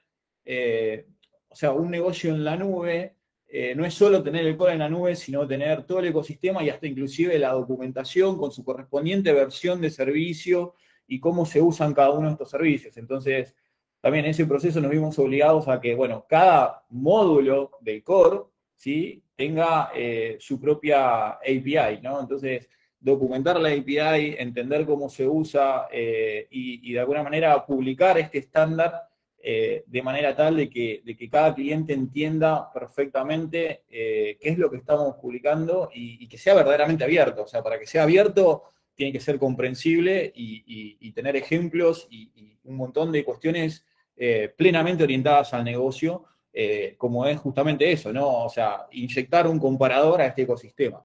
o 1.48 1.54
sea, 1.54 1.72
un 1.72 1.90
negocio 1.90 2.34
en 2.34 2.44
la 2.44 2.56
nube 2.56 3.15
eh, 3.58 3.74
no 3.74 3.86
es 3.86 3.94
solo 3.94 4.22
tener 4.22 4.46
el 4.46 4.54
core 4.54 4.74
en 4.74 4.80
la 4.80 4.88
nube, 4.90 5.16
sino 5.16 5.48
tener 5.48 5.84
todo 5.84 6.00
el 6.00 6.08
ecosistema 6.08 6.62
y 6.62 6.68
hasta 6.68 6.86
inclusive 6.86 7.38
la 7.38 7.52
documentación 7.52 8.36
con 8.36 8.52
su 8.52 8.62
correspondiente 8.62 9.32
versión 9.32 9.80
de 9.80 9.88
servicio 9.88 10.74
y 11.06 11.18
cómo 11.20 11.46
se 11.46 11.62
usan 11.62 11.94
cada 11.94 12.10
uno 12.10 12.26
de 12.26 12.32
estos 12.32 12.50
servicios. 12.50 12.98
Entonces, 12.98 13.54
también 14.02 14.26
en 14.26 14.32
ese 14.32 14.44
proceso 14.44 14.78
nos 14.78 14.90
vimos 14.90 15.18
obligados 15.18 15.68
a 15.68 15.80
que, 15.80 15.94
bueno, 15.94 16.26
cada 16.28 16.84
módulo 16.90 17.70
del 17.80 18.02
core, 18.02 18.40
¿sí? 18.74 19.22
tenga 19.34 19.90
eh, 19.94 20.36
su 20.38 20.60
propia 20.60 21.30
API, 21.30 22.02
¿no? 22.02 22.20
Entonces, 22.20 22.68
documentar 23.00 23.58
la 23.58 23.70
API, 23.70 24.36
entender 24.38 24.84
cómo 24.84 25.08
se 25.08 25.26
usa 25.26 25.88
eh, 25.90 26.46
y, 26.50 26.92
de 26.92 27.00
alguna 27.00 27.22
manera 27.22 27.64
publicar 27.64 28.18
este 28.18 28.36
estándar 28.36 29.08
eh, 29.42 29.84
de 29.86 30.02
manera 30.02 30.34
tal 30.34 30.56
de 30.56 30.68
que, 30.68 31.02
de 31.04 31.16
que, 31.16 31.28
cada 31.28 31.54
cliente 31.54 31.92
entienda 31.92 32.72
perfectamente 32.72 33.82
qué 33.88 34.38
es 34.40 34.58
lo 34.58 34.70
que 34.70 34.78
estamos 34.78 35.14
publicando 35.16 35.90
y, 35.94 36.26
que 36.28 36.38
sea 36.38 36.54
verdaderamente 36.54 37.04
abierto. 37.04 37.42
O 37.42 37.46
sea, 37.46 37.62
para 37.62 37.78
que 37.78 37.86
sea 37.86 38.02
abierto 38.02 38.64
tiene 38.94 39.12
que 39.12 39.20
ser 39.20 39.38
comprensible 39.38 40.32
y, 40.34 41.12
tener 41.12 41.36
ejemplos 41.36 42.08
y, 42.10 42.58
un 42.64 42.76
montón 42.76 43.12
de 43.12 43.24
cuestiones 43.24 43.84
plenamente 44.56 45.04
orientadas 45.04 45.54
al 45.54 45.64
negocio 45.64 46.26
eh, 46.58 46.94
como 46.96 47.26
es 47.26 47.38
justamente 47.38 47.92
eso, 47.92 48.10
¿no? 48.14 48.44
O 48.46 48.48
sea, 48.48 48.86
inyectar 48.92 49.46
un 49.46 49.58
comparador 49.58 50.22
a 50.22 50.26
este 50.28 50.40
ecosistema. 50.40 51.02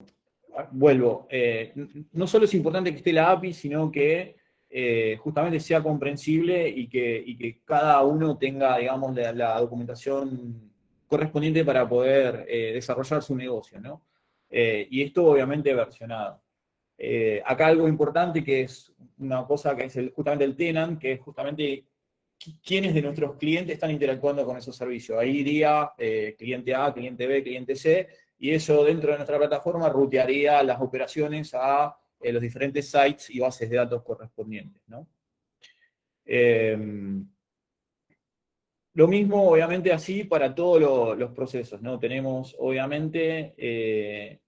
Vuelvo, 0.72 1.28
eh, 1.30 1.74
no 2.14 2.26
solo 2.26 2.46
es 2.46 2.54
importante 2.54 2.90
que 2.92 3.00
esté 3.00 3.12
la 3.12 3.32
API, 3.32 3.52
sino 3.52 3.92
que 3.92 4.38
eh, 4.72 5.18
justamente 5.20 5.60
sea 5.60 5.84
comprensible 5.84 6.68
y 6.68 6.88
que, 6.88 7.62
cada 7.66 8.02
uno 8.04 8.38
tenga, 8.38 8.78
digamos, 8.78 9.16
la, 9.16 9.60
documentación 9.60 10.72
correspondiente 11.08 11.66
para 11.66 11.88
poder 11.88 12.46
desarrollar 12.46 13.22
su 13.22 13.36
negocio, 13.36 13.82
¿no? 13.82 14.02
y 14.50 15.02
esto 15.02 15.26
obviamente 15.26 15.74
versionado. 15.74 16.42
acá 17.46 17.68
algo 17.68 17.88
importante 17.88 18.44
que 18.44 18.62
es 18.62 18.94
una 19.18 19.46
cosa 19.46 19.76
que 19.76 19.86
es 19.86 19.98
justamente 20.14 20.46
el 20.46 20.56
tenant, 20.56 21.00
que 21.00 21.14
es 21.14 21.22
justamente 21.22 21.86
quiénes 22.64 22.94
de 22.94 23.02
nuestros 23.02 23.36
clientes 23.38 23.76
están 23.76 23.92
interactuando 23.92 24.46
con 24.46 24.58
esos 24.58 24.76
servicios. 24.76 25.18
Ahí 25.20 25.38
iría 25.38 25.92
eh, 25.98 26.36
cliente 26.38 26.74
A, 26.74 26.94
cliente 26.94 27.28
B, 27.28 27.44
cliente 27.44 27.76
C, 27.76 28.08
y 28.40 28.52
eso 28.52 28.84
dentro 28.84 29.12
de 29.12 29.18
nuestra 29.18 29.38
plataforma 29.38 29.90
rutearía 29.90 30.64
las 30.64 30.82
operaciones 30.82 31.52
a 31.54 31.96
eh, 32.22 32.32
los 32.32 32.42
diferentes 32.42 32.90
sites 32.90 33.30
y 33.30 33.40
bases 33.40 33.70
de 33.70 33.78
datos 33.78 34.04
correspondientes. 34.04 34.82
Em, 36.26 37.28
lo 38.94 39.08
mismo, 39.08 39.50
obviamente, 39.50 39.92
así 39.92 40.24
para 40.24 40.54
todos 40.54 41.18
los 41.18 41.32
procesos. 41.32 41.82
¿no? 41.82 41.98
Tenemos, 42.00 42.56
obviamente, 42.60 43.54
eh, 43.58 44.40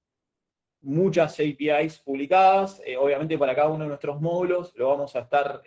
muchas 0.81 1.39
APIs 1.39 1.99
publicadas. 1.99 2.81
obviamente, 2.99 3.37
para 3.37 3.55
cada 3.55 3.69
uno 3.69 3.83
de 3.83 3.89
nuestros 3.89 4.19
módulos 4.19 4.73
lo 4.75 4.89
vamos 4.89 5.15
a 5.15 5.19
estar, 5.19 5.61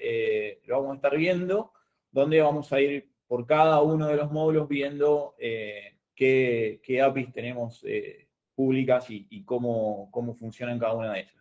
lo 0.64 0.76
vamos 0.76 0.92
a 0.92 0.96
estar 0.96 1.16
viendo 1.16 1.72
donde 2.16 2.40
vamos 2.40 2.72
a 2.72 2.80
ir 2.80 3.10
por 3.26 3.46
cada 3.46 3.82
uno 3.82 4.06
de 4.08 4.16
los 4.16 4.30
módulos 4.30 4.68
viendo 4.68 5.34
eh, 5.38 5.98
qué, 6.14 7.02
APIs 7.02 7.32
tenemos 7.32 7.84
eh, 7.84 8.28
públicas 8.54 9.04
y, 9.10 9.44
cómo, 9.44 10.08
cómo, 10.10 10.34
funcionan 10.34 10.78
cada 10.78 10.94
una 10.94 11.12
de 11.12 11.20
ellas. 11.20 11.35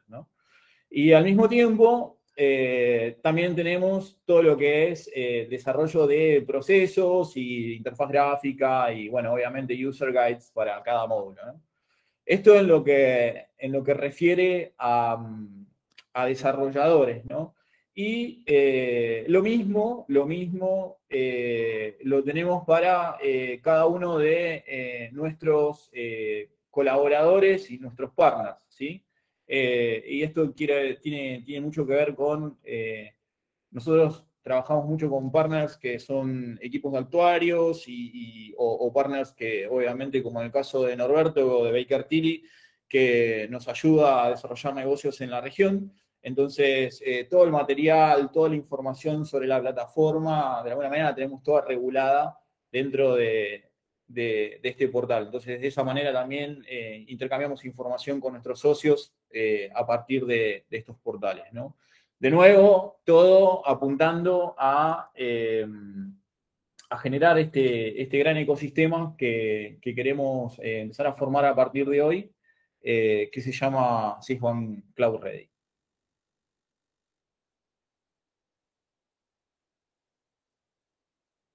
Y 0.89 1.11
al 1.11 1.23
mismo 1.23 1.49
tiempo, 1.49 2.19
eh, 2.35 3.17
también 3.21 3.55
tenemos 3.55 4.19
todo 4.25 4.43
lo 4.43 4.57
que 4.57 4.91
es 4.91 5.09
desarrollo 5.49 6.07
de 6.07 6.43
procesos 6.45 7.35
y 7.37 7.75
interfaz 7.75 8.09
gráfica 8.09 8.91
y, 8.91 9.09
bueno, 9.09 9.33
obviamente 9.33 9.85
user 9.85 10.11
guides 10.11 10.51
para 10.53 10.81
cada 10.83 11.07
módulo. 11.07 11.41
Esto 12.25 12.55
en 12.55 12.67
lo 12.67 12.83
que, 12.83 13.47
en 13.57 13.71
lo 13.71 13.83
que 13.83 13.93
refiere 13.93 14.73
a, 14.77 15.23
a 16.13 16.25
desarrolladores, 16.25 17.25
¿no? 17.25 17.55
Y 17.97 18.43
eh, 18.45 19.23
lo 19.29 19.41
mismo, 19.41 20.05
lo 20.09 20.25
mismo 20.25 20.97
eh, 21.07 21.97
lo 22.01 22.21
tenemos 22.25 22.65
para 22.65 23.17
eh, 23.21 23.61
cada 23.63 23.85
uno 23.85 24.17
de 24.17 25.09
nuestros 25.13 25.89
colaboradores 26.69 27.71
y 27.71 27.77
nuestros 27.77 28.11
partners, 28.11 28.57
¿sí? 28.67 29.04
Y 29.47 30.23
esto 30.23 30.51
tiene, 30.51 31.61
mucho 31.61 31.85
que 31.85 31.93
ver 31.93 32.15
con, 32.15 32.59
nosotros 33.71 34.25
trabajamos 34.45 34.85
mucho 34.85 35.09
con 35.09 35.31
partners 35.31 35.75
que 35.75 35.97
son 35.99 36.59
equipos 36.61 36.93
de 36.93 36.99
actuarios 36.99 37.83
y, 37.87 38.53
o, 38.57 38.93
partners 38.93 39.33
que 39.33 39.67
obviamente, 39.67 40.21
como 40.21 40.39
en 40.39 40.45
el 40.45 40.51
caso 40.51 40.83
de 40.83 40.95
Norberto 40.95 41.59
o 41.61 41.65
de 41.65 41.71
Baker 41.71 42.03
Tilly, 42.03 42.43
que 42.87 43.47
nos 43.49 43.67
ayuda 43.67 44.23
a 44.23 44.29
desarrollar 44.29 44.75
negocios 44.75 45.19
en 45.21 45.31
la 45.31 45.41
región. 45.41 45.91
Entonces, 46.21 47.01
eh, 47.03 47.25
todo 47.29 47.43
el 47.43 47.51
material, 47.51 48.31
toda 48.31 48.49
la 48.49 48.55
información 48.55 49.25
sobre 49.25 49.47
la 49.47 49.59
plataforma, 49.59 50.61
de 50.63 50.69
alguna 50.69 50.89
manera 50.89 51.09
la 51.09 51.15
tenemos 51.15 51.41
toda 51.41 51.61
regulada 51.61 52.39
dentro 52.71 53.15
de, 53.15 53.71
este 54.13 54.87
portal. 54.89 55.25
Entonces, 55.25 55.59
de 55.61 55.67
esa 55.67 55.83
manera 55.83 56.13
también 56.13 56.63
eh, 56.67 57.05
intercambiamos 57.07 57.65
información 57.65 58.19
con 58.19 58.33
nuestros 58.33 58.59
socios 58.59 59.13
eh, 59.31 59.69
a 59.73 59.85
partir 59.85 60.25
de, 60.25 60.65
estos 60.69 60.97
portales. 60.97 61.45
De 62.19 62.31
nuevo, 62.31 62.99
todo 63.03 63.67
apuntando 63.67 64.55
a, 64.57 65.11
a 66.89 66.97
generar 66.97 67.37
este, 67.39 68.01
este, 68.01 68.17
gran 68.19 68.37
ecosistema 68.37 69.15
que, 69.17 69.79
queremos 69.81 70.59
empezar 70.59 71.07
a 71.07 71.13
formar 71.13 71.45
a 71.45 71.55
partir 71.55 71.87
de 71.87 72.01
hoy, 72.01 72.31
que 72.81 73.41
se 73.41 73.51
llama 73.51 74.17
Sysone 74.21 74.83
Cloud 74.93 75.21
Ready. 75.21 75.54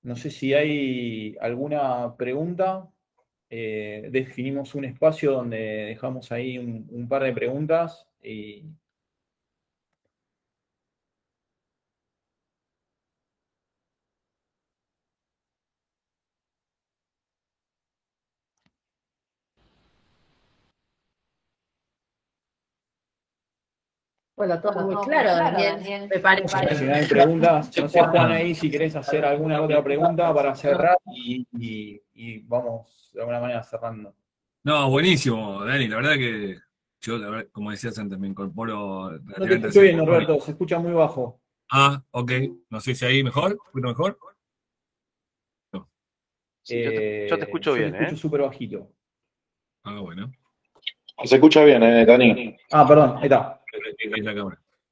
No 0.03 0.17
sé 0.17 0.31
si 0.31 0.55
hay 0.55 1.37
alguna 1.41 2.17
pregunta. 2.17 2.89
Eh, 3.51 4.09
definimos 4.11 4.75
un 4.75 4.85
espacio 4.85 5.33
donde 5.33 5.59
dejamos 5.87 6.31
ahí 6.33 6.59
un, 6.59 7.09
par 7.09 7.25
de 7.25 7.33
preguntas 7.33 8.07
y, 8.23 8.65
Bueno, 24.41 24.59
todo 24.59 24.87
muy 24.87 24.97
claro, 25.05 25.37
Daniel, 25.37 26.09
me 26.09 26.19
parece. 26.19 26.75
Si 26.75 26.85
no 26.87 26.95
hay 26.95 27.05
preguntas, 27.07 27.77
no 27.77 27.89
sé, 27.91 28.01
Juan, 28.01 28.33
ahí 28.33 28.55
si 28.55 28.71
querés 28.71 28.97
hacer 28.97 29.23
alguna 29.23 29.61
otra 29.61 29.85
pregunta 29.85 30.33
para 30.33 30.55
cerrar 30.55 30.97
y, 31.05 32.39
vamos 32.47 33.11
de 33.13 33.21
alguna 33.21 33.39
manera 33.39 33.63
cerrando. 33.63 34.15
No, 34.65 34.89
buenísimo, 34.89 35.63
Dani, 35.63 35.89
la 35.89 35.97
verdad 35.97 36.15
que 36.15 36.57
yo, 37.03 37.19
como 37.53 37.71
decías 37.71 37.99
antes, 37.99 38.19
me 38.19 38.29
incorporo. 38.29 39.11
No 39.11 39.47
te 39.47 39.57
escucho 39.57 39.83
bien, 39.83 39.99
Norberto, 39.99 40.41
se 40.41 40.53
escucha 40.53 40.79
muy 40.79 40.93
bajo. 40.93 41.39
Ah, 41.71 42.03
ok, 42.13 42.33
no 42.71 42.81
sé 42.81 42.95
si 42.95 43.05
ahí 43.05 43.23
mejor, 43.23 43.59
¿un 43.75 43.83
mejor? 43.83 44.19
yo, 45.71 45.87
te, 46.65 47.27
escucho 47.27 47.75
bien, 47.75 47.95
escucho 47.95 48.15
¿eh? 48.15 48.19
súper 48.19 48.41
bajito. 48.41 48.91
Ah, 49.85 50.01
bueno. 50.01 50.33
Se 51.25 51.35
escucha 51.35 51.63
bien, 51.63 51.83
eh, 51.83 52.07
Dani. 52.07 52.57
Ah, 52.71 52.87
perdón, 52.89 53.17
ahí 53.19 53.25
está. 53.25 53.60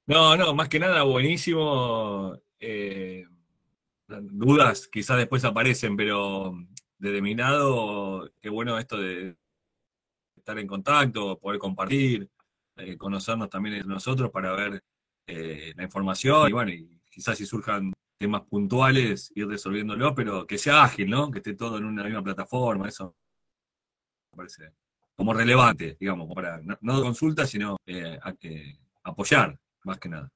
No, 0.07 0.37
no, 0.37 0.55
más 0.55 0.68
que 0.68 0.79
nada 0.79 1.03
buenísimo. 1.03 2.41
Eh, 2.59 3.26
dudas 4.09 4.89
quizás 4.89 5.18
después 5.18 5.45
aparecen, 5.45 5.97
pero 5.97 6.55
desde 6.99 7.22
mi 7.22 7.35
lado, 7.35 8.31
qué 8.41 8.49
bueno 8.49 8.79
esto 8.79 8.97
de 8.97 9.37
estar 10.37 10.59
en 10.59 10.66
contacto, 10.66 11.39
poder 11.39 11.59
compartir, 11.59 12.29
eh, 12.76 12.97
conocernos 12.97 13.51
también 13.51 13.87
nosotros 13.87 14.31
para 14.31 14.53
ver 14.53 14.83
eh, 15.26 15.72
la 15.76 15.85
información 15.85 16.49
y 16.49 16.53
bueno, 16.53 16.72
y 16.72 17.01
quizás 17.11 17.37
si 17.37 17.45
surjan 17.45 17.93
temas 18.18 18.43
puntuales, 18.43 19.31
ir 19.35 19.47
resolviéndolo, 19.47 20.14
pero 20.14 20.47
que 20.47 20.59
sea 20.59 20.85
ágil, 20.85 21.11
¿no? 21.11 21.31
Que 21.31 21.39
esté 21.39 21.55
todo 21.55 21.79
en 21.79 21.85
una 21.85 22.03
misma 22.03 22.22
plataforma, 22.22 22.89
eso 22.89 23.14
me 24.33 24.37
parece 24.37 24.72
como 25.19 25.35
relevante, 25.35 25.97
digamos, 25.99 26.33
para 26.33 26.59
no, 26.59 26.79
no 26.81 27.03
consulta, 27.03 27.45
sino 27.45 27.77
eh, 27.85 28.21
apoyar, 29.03 29.59
más 29.83 29.99
que 29.99 30.09
nada. 30.09 30.31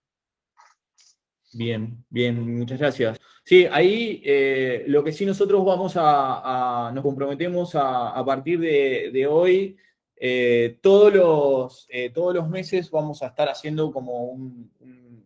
Bien, 1.53 2.05
bien, 2.11 2.59
muchas 2.59 2.81
gracias. 2.81 3.21
Sí, 3.45 3.65
ahí 3.71 4.21
eh, 4.25 4.83
lo 4.89 5.05
que 5.05 5.13
sí 5.13 5.25
nosotros 5.25 5.65
vamos 5.65 5.93
a, 5.97 6.91
nos 6.93 7.05
comprometemos 7.05 7.77
a, 7.77 8.25
partir 8.27 8.59
de, 8.59 9.27
hoy, 9.31 9.77
eh, 10.17 10.81
todos, 10.83 11.15
los, 11.15 11.89
todos 12.13 12.35
los 12.35 12.49
meses 12.49 12.91
vamos 12.91 13.23
a 13.23 13.29
estar 13.29 13.49
haciendo 13.49 13.93
como 13.93 14.37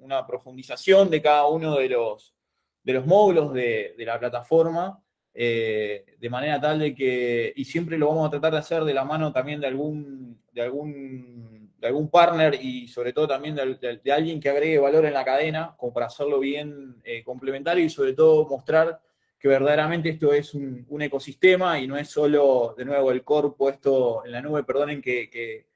una 0.00 0.26
profundización 0.26 1.08
de 1.08 1.22
cada 1.22 1.46
uno 1.46 1.76
de 1.76 1.88
los, 1.88 2.34
de 2.82 2.92
los 2.92 3.06
módulos 3.06 3.54
de 3.54 3.94
la 4.00 4.18
plataforma 4.18 5.02
eh, 5.38 6.06
de 6.18 6.30
manera 6.30 6.58
tal 6.58 6.78
de 6.78 6.94
que, 6.94 7.52
y 7.54 7.66
siempre 7.66 7.98
lo 7.98 8.08
vamos 8.08 8.26
a 8.26 8.30
tratar 8.30 8.54
de 8.54 8.58
hacer 8.58 8.84
de 8.84 8.94
la 8.94 9.04
mano 9.04 9.34
también 9.34 9.60
de 9.60 9.66
algún, 9.66 10.40
de 10.50 10.62
algún, 10.62 11.74
de 11.78 11.88
algún 11.88 12.08
partner 12.08 12.54
y 12.54 12.88
sobre 12.88 13.12
todo 13.12 13.28
también 13.28 13.54
de, 13.54 14.12
alguien 14.12 14.40
que 14.40 14.48
agregue 14.48 14.78
valor 14.78 15.04
en 15.04 15.12
la 15.12 15.26
cadena, 15.26 15.74
como 15.76 15.92
para 15.92 16.06
hacerlo 16.06 16.40
bien 16.40 17.02
eh, 17.04 17.22
complementario 17.22 17.84
y 17.84 17.90
sobre 17.90 18.14
todo 18.14 18.48
mostrar 18.48 18.98
que 19.38 19.46
verdaderamente 19.46 20.08
esto 20.08 20.32
es 20.32 20.54
un, 20.54 20.86
ecosistema 21.02 21.78
y 21.78 21.86
no 21.86 21.98
es 21.98 22.08
solo, 22.08 22.74
de 22.74 22.86
nuevo, 22.86 23.12
el 23.12 23.22
core 23.22 23.50
puesto 23.58 24.24
en 24.24 24.32
la 24.32 24.40
nube, 24.40 24.64
perdonen 24.64 25.02
que, 25.02 25.66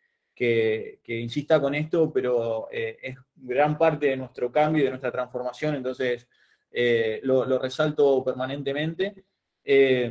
insista 1.07 1.61
con 1.61 1.75
esto, 1.75 2.11
pero 2.11 2.69
eh, 2.73 2.97
es 3.03 3.17
gran 3.37 3.77
parte 3.77 4.07
de 4.07 4.17
nuestro 4.17 4.51
cambio 4.51 4.81
y 4.81 4.85
de 4.85 4.91
nuestra 4.91 5.13
transformación, 5.13 5.75
entonces 5.75 6.27
lo, 7.25 7.59
resalto 7.59 8.25
permanentemente. 8.25 9.27
Eh, 9.65 10.11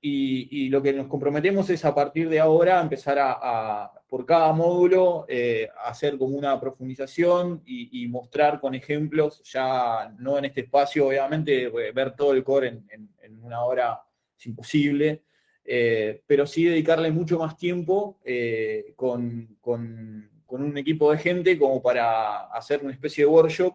y, 0.00 0.68
lo 0.68 0.82
que 0.82 0.92
nos 0.92 1.06
comprometemos 1.06 1.70
es 1.70 1.82
a 1.84 1.94
partir 1.94 2.28
de 2.28 2.38
ahora 2.38 2.80
empezar 2.80 3.16
a, 3.18 3.90
por 4.06 4.26
cada 4.26 4.52
módulo, 4.52 5.24
eh, 5.28 5.68
hacer 5.82 6.18
como 6.18 6.36
una 6.36 6.60
profundización 6.60 7.62
y, 7.64 8.06
mostrar 8.08 8.60
con 8.60 8.74
ejemplos, 8.74 9.42
ya 9.44 10.14
no 10.18 10.36
en 10.36 10.44
este 10.44 10.60
espacio, 10.62 11.08
obviamente, 11.08 11.70
ver 11.94 12.14
todo 12.14 12.32
el 12.32 12.44
core 12.44 12.82
en, 12.90 13.08
una 13.42 13.62
hora 13.62 14.02
es 14.38 14.46
imposible, 14.46 15.22
pero 16.26 16.46
sí 16.46 16.64
dedicarle 16.64 17.10
mucho 17.10 17.38
más 17.38 17.56
tiempo 17.56 18.20
con, 18.96 19.56
con, 19.62 20.30
un 20.46 20.78
equipo 20.78 21.10
de 21.10 21.18
gente 21.18 21.58
como 21.58 21.82
para 21.82 22.44
hacer 22.48 22.80
una 22.82 22.92
especie 22.92 23.24
de 23.24 23.30
workshop 23.30 23.74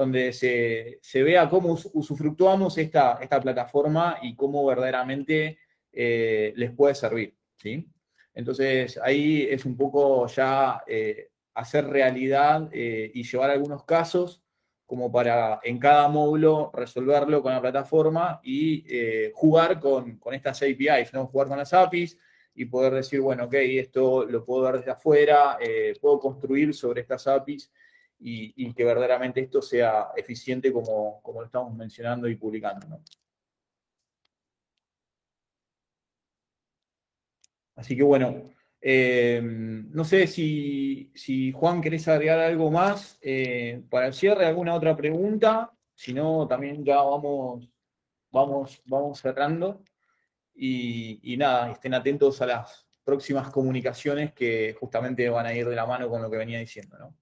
donde 0.00 0.32
se, 0.32 1.22
vea 1.22 1.46
cómo 1.50 1.76
usufructuamos 1.92 2.78
esta, 2.78 3.18
esta 3.20 3.38
plataforma 3.38 4.16
y 4.22 4.34
cómo 4.34 4.64
verdaderamente 4.64 5.58
eh, 5.92 6.54
les 6.56 6.72
puede 6.72 6.94
servir. 6.94 7.36
¿sí? 7.58 7.86
Entonces 8.32 8.98
ahí 9.02 9.46
es 9.50 9.66
un 9.66 9.76
poco 9.76 10.26
ya 10.26 10.82
eh, 10.86 11.28
hacer 11.52 11.86
realidad 11.86 12.70
eh, 12.72 13.10
y 13.12 13.24
llevar 13.24 13.50
algunos 13.50 13.84
casos 13.84 14.42
como 14.86 15.12
para 15.12 15.60
en 15.62 15.78
cada 15.78 16.08
módulo 16.08 16.70
resolverlo 16.72 17.42
con 17.42 17.52
la 17.52 17.60
plataforma 17.60 18.40
y 18.42 18.86
jugar 19.34 19.78
con, 19.78 20.16
con, 20.16 20.32
estas 20.32 20.62
APIs, 20.62 21.12
¿no? 21.12 21.26
jugar 21.26 21.46
con 21.46 21.58
las 21.58 21.74
APIs 21.74 22.18
y 22.54 22.64
poder 22.64 22.94
decir, 22.94 23.20
bueno, 23.20 23.44
ok, 23.44 23.54
esto 23.54 24.24
lo 24.24 24.42
puedo 24.44 24.62
ver 24.62 24.78
desde 24.78 24.90
afuera, 24.92 25.58
puedo 26.00 26.18
construir 26.18 26.74
sobre 26.74 27.02
estas 27.02 27.26
APIs 27.28 27.70
y, 28.20 28.72
que 28.74 28.84
verdaderamente 28.84 29.40
esto 29.40 29.62
sea 29.62 30.10
eficiente 30.16 30.72
como, 30.72 31.20
como 31.22 31.40
lo 31.40 31.46
estamos 31.46 31.74
mencionando 31.74 32.28
y 32.28 32.36
publicando. 32.36 33.00
Así 37.76 37.96
que 37.96 38.02
bueno, 38.02 38.42
eh, 38.80 39.40
no 39.42 40.04
sé 40.04 40.26
si, 40.26 41.52
Juan 41.52 41.80
querés 41.80 42.08
agregar 42.08 42.40
algo 42.40 42.70
más 42.70 43.18
eh, 43.22 43.82
para 43.88 44.06
el 44.08 44.14
cierre, 44.14 44.46
alguna 44.46 44.74
otra 44.74 44.96
pregunta, 44.96 45.72
si 45.94 46.12
no 46.12 46.46
también 46.46 46.84
ya 46.84 46.96
vamos, 46.96 47.68
vamos, 48.30 48.82
vamos 48.86 49.20
cerrando. 49.20 49.82
Y, 50.54 51.32
y 51.32 51.36
nada, 51.38 51.72
estén 51.72 51.94
atentos 51.94 52.42
a 52.42 52.46
las 52.46 52.86
próximas 53.02 53.50
comunicaciones 53.50 54.32
que 54.34 54.76
justamente 54.78 55.28
van 55.30 55.46
a 55.46 55.54
ir 55.54 55.66
de 55.66 55.76
la 55.76 55.86
mano 55.86 56.08
con 56.08 56.20
lo 56.20 56.30
que 56.30 56.36
venía 56.36 56.58
diciendo. 56.58 56.98
¿no? 56.98 57.16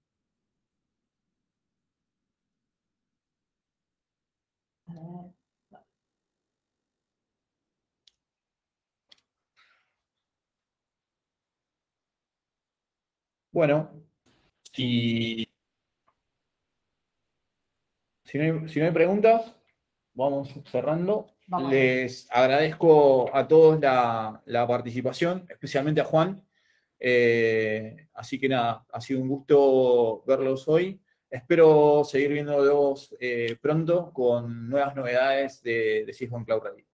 Bueno, 13.51 13.89
si, 14.73 15.47
si, 18.23 18.37
no 18.37 18.85
hay, 18.85 18.91
preguntas, 18.91 19.55
vamos 20.13 20.53
cerrando. 20.71 21.27
Les 21.71 22.27
agradezco 22.29 23.35
a 23.35 23.47
todos 23.47 23.79
la, 23.79 24.65
participación, 24.67 25.47
especialmente 25.49 26.01
a 26.01 26.05
Juan. 26.05 26.45
Eh, 26.99 28.07
así 28.13 28.39
que 28.39 28.49
nada, 28.49 28.85
ha 28.91 29.01
sido 29.01 29.21
un 29.21 29.29
gusto 29.29 30.23
verlos 30.27 30.67
hoy. 30.67 31.01
Espero 31.27 32.03
seguir 32.03 32.33
viéndolos 32.33 33.15
eh, 33.19 33.57
pronto 33.59 34.11
con 34.13 34.69
nuevas 34.69 34.95
novedades 34.95 35.63
de, 35.63 36.05
de 36.05 36.43
Cloud 36.45 36.63
Radio. 36.63 36.88